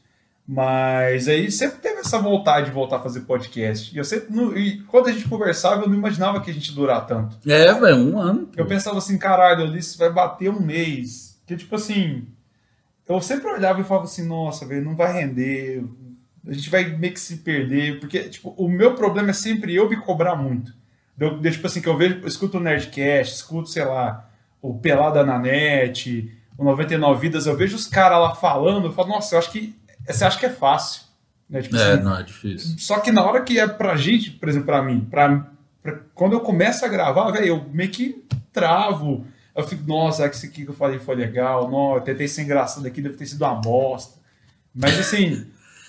[0.51, 3.95] Mas aí sempre teve essa vontade de voltar a fazer podcast.
[3.95, 4.35] E eu sempre.
[4.35, 7.37] não- e quando a gente conversava, eu não imaginava que a gente durar tanto.
[7.47, 8.47] É, velho, um ano.
[8.47, 8.53] pô.
[8.57, 11.39] Eu pensava assim, caralho, isso vai bater um mês.
[11.47, 12.27] Que tipo assim.
[13.09, 15.83] Eu sempre olhava e falava assim, nossa, velho, não vai render.
[16.47, 18.01] A gente vai meio que se perder.
[18.01, 20.73] Porque, tipo, o meu problema é sempre eu me cobrar muito.
[21.19, 24.29] Eu, tipo assim, que eu vejo, eu escuto o Nerdcast, escuto, sei lá,
[24.63, 29.09] o Pelada na Net, o 99 Vidas, eu vejo os caras lá falando, eu falo,
[29.09, 29.75] nossa, eu acho que.
[30.07, 31.03] Você acha que é fácil?
[31.51, 31.61] Né?
[31.63, 32.77] Tipo É, assim, não, é difícil.
[32.79, 35.47] Só que na hora que é pra gente, por exemplo, pra mim, pra,
[35.83, 39.27] pra- quando eu começo a gravar, velho, eu meio que travo.
[39.59, 42.43] Eu fico, nossa, que isso aqui que eu falei foi legal, não, eu tentei ser
[42.43, 44.19] engraçado aqui, deve ter sido uma bosta.
[44.75, 45.47] Mas assim,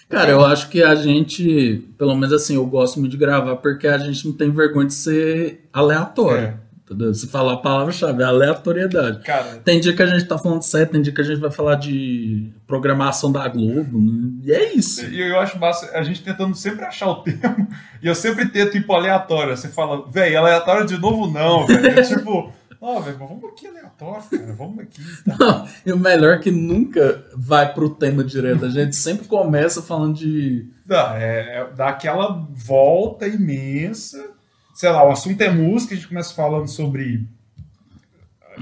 [0.09, 3.87] Cara, eu acho que a gente, pelo menos assim, eu gosto muito de gravar porque
[3.87, 6.47] a gente não tem vergonha de ser aleatório.
[6.47, 6.53] É.
[6.83, 7.13] Entendeu?
[7.13, 9.19] Se falar a palavra-chave, é aleatoriedade.
[9.23, 11.51] cara, Tem dia que a gente tá falando sério, tem dia que a gente vai
[11.51, 14.31] falar de programação da Globo, né?
[14.43, 15.05] E é isso.
[15.05, 17.67] E eu acho massa a gente tentando sempre achar o termo.
[18.01, 19.55] E eu sempre tento ir pro aleatório.
[19.55, 22.01] Você fala, velho, aleatório de novo não, velho.
[22.07, 22.51] Tipo,
[22.81, 24.53] ó, velho, mas vamos aqui aleatório, cara.
[24.53, 25.01] Vamos aqui.
[25.25, 25.35] Tá.
[25.39, 28.65] Não, e o melhor é que nunca vai pro tema direto.
[28.65, 30.67] A gente sempre começa falando de.
[30.85, 34.31] Dá, é, é- dá aquela volta imensa.
[34.73, 37.27] Sei lá, o assunto é música, a gente começa falando sobre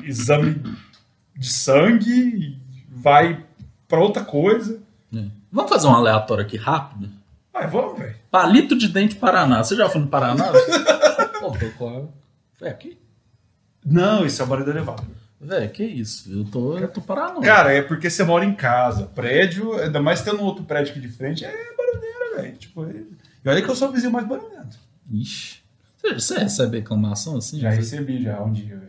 [0.04, 0.62] exame
[1.36, 2.58] de sangue,
[2.90, 3.44] vai
[3.88, 4.80] pra outra coisa.
[5.12, 5.30] né?
[5.52, 7.10] Vamos fazer um aleatório aqui rápido?
[7.54, 8.16] Vai, vamos, velho.
[8.30, 9.64] Palito de dente Paraná.
[9.64, 10.52] Você já foi no Paraná?
[11.40, 12.10] Pô, tô com
[12.66, 12.98] aqui?
[13.90, 15.06] Não, isso é o barulho do elevador.
[15.40, 16.32] Véi, que isso?
[16.32, 17.42] Eu tô, eu tô paranoico.
[17.44, 19.06] Cara, é porque você mora em casa.
[19.06, 22.58] Prédio, ainda mais tendo outro prédio aqui de frente, é barulheira, velho.
[22.58, 22.90] Tipo, é...
[23.46, 24.78] E olha que eu sou o vizinho mais barulhento.
[25.12, 25.60] Ixi.
[26.14, 27.60] Você, recebe reclamação assim?
[27.60, 28.88] Já Você- recebi já um dia, velho.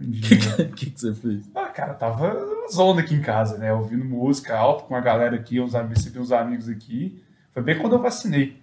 [0.00, 0.38] Um O dia.
[0.38, 1.44] que, que, que você fez?
[1.54, 3.72] ah, cara, tava uma zona aqui em casa, né?
[3.72, 7.22] Ouvindo música alta com a galera aqui, uns amigos, recebi uns amigos aqui.
[7.54, 8.60] Foi bem quando eu vacinei.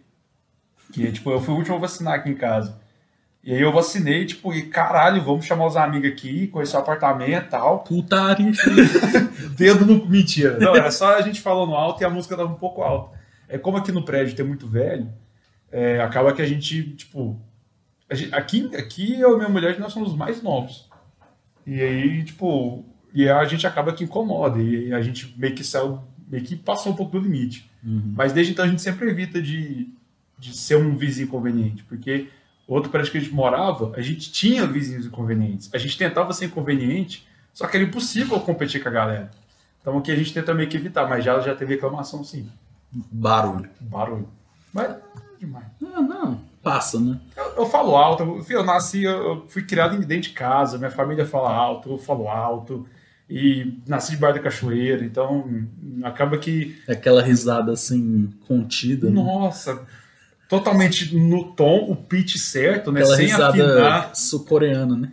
[0.91, 2.77] Que, tipo, eu fui o último a vacinar aqui em casa.
[3.43, 7.45] E aí eu vacinei, tipo, e caralho, vamos chamar os amigos aqui, conhecer o apartamento
[7.47, 7.79] e tal.
[7.79, 8.51] Putaria.
[9.57, 10.05] Dedo no.
[10.07, 10.57] Mentira.
[10.59, 13.17] Não, era só a gente falando alto e a música tava um pouco alta.
[13.49, 15.09] É como aqui no prédio tem muito velho,
[15.71, 17.37] é, acaba que a gente, tipo.
[18.09, 20.89] a gente- aqui, aqui eu e minha mulher, nós somos os mais novos.
[21.67, 22.85] E aí, tipo.
[23.13, 24.59] E a gente acaba que incomoda.
[24.61, 25.99] E a gente meio que saiu.
[26.27, 27.69] meio que passou um pouco do limite.
[28.15, 29.89] Mas desde então a gente sempre evita de,
[30.39, 31.83] de ser um vizinho inconveniente.
[31.83, 32.29] Porque
[32.67, 35.69] outro prédio que a gente morava, a gente tinha vizinhos inconvenientes.
[35.73, 39.31] A gente tentava ser inconveniente, só que era impossível competir com a galera.
[39.81, 42.49] Então aqui a gente tenta meio que evitar, mas já, já teve reclamação sim.
[43.11, 43.69] Barulho.
[43.81, 44.29] Barulho.
[44.71, 45.65] Mas não é demais.
[45.79, 46.41] Não, não.
[46.61, 47.19] Passa, né?
[47.35, 51.25] Eu, eu falo alto, eu, eu nasci, eu, fui criado dentro de casa, minha família
[51.25, 52.87] fala alto, eu falo alto.
[53.29, 55.65] E nasci debaixo da cachoeira, então
[56.03, 59.09] acaba que É aquela risada assim, contida.
[59.09, 59.21] né?
[60.49, 63.01] Totalmente no tom, o pitch certo, né?
[63.01, 64.15] Aquela Sem risada afinar.
[64.15, 65.11] sul-coreana, né?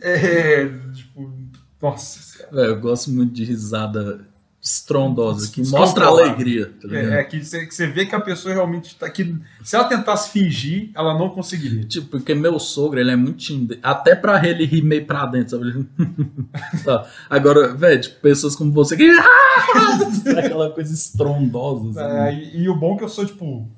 [0.00, 1.32] É, tipo,
[1.80, 2.46] nossa.
[2.50, 6.96] Velho, eu gosto muito de risada estrondosa, que mostra alegria, tá?
[6.96, 9.36] É, é que você, vê que a pessoa realmente tá aqui.
[9.64, 11.84] Se ela tentasse fingir, ela não conseguiria.
[11.84, 13.76] Tipo, porque meu sogro, ele é muito tímido.
[13.82, 15.84] Até pra ele rir meio pra dentro, sabe?
[16.84, 17.06] Tá.
[17.28, 19.10] Agora, velho, tipo, pessoas como você que.
[20.38, 22.00] Aquela coisa estrondosa.
[22.00, 22.16] assim.
[22.16, 23.68] É, e, e o bom é que eu sou, tipo.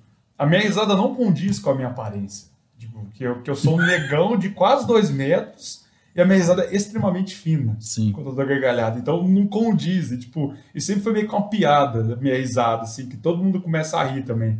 [0.44, 2.48] A minha risada não condiz com a minha aparência.
[2.78, 5.84] Tipo, que eu, que eu sou um negão de quase dois metros
[6.14, 7.76] e a minha risada é extremamente fina.
[7.80, 8.12] Sim.
[8.12, 8.98] quando eu dou gargalhada.
[8.98, 10.12] Então não condiz.
[10.12, 13.42] E, tipo, e sempre foi meio que uma piada da minha risada, assim, que todo
[13.42, 14.58] mundo começa a rir também.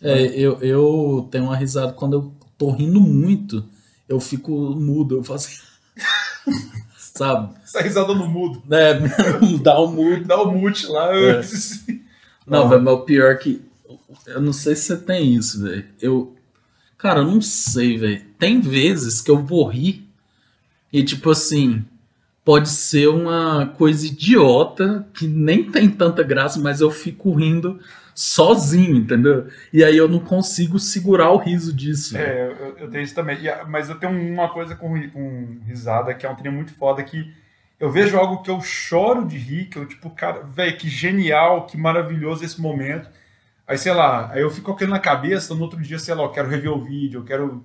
[0.00, 3.64] É, eu, eu tenho uma risada quando eu tô rindo muito,
[4.08, 5.62] eu fico mudo, eu faço.
[6.96, 7.54] Sabe?
[7.62, 8.62] Essa risada no mudo.
[8.66, 8.94] Né?
[9.62, 10.24] Dá o mudo.
[10.24, 11.14] Dá o mute lá.
[11.14, 11.42] É.
[12.46, 12.68] Não, Não.
[12.70, 13.67] velho, mas o pior é que.
[14.28, 15.84] Eu não sei se você tem isso, velho.
[16.00, 16.36] Eu.
[16.96, 18.22] Cara, eu não sei, velho.
[18.38, 20.08] Tem vezes que eu vou rir
[20.92, 21.84] e, tipo assim,
[22.44, 27.78] pode ser uma coisa idiota que nem tem tanta graça, mas eu fico rindo
[28.14, 29.46] sozinho, entendeu?
[29.72, 32.16] E aí eu não consigo segurar o riso disso.
[32.16, 33.38] É, eu, eu tenho isso também.
[33.68, 37.32] Mas eu tenho uma coisa com, com risada que é um trem muito foda que
[37.78, 41.66] eu vejo algo que eu choro de rir, que eu, tipo, cara, velho, que genial,
[41.66, 43.08] que maravilhoso esse momento.
[43.68, 46.30] Aí, sei lá, aí eu fico aquilo na cabeça, no outro dia, sei lá, eu
[46.30, 47.62] quero rever o vídeo, eu quero não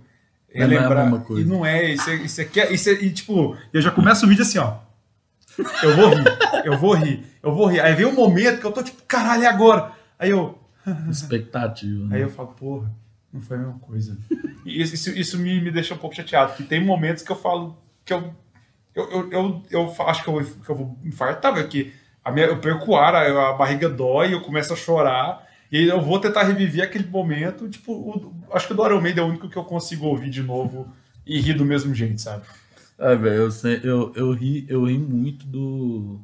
[0.54, 1.04] é relembrar.
[1.06, 1.42] mesma coisa.
[1.42, 4.26] E não é, isso é, isso é, que- isso é- e tipo, eu já começo
[4.26, 4.76] o vídeo assim, ó.
[5.82, 6.24] Eu vou rir,
[6.66, 7.80] eu vou rir, eu vou rir.
[7.80, 9.92] Aí vem um momento que eu tô tipo, caralho, é agora?
[10.20, 10.58] Aí eu,
[11.10, 12.06] Expectativa.
[12.08, 12.16] né?
[12.18, 12.92] Aí eu falo, porra,
[13.32, 14.18] não foi a mesma coisa.
[14.66, 17.36] E isso, isso, isso me, me deixa um pouco chateado, que tem momentos que eu
[17.36, 18.34] falo que eu.
[18.96, 21.94] Eu, eu, eu, eu acho que eu, vou- que eu vou infartar, velho, que
[22.24, 25.43] a minha, eu perco o ar, a, a barriga dói, eu começo a chorar,
[25.74, 27.68] e eu vou tentar reviver aquele momento.
[27.68, 30.30] Tipo, o- acho que o do Iron Maiden é o único que eu consigo ouvir
[30.30, 30.88] de novo
[31.26, 32.44] e rir do mesmo jeito, sabe?
[33.00, 36.20] Ah, velho, eu, eu, eu, ri, eu ri muito do,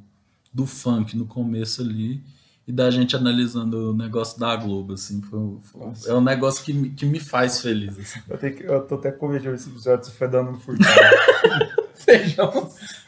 [0.53, 2.21] do funk no começo ali.
[2.67, 5.19] e da gente analisando o negócio da Globo, assim.
[5.21, 8.19] Foi, foi- é um negócio que, me- que me faz feliz, assim.
[8.29, 10.51] Eu, tenho que, eu tô até com medo de ver esse episódio, você foi dando
[10.51, 10.93] no furtado.
[11.95, 12.51] Feijão.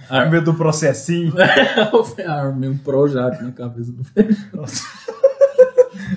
[0.10, 1.32] Com medo do processinho.
[2.18, 4.48] Eu armei um Projac na cabeça do feijão.
[4.54, 4.84] Nossa.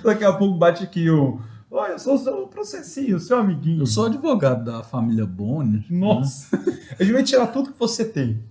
[0.02, 1.40] Daqui a pouco bate aqui o.
[1.70, 3.82] Olha, eu sou o seu processinho, seu amiguinho.
[3.82, 5.84] Eu sou advogado da família Boni.
[5.90, 6.56] Nossa.
[6.98, 8.42] A gente vai tirar tudo que você tem.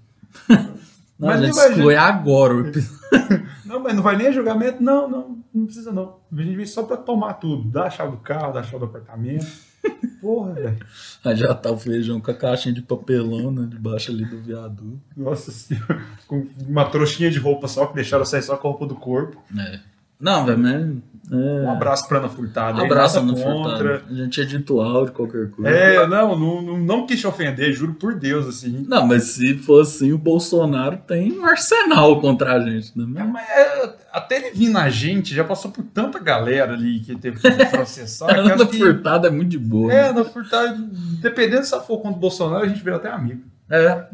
[1.19, 2.99] Não, Mas imagina- exclui agora o episódio.
[3.65, 4.83] Não, mas não vai nem a julgamento?
[4.83, 6.17] Não, não, não precisa não.
[6.31, 7.69] A gente vem só pra tomar tudo.
[7.69, 9.45] Dá a chave do carro, dá a chave do apartamento.
[10.19, 10.79] Porra, velho.
[11.23, 13.67] Aí já tá o feijão com a caixinha de papelão, né?
[13.69, 14.99] Debaixo ali do viaduto.
[15.15, 16.01] Nossa senhora.
[16.27, 19.41] Com uma trouxinha de roupa só, que deixaram sair só com a roupa do corpo.
[19.57, 19.79] É.
[20.23, 21.13] Não, velho, mas.
[21.31, 21.69] Um É...
[21.71, 22.81] abraço pra Ana Furtada.
[22.81, 24.01] Um abraço nada no Furtado.
[24.09, 25.69] A gente edita o áudio, qualquer coisa.
[25.71, 28.85] É, não, não, não, não quis te ofender, juro por Deus, assim.
[28.87, 33.21] Não, mas se for assim, o Bolsonaro tem um arsenal contra a gente, né?
[33.21, 37.15] É, Mas- é, até ele vir na gente, já passou por tanta galera ali que
[37.15, 38.29] teve que processar.
[38.29, 39.91] A Ana que- Furtado é muito de boa.
[39.93, 40.09] É, né?
[40.09, 40.77] Ana Furtada,
[41.21, 43.41] dependendo se ela for contra o Bolsonaro, a gente vira até amigo.
[43.71, 44.05] É.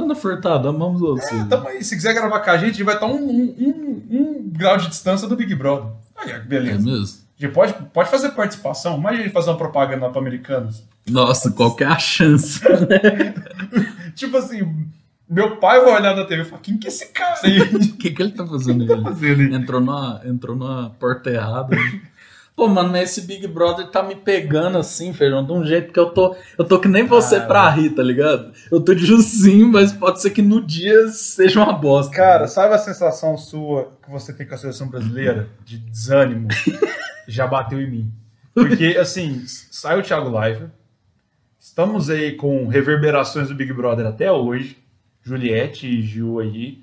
[0.00, 1.34] Ana Furtado, amamos você.
[1.34, 1.82] É, tamo aí.
[1.82, 4.76] Se quiser gravar com a gente, a gente vai estar um, um, um- um grau
[4.76, 5.90] de distância do Big Brother.
[6.16, 6.84] Aí, que É beleza.
[6.84, 7.18] mesmo?
[7.38, 8.96] A gente pode, pode fazer participação.
[8.98, 10.82] Imagina ele fazer uma propaganda para americanos.
[11.08, 12.60] Nossa, qual que é a chance?
[14.14, 14.88] Tipo assim,
[15.28, 17.58] meu pai vai olhar na TV e falar: quem que é esse cara aí?
[17.92, 19.02] O que, que ele tá fazendo aí?
[19.02, 19.54] fazendo aí?
[19.54, 21.76] Entrou na, entrou na porta errada.
[21.76, 22.00] né?
[22.58, 26.00] Pô, mano, mas esse Big Brother tá me pegando assim, feijão, de um jeito que
[26.00, 26.34] eu tô.
[26.58, 27.46] Eu tô que nem você Cara.
[27.46, 28.52] pra rir, tá ligado?
[28.68, 32.12] Eu tô de Jucinho, mas pode ser que no dia seja uma bosta.
[32.12, 35.48] Cara, sabe a sensação sua que você tem com a seleção brasileira?
[35.64, 36.48] De desânimo?
[37.28, 38.12] Já bateu em mim.
[38.52, 40.66] Porque, assim, sai o Thiago Live.
[41.60, 44.76] Estamos aí com reverberações do Big Brother até hoje.
[45.22, 46.82] Juliette e Gil aí.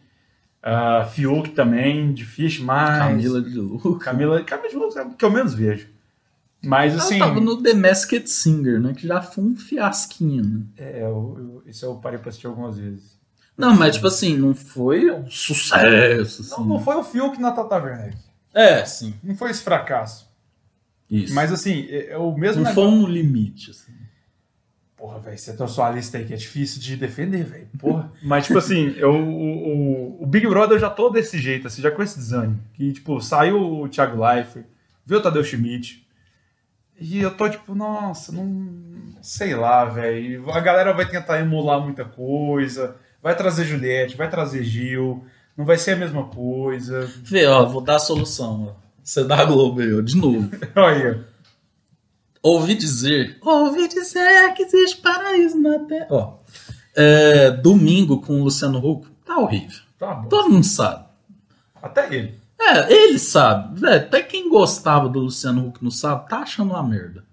[0.66, 2.98] Uh, Fiuk também, difícil, mas.
[2.98, 4.06] Camila de Luca.
[4.06, 5.88] Camila, Camila de Lucas é o que eu menos vejo.
[6.64, 7.18] Mas assim.
[7.18, 8.94] Ela tava no The Masked Singer, né?
[8.96, 10.62] Que já foi um fiasquinho, né?
[10.78, 13.16] É, eu, eu, isso eu parei pra assistir algumas vezes.
[13.56, 16.42] Não, mas tipo assim, não foi um sucesso.
[16.42, 16.52] Assim.
[16.52, 18.18] Não, não foi o Fiuk na Tata Werneck.
[18.54, 19.14] É, sim.
[19.24, 20.28] Não foi esse fracasso.
[21.10, 21.34] Isso.
[21.34, 22.74] Mas assim, é, é o mesmo não negócio.
[22.74, 23.94] foi um limite, assim.
[24.98, 27.68] Porra, velho, você trouxe uma lista aí que é difícil de defender, velho.
[27.78, 28.12] Porra.
[28.24, 31.82] Mas, tipo assim, eu, o, o, o Big Brother eu já tô desse jeito, assim,
[31.82, 32.60] já com esse desânimo.
[32.74, 34.66] Que, tipo, saiu o Thiago Leifert,
[35.06, 36.06] viu o Tadeu Schmidt.
[36.98, 38.70] E eu tô, tipo, nossa, não.
[39.22, 40.50] Sei lá, velho.
[40.50, 42.96] A galera vai tentar emular muita coisa.
[43.22, 45.26] Vai trazer Juliette, vai trazer Gil.
[45.58, 47.10] Não vai ser a mesma coisa.
[47.22, 48.86] Vê, ó, vou dar a solução, ó.
[49.04, 50.50] Você dá a Globo aí, ó, de novo.
[50.76, 51.35] Olha.
[52.46, 53.40] Ouvi dizer.
[53.42, 56.08] Ouvi dizer que existe paraíso na Terra.
[56.12, 56.38] Ó.
[56.96, 59.80] é, domingo com o Luciano Huck tá horrível.
[59.98, 60.30] Tá bom.
[60.30, 61.06] Todo mundo sabe.
[61.82, 62.40] Até ele.
[62.60, 63.80] É, ele sabe.
[63.80, 67.24] Véi, até quem gostava do Luciano Huck não sabe, tá achando uma merda.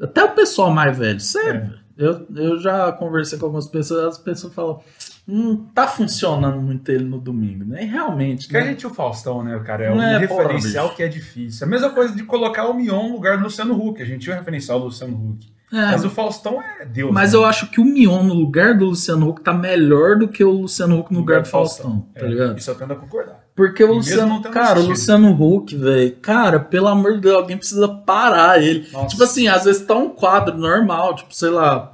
[0.00, 1.80] Até o pessoal mais velho, sério.
[1.98, 4.80] Eu, eu já conversei com algumas pessoas, as pessoas falam,
[5.26, 7.84] não tá funcionando muito ele no domingo, né?
[7.84, 8.66] E realmente, Porque a né?
[8.70, 9.84] gente tinha o Faustão, né, cara?
[9.84, 11.66] É Não um é, referencial porra, que é difícil.
[11.66, 14.02] A mesma coisa de colocar o Mion no lugar do Luciano Huck.
[14.02, 15.52] A gente tinha um referencial do Luciano Huck.
[15.72, 17.10] É, Mas o Faustão é Deus.
[17.12, 17.38] Mas né?
[17.38, 20.50] eu acho que o Mion no lugar do Luciano Huck tá melhor do que o
[20.50, 22.58] Luciano Huck no lugar do Faustão, tá É, ligado?
[22.58, 23.40] Isso eu tendo a concordar.
[23.54, 24.86] Porque o Luciano, cara, o.
[24.88, 28.86] Luciano Huck, velho, cara, pelo amor de Deus, alguém precisa parar ele.
[28.92, 29.06] Nossa.
[29.06, 31.90] Tipo assim, às vezes tá um quadro normal, tipo, sei lá,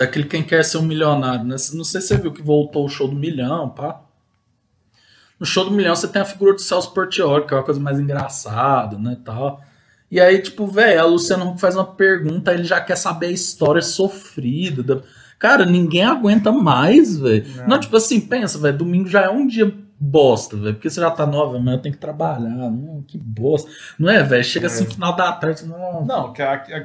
[0.00, 1.56] aquele quem quer ser um milionário, né?
[1.74, 4.00] Não sei se você viu que voltou o show do milhão, pá.
[5.38, 7.80] No show do milhão você tem a figura do Celso Portioli, que é uma coisa
[7.80, 9.60] mais engraçada, né, tal.
[10.10, 13.30] E aí, tipo, velho, a Luciano Huck faz uma pergunta, ele já quer saber a
[13.32, 14.82] história sofrida.
[14.82, 15.02] da-
[15.38, 17.44] Cara, ninguém aguenta mais, velho.
[17.56, 17.66] Não.
[17.68, 17.80] Não.
[17.80, 21.26] tipo assim, pensa, velho, domingo já é um dia bosta, velho, porque você já tá
[21.26, 22.48] nova, mas eu tenho que trabalhar.
[22.70, 23.68] Não, que bosta.
[23.98, 24.44] Não é, velho?
[24.44, 26.04] Chega assim, final da tarde, não.
[26.04, 26.32] Não,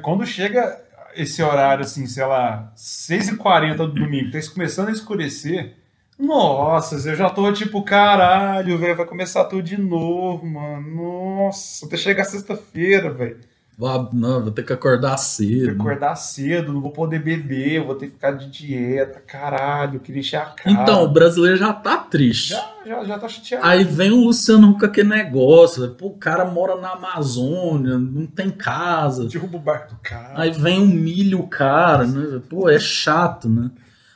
[0.02, 0.80] quando chega
[1.14, 5.76] esse horário, assim, sei lá, 6h40 do domingo, tá começando a escurecer.
[6.18, 11.44] Nossa, eu já tô tipo, caralho, velho, vai começar tudo de novo, mano.
[11.46, 13.40] Nossa, até chegar sexta-feira, velho.
[13.80, 15.74] Vou, não, vou ter que acordar Vou cedo.
[15.74, 20.00] que acordar cedo, não vou poder beber, vou ter que ficar de dieta, caralho, eu
[20.00, 20.70] queria encher a cara.
[20.70, 22.50] Então, o brasileiro já tá triste.
[22.50, 23.66] já, já, já tá chateado.
[23.66, 25.88] Aí vem o Luciano com aquele negócio.
[25.94, 29.26] Pô, o cara mora na Amazônia, não tem casa.
[29.26, 30.34] Derruba o barco do cara.
[30.34, 32.42] Aí vem humilha o cara, né?
[32.50, 33.70] Pô, é chato, né?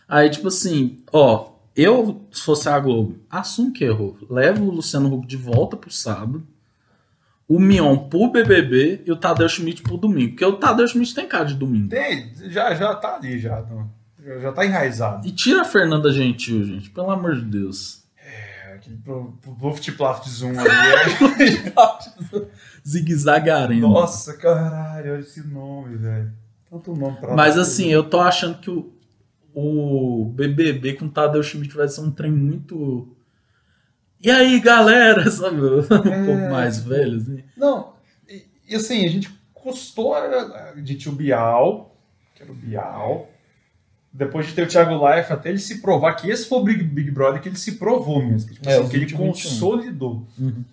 [0.06, 4.18] Aí, tipo assim, ó, eu, se fosse a Globo, assumo que errou.
[4.28, 6.46] Leva o Luciano Huck de volta pro sábado,
[7.48, 10.30] o Mion pro BBB e o Tadeu Schmidt pro domingo.
[10.30, 11.88] Porque o Tadeu Schmidt tem cara de domingo.
[11.88, 13.62] Tem, já, já tá ali, já.
[13.62, 15.26] já- já tá enraizado.
[15.28, 18.02] E tira a Fernanda Gentil, gente, pelo amor de Deus.
[18.16, 20.70] É, aquele Bluff Plaft Zoom ali.
[22.86, 23.86] Zigue-zague Arena.
[23.88, 26.32] Nossa, caralho, olha esse nome, velho.
[26.70, 27.62] Tanto nome pra Mas dar.
[27.62, 28.90] assim, eu tô achando que o,
[29.54, 33.14] o BBB com o Tadeu Schmidt vai ser um trem muito.
[34.24, 35.56] E aí, galera, sabe?
[35.60, 35.82] Um
[36.26, 37.42] pouco mais velho, assim.
[37.56, 37.92] Não,
[38.28, 41.94] e, e assim, a gente custou a- a- de tio Bial,
[42.34, 43.30] que era o Bial.
[44.12, 46.82] Depois de ter o Thiago Life, até ele se provar que esse foi o Big,
[46.84, 48.48] Big Brother, que ele se provou mesmo.
[48.48, 49.26] Que, tipo É, assim, o que ele 20, 21.
[49.26, 50.26] consolidou.
[50.38, 50.64] Uhum.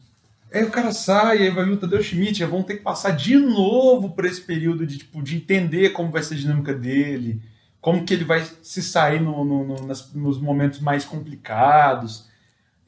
[0.54, 3.12] Aí o cara sai, aí vai vir o Tadeu Schmidt, aí vão ter que passar
[3.12, 7.42] de novo por esse período de, tipo, de entender como vai ser a dinâmica dele,
[7.80, 12.30] como que ele vai se sair no- no- no- nas- nos momentos mais complicados.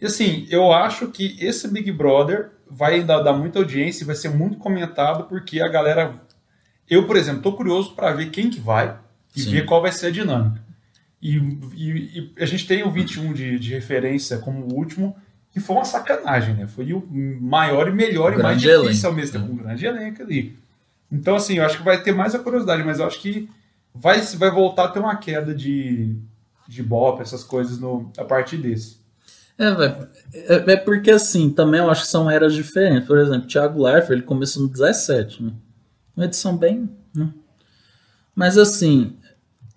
[0.03, 4.17] E assim, eu acho que esse Big Brother vai dar, dar muita audiência e vai
[4.17, 6.15] ser muito comentado porque a galera.
[6.89, 8.97] Eu, por exemplo, tô curioso para ver quem que vai
[9.33, 9.51] e Sim.
[9.51, 10.61] ver qual vai ser a dinâmica.
[11.21, 15.15] E, e- e a gente tem o 21 de, de referência como o último,
[15.53, 16.67] que foi uma sacanagem, né?
[16.67, 17.01] Foi o
[17.39, 19.53] maior e melhor Um e mais difícil ao elenco, mesmo tempo.
[19.53, 20.57] Um grande elenco ali.
[21.09, 23.49] Então, assim, eu acho que vai ter mais a curiosidade, mas eu acho que
[23.95, 26.13] vai, vai voltar a ter uma queda de,
[26.67, 29.01] de bop, essas coisas no, a partir desse.
[29.57, 30.07] É, velho.
[30.33, 33.07] É, é porque assim, também eu acho que são eras diferentes.
[33.07, 35.51] Por exemplo, Thiago Leifert, ele começou no 17, né?
[36.15, 36.89] Uma edição bem.
[37.15, 37.29] né?
[38.35, 39.15] Mas assim,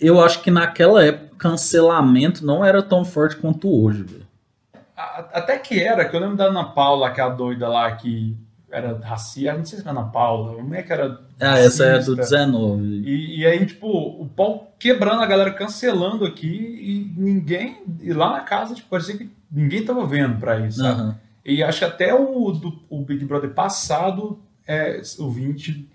[0.01, 4.27] eu acho que naquela época cancelamento não era tão forte quanto hoje, velho.
[4.97, 8.35] A- Até que era, que eu lembro da Ana Paula, aquela doida lá que
[8.71, 11.21] era racista, não sei se era Ana Paula, como é que era?
[11.41, 12.37] Ah, essa é do racista.
[12.47, 12.83] 19.
[12.83, 17.83] E, e aí, tipo, o pau quebrando, a galera cancelando aqui e ninguém.
[18.01, 20.85] E lá na casa, tipo, parecia que ninguém tava vendo pra isso?
[20.85, 21.17] Aham.
[21.45, 25.89] E acho que até o, do, o Big Brother passado, é, o 20,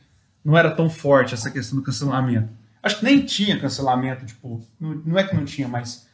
[0.46, 2.50] não era tão forte essa questão do cancelamento.
[2.82, 6.08] Acho que nem tinha cancelamento, tipo, não, não é que não tinha, mas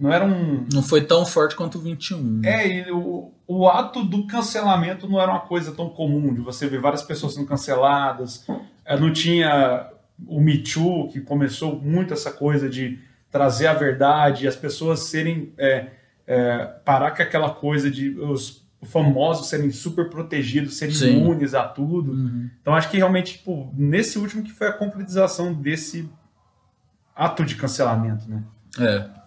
[0.00, 0.66] não era um.
[0.72, 2.22] Não foi tão forte quanto o 21.
[2.22, 2.48] né?
[2.48, 6.66] É, e o, o ato do cancelamento não era uma coisa tão comum, de você
[6.66, 8.46] ver várias pessoas sendo canceladas.
[8.84, 9.90] É, Não tinha
[10.26, 12.98] o Me Too, que começou muito essa coisa de
[13.30, 15.52] trazer a verdade, as pessoas serem.
[15.58, 21.18] é, é, parar com aquela coisa de os famosos serem super protegidos, serem Sim.
[21.18, 22.12] imunes a tudo.
[22.12, 22.48] Uhum.
[22.62, 26.08] Então acho que realmente, tipo, nesse último que foi a concretização desse
[27.16, 28.44] ato de cancelamento, né?
[28.78, 29.19] É.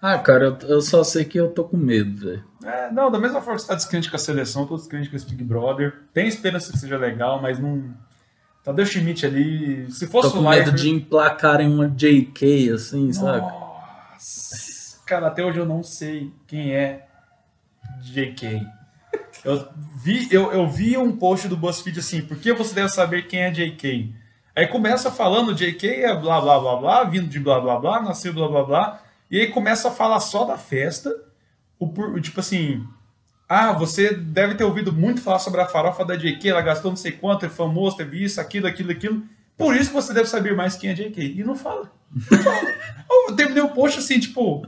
[0.00, 2.44] Ah, cara, eu, eu só sei que eu tô com medo, velho.
[2.64, 5.16] É, não, da mesma forma que você tá descrente com a seleção, tô descrente com
[5.16, 6.02] esse Big Brother.
[6.14, 7.92] Tem esperança que seja legal, mas não.
[8.62, 9.90] Tadeu Schmidt ali.
[9.90, 13.40] Se fosse Tô com o medo Leifert- de emplacarem uma JK, assim, sabe?
[13.40, 14.98] Nossa.
[15.06, 17.06] Cara, até hoje eu não sei quem é
[18.02, 18.66] JK.
[19.44, 19.66] Eu
[19.96, 23.40] vi, eu, eu vi um post do BuzzFeed assim, por que você deve saber quem
[23.42, 24.12] é JK?
[24.54, 28.32] Aí começa falando, JK é blá blá blá blá, vindo de blá blá blá, nasceu
[28.34, 29.00] blá blá blá,
[29.30, 31.14] e aí começa a falar só da festa,
[31.78, 32.86] o, tipo assim,
[33.48, 36.96] ah, você deve ter ouvido muito falar sobre a farofa da JK, ela gastou não
[36.96, 39.22] sei quanto, é famoso, teve isso, aquilo, aquilo, aquilo,
[39.58, 41.20] por isso que você deve saber mais quem é JK.
[41.20, 41.90] E não fala.
[42.30, 42.74] Não fala.
[43.28, 44.64] eu terminei o post assim, tipo,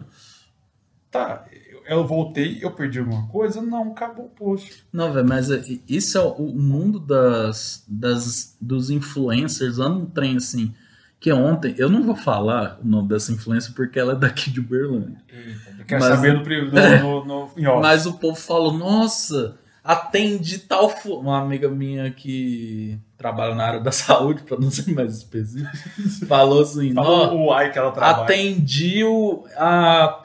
[1.10, 1.46] tá,
[1.86, 3.62] eu, voltei, eu perdi alguma coisa?
[3.62, 4.84] Não, acabou o post.
[4.92, 9.78] Não, velho, mas é- isso é o, mundo das, das, dos influencers.
[9.78, 10.74] Anda um trem assim.
[11.20, 14.58] Que ontem, eu não vou falar o nome dessa influencer porque ela é daqui de
[14.60, 15.18] Uberlândia.
[15.78, 16.70] Eu quero Mas- saber no, pri-
[17.02, 17.80] no, no, no.
[17.82, 20.88] Mas o povo falou: Nossa, atendi tal.
[20.88, 25.70] fu-" Uma amiga minha que trabalha na área da saúde, pra não ser mais específico,
[26.26, 28.24] falou assim: "Nó, Falou o ai que ela trabalha.
[28.24, 29.44] atendi o.
[29.58, 30.22] A...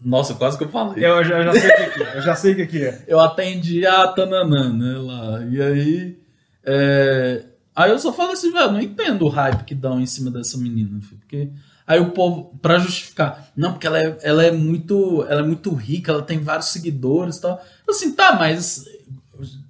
[0.00, 1.04] Nossa, quase que eu falei.
[1.04, 2.16] Eu já, já sei o que é.
[2.16, 3.02] Eu já sei o que que é.
[3.08, 5.44] eu atendi a Tananã, né, lá.
[5.50, 6.18] E aí.
[6.64, 7.44] é,
[7.78, 10.58] Aí eu só falo assim, velho, não entendo o hype que dão em cima dessa
[10.58, 11.48] menina, filho, porque.
[11.86, 15.24] Aí o povo, pra justificar, não, porque ela é, ela é muito.
[15.28, 17.64] Ela é muito rica, ela tem vários seguidores e tal.
[17.86, 18.84] Eu assim, tá, mas.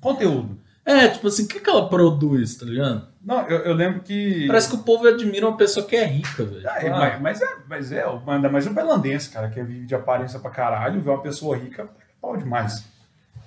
[0.00, 0.58] Conteúdo.
[0.86, 3.08] É, tipo assim, o que, que ela produz, tá ligado?
[3.22, 4.46] Não, eu, eu lembro que.
[4.46, 6.66] Parece que o povo admira uma pessoa que é rica, velho.
[6.66, 9.84] Ah, é, ah, mas, mas é, mas é, ainda mais o belandense, cara, que vive
[9.84, 11.86] de aparência pra caralho, vê uma pessoa rica, é
[12.22, 12.86] pau demais.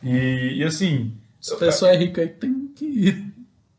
[0.04, 1.18] E, e assim.
[1.40, 3.31] Se a pessoa é rica aí, tem que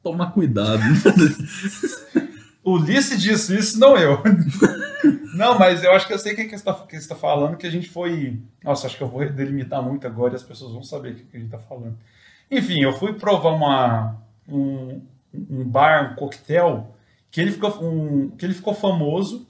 [0.03, 0.83] tomar cuidado.
[2.65, 4.23] O Ulisses disse isso, não eu.
[5.35, 7.71] não, mas eu acho que eu sei o que, que você está falando, que a
[7.71, 8.41] gente foi.
[8.63, 11.25] Nossa, acho que eu vou delimitar muito agora e as pessoas vão saber o que,
[11.25, 11.99] que a gente está falando.
[12.49, 14.17] Enfim, eu fui provar uma,
[14.49, 15.03] um,
[15.35, 16.95] um bar, um coquetel,
[17.33, 19.49] que ele, ficou, um, que ele ficou famoso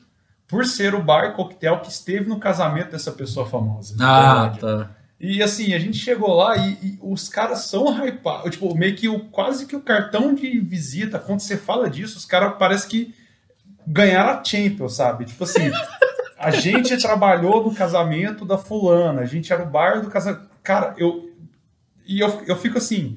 [0.49, 3.95] por ser o bar coquetel que esteve no casamento dessa pessoa famosa.
[4.01, 4.91] ah, tá.
[5.23, 8.51] E assim, a gente chegou lá e, e os caras são hypados.
[8.51, 12.24] Tipo, meio que o, quase que o cartão de visita, quando você fala disso, os
[12.24, 13.15] caras parece que
[13.86, 15.24] ganharam a Champions, sabe?
[15.24, 15.70] Tipo assim,
[16.43, 20.49] A gente trabalhou no casamento da fulana, a gente era o bar do casamento.
[20.62, 21.31] Cara, eu.
[22.05, 23.16] E eu, eu fico assim.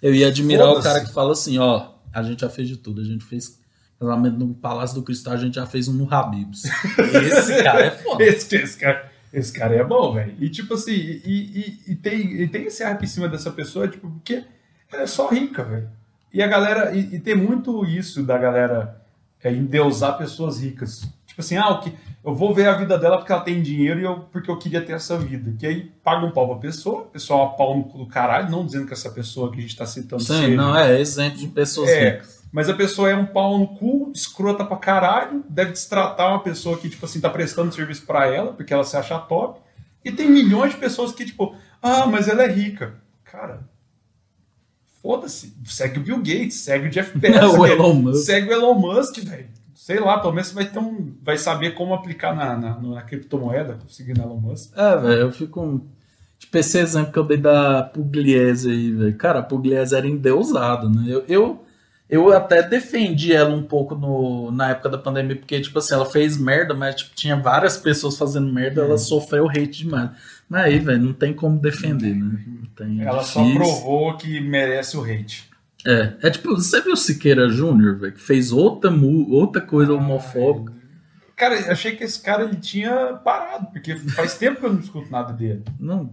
[0.00, 3.02] Eu ia admirar o cara que fala assim, ó, a gente já fez de tudo,
[3.02, 3.60] a gente fez
[4.00, 6.64] casamento no Palácio do Cristal, a gente já fez um no Habibs.
[6.98, 8.24] Esse cara é foda.
[8.24, 10.34] Esse, esse cara, esse cara é bom, velho.
[10.38, 13.88] E tipo assim, e, e, e tem, e tem esse hype em cima dessa pessoa,
[13.88, 14.44] tipo, porque
[14.92, 15.88] ela é só rica, velho.
[16.32, 19.00] E a galera, e, e tem muito isso da galera
[19.42, 21.08] é, endeusar pessoas ricas.
[21.26, 21.92] Tipo assim, ah, o que,
[22.24, 24.80] eu vou ver a vida dela porque ela tem dinheiro e eu, porque eu queria
[24.80, 25.54] ter essa vida.
[25.58, 28.66] Que aí paga um pau pra pessoa, a pessoa é pau no do caralho, não
[28.66, 31.90] dizendo que essa pessoa que a gente tá citando Sim, não, é exemplo de pessoas
[31.90, 32.35] É, ricas.
[32.52, 36.78] Mas a pessoa é um pau no cu, escrota pra caralho, deve destratar uma pessoa
[36.78, 39.60] que, tipo assim, tá prestando serviço pra ela, porque ela se acha top.
[40.04, 42.94] E tem milhões de pessoas que, tipo, ah, mas ela é rica.
[43.24, 43.60] Cara,
[45.02, 45.54] foda-se.
[45.64, 47.74] Segue o Bill Gates, segue o Jeff Bezos, O velho.
[47.74, 48.24] Elon Musk.
[48.24, 49.46] segue o Elon Musk, velho.
[49.74, 51.14] Sei lá, pelo menos você vai ter um.
[51.22, 54.72] Vai saber como aplicar na, na, na criptomoeda, seguindo Elon Musk.
[54.76, 55.60] É, velho, eu fico.
[55.60, 55.80] um-
[56.38, 59.16] Tipo, esse exemplo que eu dei da Pugliese aí, velho.
[59.16, 61.04] Cara, a Pugliese era endeusada, né?
[61.08, 61.64] Eu, eu,
[62.08, 66.06] eu até defendi ela um pouco no, na época da pandemia, porque, tipo assim, ela
[66.06, 68.88] fez merda, mas tipo, tinha várias pessoas fazendo merda, Uhum.
[68.88, 70.10] ela sofreu hate demais.
[70.48, 72.38] Mas aí, velho, não tem como defender, né?
[72.76, 73.58] Tem, é Ela só difícil.
[73.60, 75.48] provou que merece o hate.
[75.84, 79.92] É, é tipo, você viu o Siqueira Júnior, velho, que fez outra, mu- outra coisa
[79.94, 80.72] homofóbica.
[81.36, 84.80] Cara, eu achei que esse cara ele tinha parado, porque faz tempo que eu não
[84.80, 85.62] escuto nada dele.
[85.78, 86.10] Não,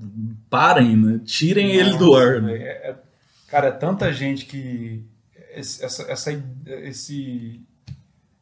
[0.49, 1.21] parem, né?
[1.23, 2.53] Tirem ele do ar, né?
[2.53, 2.95] É- é-
[3.47, 5.03] cara, é tanta gente que.
[5.55, 6.31] Esse, essa,
[6.83, 7.61] esse.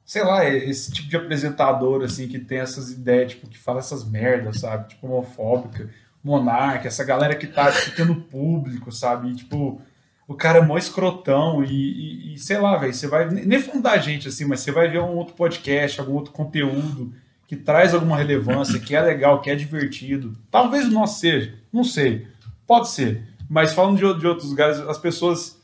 [0.05, 4.03] Sei lá, esse tipo de apresentador, assim, que tem essas ideias, tipo, que fala essas
[4.03, 4.89] merdas, sabe?
[4.89, 5.89] Tipo, homofóbica,
[6.21, 9.29] monarca, essa galera que tá ficando público, sabe?
[9.31, 9.81] E, tipo,
[10.27, 13.29] o cara é mó escrotão e, e- e sei lá, velho, você vai.
[13.29, 17.13] Nem fundar a gente, assim, mas você vai ver um outro podcast, algum outro conteúdo
[17.47, 20.38] que traz alguma relevância, que é legal, que é divertido.
[20.49, 22.27] Talvez o nosso seja, não sei.
[22.67, 23.27] Pode ser.
[23.49, 25.60] Mas falando de, de outros lugares, as pessoas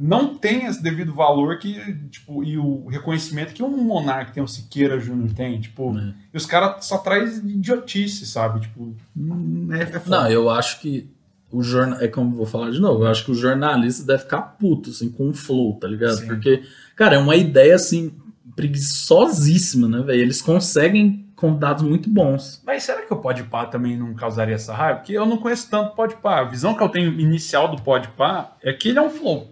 [0.00, 1.74] não têm esse devido valor que,
[2.08, 6.14] tipo, e o reconhecimento que um monarca tem, um Siqueira Júnior tem, tipo, É.
[6.32, 8.60] e os caras só traz idiotice, sabe?
[8.60, 10.02] Tipo, hum, é, é.
[10.06, 11.10] Não, eu acho que
[11.50, 12.00] o jornal.
[12.00, 13.04] É como eu vou falar de novo.
[13.04, 16.16] Eu acho que o jornalista deve ficar puto, assim, com o flow, tá ligado?
[16.18, 16.26] Sim.
[16.26, 16.62] Porque,
[16.94, 18.12] cara, é uma ideia, assim,
[18.54, 20.20] preguiçosíssima, né, velho?
[20.20, 22.60] Eles conseguem com dados muito bons.
[22.66, 24.98] Mas será que o Podpah também não causaria essa raiva?
[24.98, 26.40] Porque eu não conheço tanto o Podpah.
[26.40, 29.48] A visão que eu tenho inicial do Podpah é que ele é um flow.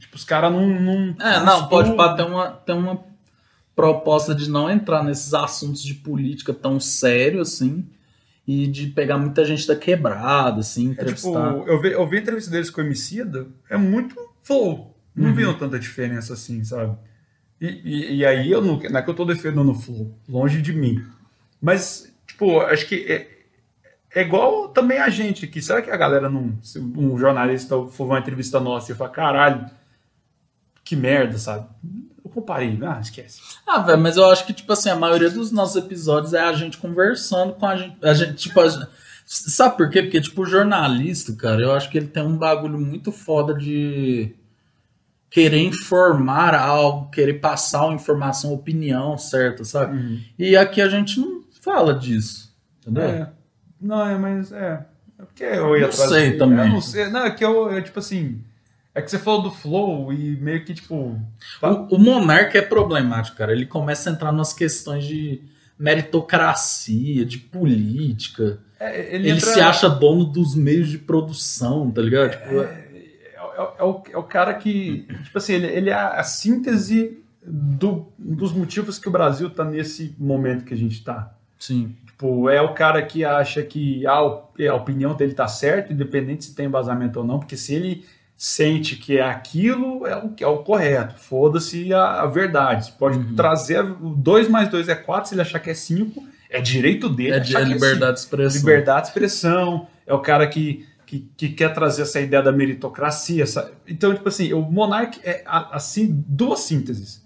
[0.00, 1.14] Tipo, os caras não, não...
[1.20, 3.04] É, não, pode pá, ter uma, ter uma
[3.76, 7.86] proposta de não entrar nesses assuntos de política tão sério, assim,
[8.46, 11.54] e de pegar muita gente da quebrada, assim, É, tipo, entrevistar.
[11.66, 14.96] eu vi, eu vi a entrevista deles com o Emicida, é muito flow.
[15.14, 15.34] Não Uhum.
[15.34, 16.96] viram tanta diferença assim, sabe?
[17.60, 20.62] E, e, e aí, eu não, não é que eu tô defendendo o flow, longe
[20.62, 21.04] de mim.
[21.60, 23.28] Mas, tipo, acho que é,
[24.14, 25.60] é igual também a gente aqui.
[25.60, 26.58] Será que a galera não.
[26.62, 29.66] Se um jornalista for uma entrevista nossa e falar, caralho,
[30.90, 31.66] que merda, sabe?
[32.24, 33.40] Eu comparei, ah, esquece.
[33.66, 36.52] Ah, velho, mas eu acho que, tipo assim, a maioria dos nossos episódios é a
[36.52, 37.96] gente conversando com a gente.
[38.02, 38.88] A gente, tipo, a gente-
[39.24, 40.02] sabe por quê?
[40.02, 44.34] Porque, tipo, o jornalista, cara, eu acho que ele tem um bagulho muito foda de
[45.30, 50.26] querer informar algo, querer passar uma informação, opinião certa, sabe?
[50.36, 53.04] E aqui a gente não fala disso, entendeu?
[53.04, 53.30] É.
[53.80, 54.84] Não, é, mas é.
[55.18, 56.66] É porque eu ia Não atrás sei de- também.
[56.66, 57.08] Eu não sei.
[57.10, 58.42] Não, é que eu, é tipo assim.
[59.00, 61.18] É que você falou do flow e meio que, tipo.
[61.60, 63.52] tá- O, o monarca é problemático, cara.
[63.52, 65.42] Ele começa a entrar nas questões de
[65.78, 68.58] meritocracia, de política.
[68.78, 72.30] é, Ele, entra- se acha dono dos meios de produção, tá ligado?
[72.32, 75.06] Tipo, É, é- é o, é o cara que.
[75.24, 80.14] Tipo assim, ele, ele é a, síntese do, dos motivos que o Brasil tá nesse
[80.18, 81.34] momento que a gente tá.
[81.58, 81.96] sim.
[82.06, 86.54] Tipo, é o cara que acha que a, a opinião dele tá certa, independente se
[86.54, 88.04] tem embasamento ou não, porque se ele
[88.42, 91.14] sente que é aquilo, é o, que é o correto.
[91.20, 92.86] Foda-se a, a verdade.
[92.86, 93.34] Você pode Uhum.
[93.34, 97.32] trazer 2 mais 2 é 4, se ele achar que é 5, é direito dele.
[97.32, 98.34] É, de, achar é liberdade de cinco.
[98.36, 98.58] expressão.
[98.60, 103.42] Liberdade de expressão, é o cara que, que, que quer trazer essa ideia da meritocracia.
[103.42, 107.22] essa- Então, tipo assim, o Monark é a- assim, duas sínteses.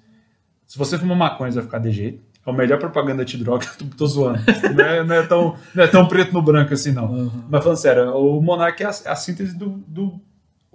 [0.67, 2.21] Se você fumar maconha, você vai ficar de jeito.
[2.45, 3.65] É a melhor propaganda antidroga.
[3.79, 4.41] Tô, tô zoando.
[4.75, 7.07] Não é, não é tão, não é tão preto no branco assim, não.
[7.07, 7.45] Uhum.
[7.49, 10.21] Mas falando sério, o Monark é a, a síntese do, do.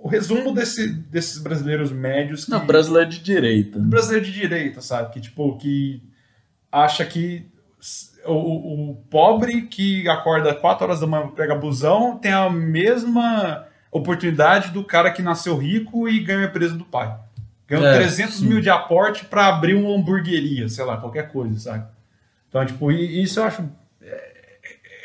[0.01, 2.51] O resumo desse, desses brasileiros médios que.
[2.51, 3.77] Não, brasileiro de direita.
[3.79, 5.11] brasileiro de direita, sabe?
[5.13, 6.01] Que, tipo, que
[6.71, 7.45] acha que
[8.25, 8.33] o,
[8.91, 14.71] o- pobre que acorda 4 horas da manhã pra pegar busão tem a mesma oportunidade
[14.71, 17.13] do cara que nasceu rico e ganha a empresa do pai.
[17.67, 18.47] Ganhou É, 300 sim.
[18.47, 21.85] mil de aporte pra abrir uma hamburgueria, sei lá, qualquer coisa, sabe?
[22.47, 23.69] Então, tipo, isso eu acho.
[24.01, 24.31] É,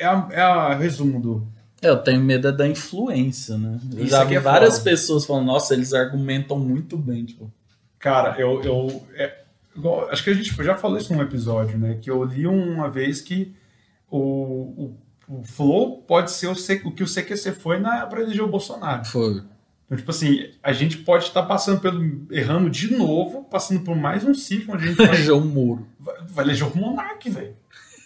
[0.01, 1.54] é, a, é a resumo do.
[1.85, 3.79] É, eu tenho medo é da influência, né?
[3.93, 4.91] Eu Isso já vi é várias foda.
[4.91, 7.51] pessoas falando, nossa, eles argumentam muito bem, tipo.
[7.99, 8.63] Cara, eu.
[8.63, 9.43] eu é,
[10.11, 11.99] acho que a gente já falou isso num episódio, né?
[12.01, 13.55] Que eu li uma vez que
[14.11, 14.97] o, o,
[15.41, 18.49] o Flow pode ser o, C- o que o CQC foi na, pra eleger o
[18.49, 19.05] Bolsonaro.
[19.05, 19.43] Foi.
[19.87, 22.27] Então, tipo assim, a gente pode estar passando pelo.
[22.31, 25.87] errando de novo, passando por mais um ciclo onde a gente vai, João Moro.
[26.01, 27.55] vai, vai eleger o Monark, velho.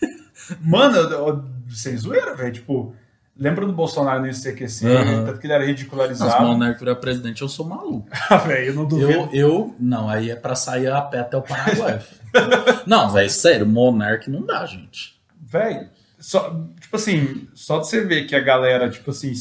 [0.61, 2.53] Mano, sem zoeira, velho.
[2.53, 2.95] Tipo,
[3.39, 5.25] lembra do Bolsonaro nesse CQC, Aham.
[5.27, 6.45] tanto que ele era ridicularizado.
[6.45, 8.09] o Monarca virar presidente, eu sou maluco.
[8.29, 9.11] Ah, velho, eu não duvido.
[9.11, 9.75] Eu, eu.
[9.79, 12.01] Não, aí é pra sair a pé até o Paraguai.
[12.87, 15.19] não, velho, sério, Monark não dá, gente.
[15.41, 15.89] Véi,
[16.19, 16.51] só,
[16.81, 19.33] tipo assim, só de você ver que a galera, tipo assim,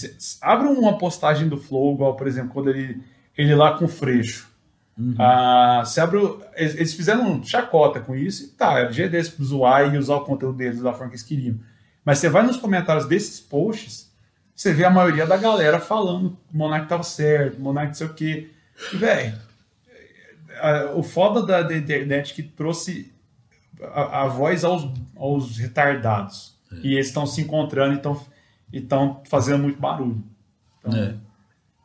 [0.41, 3.01] abre uma postagem do Flow, igual, por exemplo, quando ele,
[3.35, 4.47] ele lá com o Freixo.
[5.19, 6.19] Ah, você abre
[6.55, 10.23] eles, eles fizeram chacota com isso e tá, é dia desse zoar e usar o
[10.25, 11.59] conteúdo deles da forma que eles queriam.
[12.07, 14.09] Mas você vai nos comentários desses posts,
[14.55, 17.93] você vê a maioria da galera falando que o Monark tava certo, o Monark não
[17.95, 18.49] sei o quê.
[18.93, 19.37] Velho,
[20.95, 23.11] o foda da, da internet que trouxe
[23.93, 26.55] a, a voz aos, aos retardados.
[26.81, 27.99] E eles estão se encontrando
[28.71, 30.23] e estão fazendo muito barulho.
[30.79, 31.13] Então, É.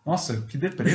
[0.06, 0.92] Nossa, que deprê.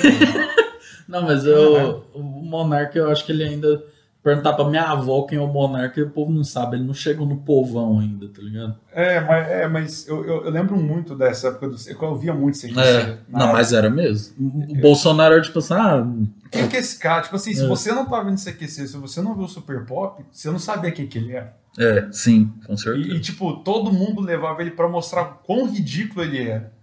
[1.06, 3.84] Não, mas eu, o Monarca, eu acho que ele ainda.
[4.28, 7.26] Perguntar pra minha avó quem é o Monarca, o povo não sabe, ele não chegou
[7.26, 8.76] no povão ainda, tá ligado?
[8.92, 11.78] é, mas, é, mas eu, eu, eu lembro muito dessa época do.
[11.88, 12.78] Eu ouvia muito CQC.
[12.78, 13.54] É, na não, época.
[13.54, 14.36] mas era mesmo.
[14.70, 16.06] O Bolsonaro era tipo assim, ah,
[16.52, 17.22] Quem que é esse cara?
[17.22, 17.68] Tipo assim, se É.
[17.70, 20.92] você não tá vendo CQC, se você não viu o Super Pop, você não sabia
[20.92, 21.54] quem que ele é.
[21.80, 23.08] é, sim, com certeza.
[23.08, 26.74] E, e, tipo, todo mundo levava ele pra mostrar quão ridículo ele era.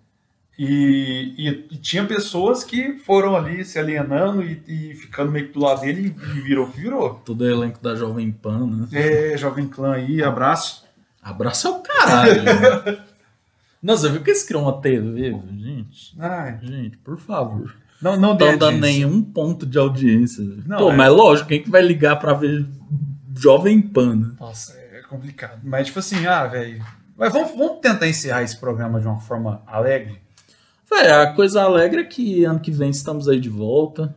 [0.58, 5.52] E, e- e tinha pessoas que foram ali se alienando e, e ficando meio que
[5.54, 7.14] do lado dele e virou o que virou.
[7.24, 8.86] Todo elenco da Jovem Pan, né?
[8.92, 10.84] É, Jovem Clã aí, abraço.
[11.22, 12.42] Abraço ao caralho.
[12.44, 12.98] né?
[13.82, 16.14] Não, você viu que eles criam uma TV, gente?
[16.18, 17.74] Ai, Gente, por favor.
[18.00, 18.80] não, não dando audiência.
[18.92, 20.44] nenhum ponto de audiência.
[20.66, 20.96] Não, Pô, é.
[20.96, 22.64] mas lógico, quem que vai ligar pra ver
[23.36, 24.30] Jovem Pan, né?
[24.38, 25.60] Nossa, é complicado.
[25.64, 26.82] Mas, tipo assim, ah, velho.
[27.16, 30.22] Mas vamos, vamos tentar encerrar esse programa de uma forma alegre?
[30.94, 34.14] Véi, a coisa alegre é que ano que vem estamos aí de volta,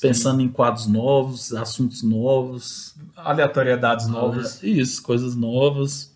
[0.00, 2.94] pensando em quadros novos, assuntos novos.
[3.16, 4.62] Aleatoriedades novas.
[4.62, 6.14] Isso, coisas novas.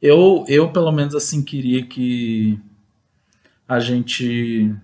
[0.00, 2.58] Eu, eu pelo menos, assim, queria que
[3.66, 4.74] a gente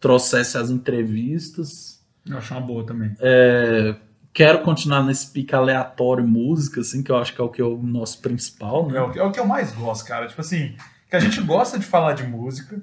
[0.00, 2.00] trouxesse as entrevistas.
[2.26, 3.14] Eu acho uma boa também.
[3.20, 3.94] É,
[4.32, 7.64] quero continuar nesse pique aleatório música, assim, que eu acho que é o que é
[7.64, 8.98] o nosso principal, né?
[8.98, 10.26] É o, que- é o que eu mais gosto, cara.
[10.26, 10.74] Tipo assim,
[11.08, 12.82] que a gente gosta de falar de música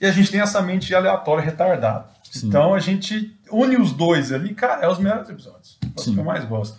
[0.00, 2.06] e a gente tem essa mente aleatória retardada.
[2.30, 2.48] Sim.
[2.48, 5.78] Então a gente une os dois ali, cara, é os melhores episódios.
[5.82, 6.76] É os que eu mais gosto.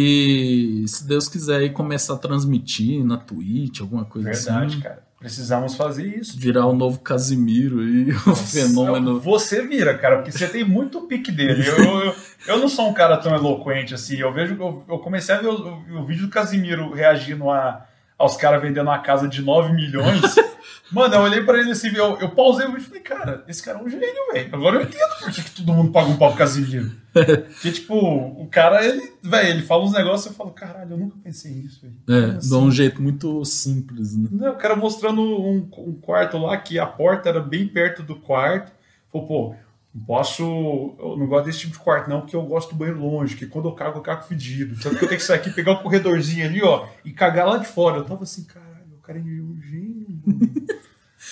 [0.00, 4.80] E se Deus quiser aí começar a transmitir na Twitch, alguma coisa Verdade, assim.
[4.80, 5.06] cara.
[5.18, 6.38] Precisamos fazer isso.
[6.38, 9.18] Virar o novo Casimiro aí, o fenômeno.
[9.20, 11.66] Você vira, cara, porque você tem muito pique dele.
[11.66, 12.14] Eu, eu,
[12.48, 14.16] eu não sou um cara tão eloquente assim.
[14.16, 17.86] Eu vejo, eu, eu comecei a ver o, o- o vídeo do Casimiro reagindo a,
[18.18, 20.20] aos caras vendendo uma casa de 9 milhões.
[20.90, 23.62] Mano, eu olhei pra ele assim, eu, eu pausei o vídeo e falei, cara, esse
[23.62, 24.48] cara é um gênio, velho.
[24.52, 26.92] Agora eu entendo por que, que todo mundo paga um pau pro Casimiro.
[27.12, 30.98] Porque, tipo, o cara, ele, velho, ele fala uns negócios e eu falo, caralho, eu
[30.98, 31.96] nunca pensei nisso, velho.
[32.08, 32.56] É, assim?
[32.56, 34.28] um jeito muito simples, né?
[34.30, 38.16] Não, o cara mostrando um, um quarto lá que a porta era bem perto do
[38.16, 38.70] quarto.
[39.10, 39.54] Falou, pô,
[39.96, 40.94] não posso.
[40.98, 43.46] Eu não gosto desse tipo de quarto, não, porque eu gosto do banheiro longe, que
[43.46, 44.78] quando eu cago, eu cago fedido.
[44.78, 47.56] Tanto que eu tenho que sair aqui, pegar o corredorzinho ali, ó, e cagar lá
[47.56, 47.96] de fora.
[47.96, 48.65] Eu tava assim, caralho, o
[49.06, 50.06] cara é um gênio.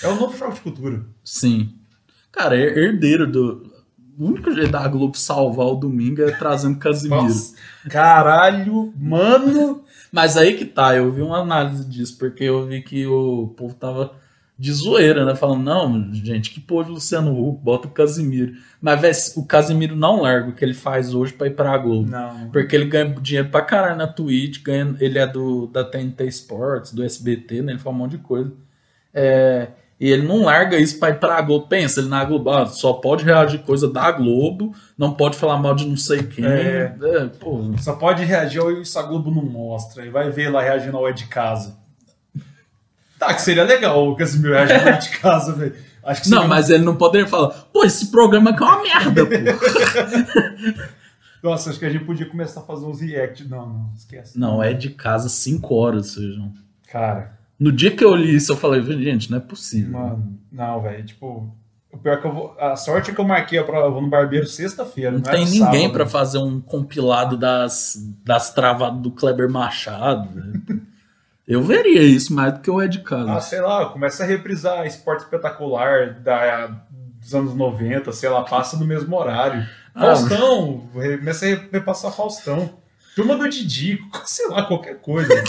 [0.02, 1.04] É o novo choque de cultura.
[1.24, 1.72] Sim.
[2.32, 3.72] Cara, her- herdeiro do.
[4.16, 7.22] O único jeito da Globo salvar o domingo é trazendo Casimiro.
[7.22, 7.56] Nossa,
[7.90, 9.82] caralho, mano.
[10.12, 13.74] Mas aí que tá, eu vi uma análise disso, porque eu vi que o povo
[13.74, 14.14] tava
[14.56, 15.34] de zoeira, né?
[15.34, 18.54] Falando, não, gente, que pôr de Luciano Huck, bota o Casimiro.
[18.80, 22.08] Mas, velho, o Casimiro não larga o que ele faz hoje pra ir pra Globo.
[22.08, 22.50] Não.
[22.50, 26.92] Porque ele ganha dinheiro pra caralho na Twitch, ganha, ele é do da TNT Sports,
[26.92, 27.72] do SBT, né?
[27.72, 28.52] Ele faz um monte de coisa.
[29.12, 29.68] É,
[29.98, 31.66] e ele não larga isso pra ir pra Globo.
[31.66, 35.74] Pensa, ele na Globo ah, só pode reagir coisa da Globo, não pode falar mal
[35.74, 36.44] de não sei quem.
[36.44, 36.94] É.
[37.02, 40.04] É, pô, Só pode reagir ao isso a Globo não mostra.
[40.04, 41.82] E vai ver lá reagindo ao É de Casa.
[43.26, 45.74] Tá, que seria legal o Casimiro ao É de Casa, velho.
[46.02, 49.24] Acho que Não, mas ele não poderia falar, pô, esse programa aqui é uma merda,
[49.26, 49.32] pô.
[51.42, 53.46] Nossa, acho que a gente podia começar a fazer uns react.
[53.48, 54.38] Não, não, esquece.
[54.38, 56.52] não, é de casa 5 horas, sejam.
[56.90, 59.92] Cara, No dia que eu li isso, eu falei, gente, não é possível.
[59.98, 61.04] mano, não, velho.
[61.04, 61.54] Tipo,
[61.92, 62.56] o pior é que eu vou.
[62.58, 65.10] A sorte é que eu marquei a prova, eu vou no barbeiro sexta-feira.
[65.12, 70.28] Não Não, tem ninguém pra fazer um compilado das, das travadas do Kleber Machado.
[70.34, 70.60] né?
[71.46, 73.32] Eu veria isso mais do que o Ed Casa.
[73.32, 76.68] Ah, sei lá, começa a reprisar esporte espetacular da,
[77.20, 79.66] dos anos 90, sei lá, passa no mesmo horário.
[79.94, 82.78] Ah, Faustão, começa a repassar Faustão.
[83.14, 85.28] Turma do Didi, sei lá, qualquer coisa.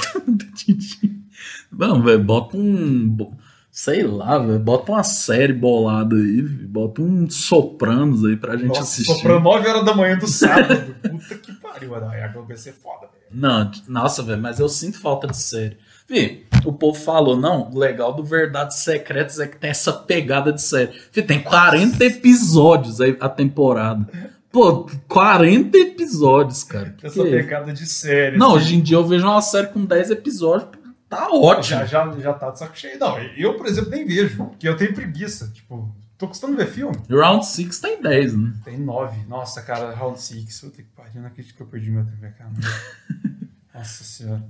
[1.72, 3.34] Não, velho, bota um.
[3.76, 4.58] Sei lá, velho.
[4.58, 9.14] Bota uma série bolada aí, bota um Sopranos aí pra gente Nossa, assistir.
[9.14, 10.96] soprando 9 horas da manhã do sábado.
[11.04, 12.08] Puta que pariu, mano.
[12.08, 13.26] Aí a Globo ia ser foda, velho.
[13.34, 15.76] Não, nossa, velho, mas eu sinto falta de série.
[16.08, 20.54] Vi, o povo falou, não, o legal do Verdades Secretas é que tem essa pegada
[20.54, 20.94] de série.
[21.12, 24.08] Vi, tem 40 episódios aí a temporada.
[24.54, 26.96] Pô, 40 episódios, cara.
[26.98, 28.38] Que Essa que é pegada de série.
[28.38, 28.56] Não, assim.
[28.56, 30.70] hoje em dia eu vejo uma série com 10 episódios,
[31.10, 31.80] tá ótimo.
[31.80, 33.00] Já, já, já tá de saco cheio.
[33.00, 35.48] Não, eu, por exemplo, nem vejo, porque eu tenho preguiça.
[35.54, 36.96] Tipo, tô custando ver filme.
[37.10, 38.54] Round 6 tem 10, né?
[38.64, 39.26] Tem 9.
[39.28, 40.62] Nossa, cara, Round 6.
[40.62, 42.52] Puta que pariu, não acredito que eu perdi meu TV, cara.
[43.74, 44.44] Nossa senhora.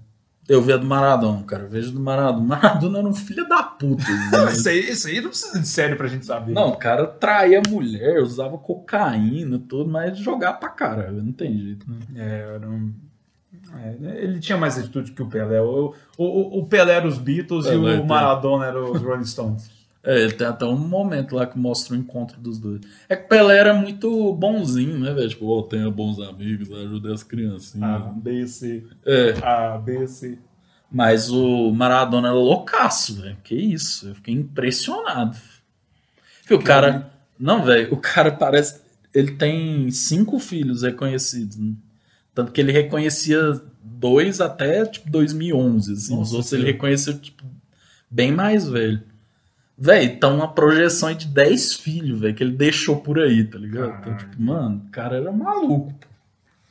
[0.47, 1.63] Eu vi a do Maradona, cara.
[1.63, 2.45] Eu vejo do Maradona.
[2.45, 4.03] Maradona era um filho da puta.
[4.31, 4.51] né?
[4.53, 6.53] Isso aí, isso aí não precisa de série pra gente saber.
[6.53, 11.89] Não, o cara traía mulher, usava cocaína, tudo, mas jogar pra caralho, não tem jeito,
[11.89, 11.97] né?
[12.15, 12.93] É, era um-
[13.73, 15.61] é, ele tinha mais atitude que o Pelé.
[15.61, 18.05] O, o, o Pelé era os Beatles Pelé, e o.
[18.05, 19.69] Maradona era os Rolling Stones.
[20.03, 22.81] É, ele tem até um momento lá que mostra o encontro dos dois.
[23.09, 25.27] É que o Pelé era muito bonzinho, né, velho?
[25.27, 27.83] Tipo, oh, tenha bons amigos, ajude as criancinhas.
[27.83, 28.83] A, B, C.
[29.03, 30.37] É, A, B, C.
[30.91, 33.37] mas o Maradona era loucaço, velho.
[33.43, 35.35] Que isso, eu fiquei impressionado.
[36.43, 37.11] Fio, o cara.
[37.39, 38.81] Não, velho, o cara parece.
[39.11, 41.73] Ele tem cinco filhos reconhecidos, né?
[42.35, 46.13] Tanto que ele reconhecia dois até, tipo, 2011, assim.
[46.13, 47.43] Os Nossa outros ele reconheceu, tipo,
[48.11, 49.01] bem mais velho.
[49.77, 53.57] Velho, então uma projeção aí de 10 filhos, velho, que ele deixou por aí, tá
[53.57, 53.87] ligado?
[53.87, 54.17] Então, Caralho.
[54.29, 55.91] tipo, mano, o cara era maluco.
[55.93, 56.07] pô.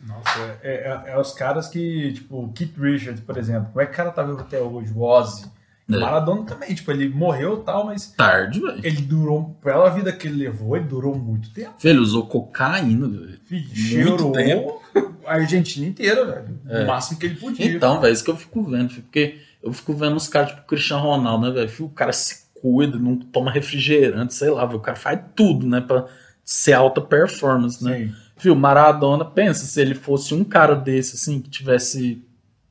[0.07, 3.87] Nossa, é, é- é os caras que, tipo, o Keith Richards, por exemplo, como é
[3.87, 4.93] que o cara tá vivo até hoje?
[4.95, 5.47] O Ozzy.
[5.89, 5.99] O É.
[5.99, 8.81] Maradona também, tipo, ele morreu e tal, mas Tarde, velho.
[8.83, 11.75] ele durou, pela vida que ele levou, ele durou muito tempo.
[11.83, 13.39] Ele usou cocaína, velho.
[13.45, 14.83] Filho, Muito cheirou tempo.
[15.27, 16.61] A Argentina inteira, velho.
[16.69, 16.85] É.
[16.85, 17.67] O máximo que ele podia.
[17.67, 20.63] Então, velho, isso que eu fico vendo, filho, porque eu fico vendo os caras tipo
[20.63, 21.73] o Cristiano Ronaldo, né, velho?
[21.81, 24.79] O cara se cuida, não toma refrigerante, sei lá, velho.
[24.79, 26.07] O cara faz tudo, né, pra
[26.45, 27.99] ser alta performance, né?
[27.99, 28.15] Sim.
[28.37, 32.23] Fio, Maradona, pensa se ele fosse um cara desse, assim, que tivesse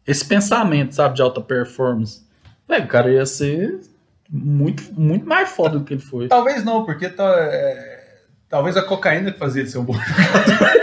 [0.06, 2.22] esse pensamento, sabe, de alta performance.
[2.68, 3.80] Velho, o cara ia ser
[4.30, 6.28] muito, muito mais foda do que ele foi.
[6.28, 8.18] Talvez não, porque tá, é,
[8.50, 10.83] talvez a cocaína que fazia ele ser um bom jogador.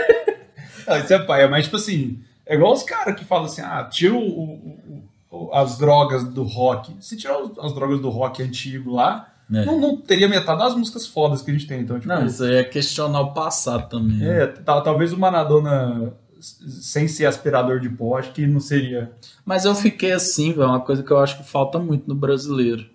[0.87, 3.83] não, isso é pai, mas tipo assim, é igual os caras que falam assim, ah,
[3.89, 6.93] tira o- o- o- as drogas do rock.
[6.99, 9.65] Se tirar as drogas do rock antigo lá, É.
[9.65, 11.81] não, não teria metade das músicas fodas que a gente tem.
[11.81, 14.17] Então, tipo, Não, isso aí é questionar o passado também.
[14.17, 14.43] né?
[14.43, 19.11] é, tal- talvez o Maradona sem ser aspirador de pó, acho que não seria.
[19.45, 22.85] Mas eu fiquei assim, velho, uma coisa que eu acho que falta muito no brasileiro.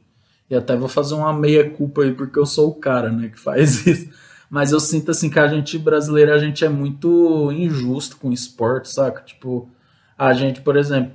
[0.51, 3.85] E até vou fazer uma meia-culpa aí, porque eu sou o cara, né, que faz
[3.87, 4.11] isso.
[4.49, 8.33] Mas eu sinto assim que a gente brasileiro, a gente é muito injusto com o
[8.33, 9.23] esporte, saca?
[9.23, 9.69] Tipo,
[10.17, 11.13] a gente, por exemplo,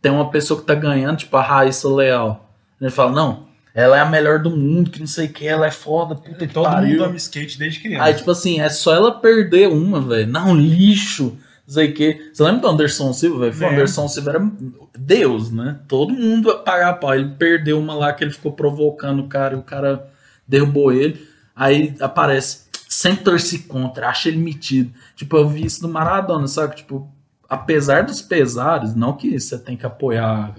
[0.00, 2.50] tem uma pessoa que tá ganhando, tipo a Raíssa Leal.
[2.80, 5.46] A gente fala, não, ela é a melhor do mundo, que não sei o que,
[5.46, 6.90] ela é foda, puta que Todo pariu.
[6.92, 8.04] mundo ama skate desde criança.
[8.04, 10.26] Aí, tipo assim, é só ela perder uma, velho.
[10.26, 11.36] Não, lixo.
[11.66, 12.30] Não sei o quê.
[12.32, 13.70] Você lembra do Anderson Silva, velho?
[13.70, 13.74] O.
[13.74, 14.50] Anderson Silva era
[14.98, 15.78] Deus, né?
[15.86, 17.14] Todo mundo ia pagar pau.
[17.14, 20.08] Ele perdeu uma lá que ele ficou provocando o cara e o cara
[20.48, 21.29] derrubou ele.
[21.62, 24.90] Aí aparece, sempre torci contra, acha ele metido.
[25.14, 26.76] Tipo, eu vi isso no Maradona, sabe?
[26.76, 27.06] Tipo,
[27.46, 30.54] apesar dos pesares, não que você tem que apoiar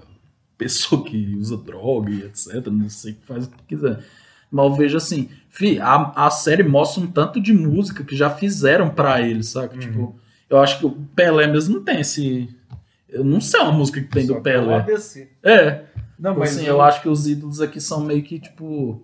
[0.57, 2.67] pessoa que usa droga e etc.
[2.67, 3.99] Não sei que faz o que quiser.
[4.51, 8.29] Mas eu vejo assim, fi, a, a série mostra um tanto de música que já
[8.29, 9.75] fizeram pra ele, saca?
[9.77, 10.15] Tipo,
[10.49, 12.47] eu acho que o Pelé mesmo não tem esse.
[13.09, 14.83] Eu não sei uma música que tem Só do Pelé.
[15.41, 15.85] É,
[16.19, 19.01] Não, tipo mas assim, eu- eu acho que os ídolos aqui são meio que tipo.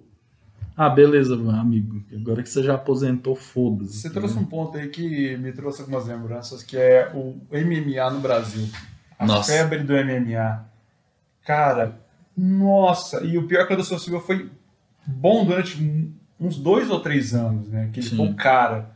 [0.80, 2.04] Ah, beleza, amigo.
[2.16, 3.99] Agora que você já aposentou, foda-se.
[3.99, 8.20] Você trouxe um ponto aí que me trouxe algumas lembranças, que é o MMA no
[8.20, 8.68] Brasil.
[9.18, 9.52] A Nossa.
[9.52, 10.66] febre do MMA.
[11.44, 11.99] Cara,
[12.38, 14.52] nossa, e o pior é que o Anderson Silva foi
[15.08, 17.90] bom durante uns dois ou três anos, né?
[17.91, 18.18] Que ele Sim.
[18.18, 18.91] foi um cara.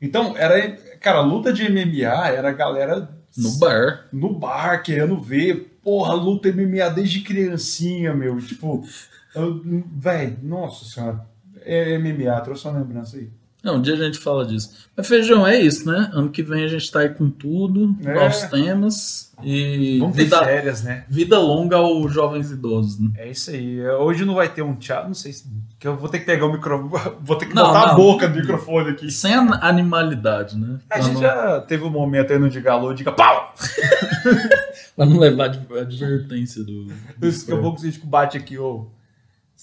[0.00, 0.70] Então, era.
[1.00, 4.06] Cara, luta de MMA era a galera No bar.
[4.10, 8.38] no bar querendo ver, porra, luta MMA desde criancinha, meu.
[8.38, 8.82] Tipo,
[9.36, 9.62] eu-
[9.96, 11.20] véi, nossa senhora.
[11.64, 13.28] É MMA, trouxe uma lembrança aí.
[13.64, 14.86] Não, um dia a gente fala disso.
[14.96, 16.08] Mas feijão, é isso, né?
[16.12, 18.14] Ano que vem a gente tá aí com tudo, É.
[18.14, 21.04] novos temas e Vamos ter vida, férias, né?
[21.08, 23.10] vida longa aos jovens idosos, né?
[23.16, 23.84] É isso aí.
[23.88, 25.44] Hoje não vai ter um teatro, não sei se.
[25.80, 26.90] Que eu vou ter que pegar o microfone.
[27.20, 27.96] Vou ter que Não, botar a não.
[27.96, 29.10] boca do microfone aqui.
[29.10, 30.78] Sem an- animalidade, né?
[30.88, 33.52] A Pra gente não, já teve um momento aí no Diga Alô, Diga Pau!
[34.96, 36.84] pra não levar a advertência do.
[36.84, 38.86] do Daqui a pouco a gente bate aqui, ô.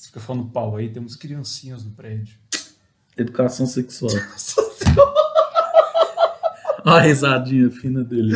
[0.04, 2.36] Você fica falando pau aí, temos criancinhas no prédio.
[3.18, 4.12] Educação sexual.
[6.84, 8.34] Olha a risadinha fina dele.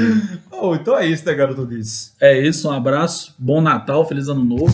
[0.49, 2.15] Oh, então é isso, né, garoto Luiz?
[2.21, 4.73] É isso, um abraço, bom Natal, feliz ano novo.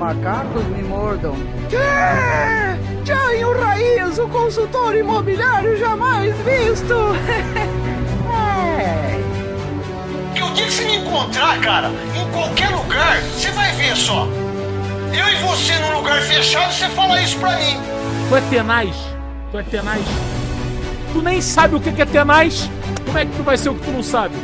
[0.00, 1.36] Macacos me mordam.
[1.70, 3.06] Que?
[3.06, 6.94] Jainho Raiz, o consultor imobiliário jamais visto.
[8.80, 10.34] é.
[10.34, 14.26] Que o dia que você me encontrar, cara, em qualquer lugar, você vai ver só.
[15.12, 17.78] Eu e você num lugar fechado, você fala isso pra mim.
[18.28, 18.96] Tu é tenaz?
[19.50, 20.02] Tu é tenaz?
[21.12, 22.70] Tu nem sabe o que é tenaz?
[23.04, 24.34] Como é que tu vai ser o que tu não sabe?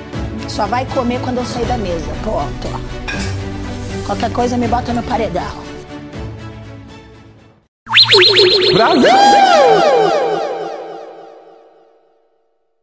[0.48, 2.12] Só vai comer quando eu sair da mesa.
[2.23, 2.69] Ponto.
[4.06, 5.65] Qualquer coisa me bota no paredão.
[8.73, 9.93] Brasil!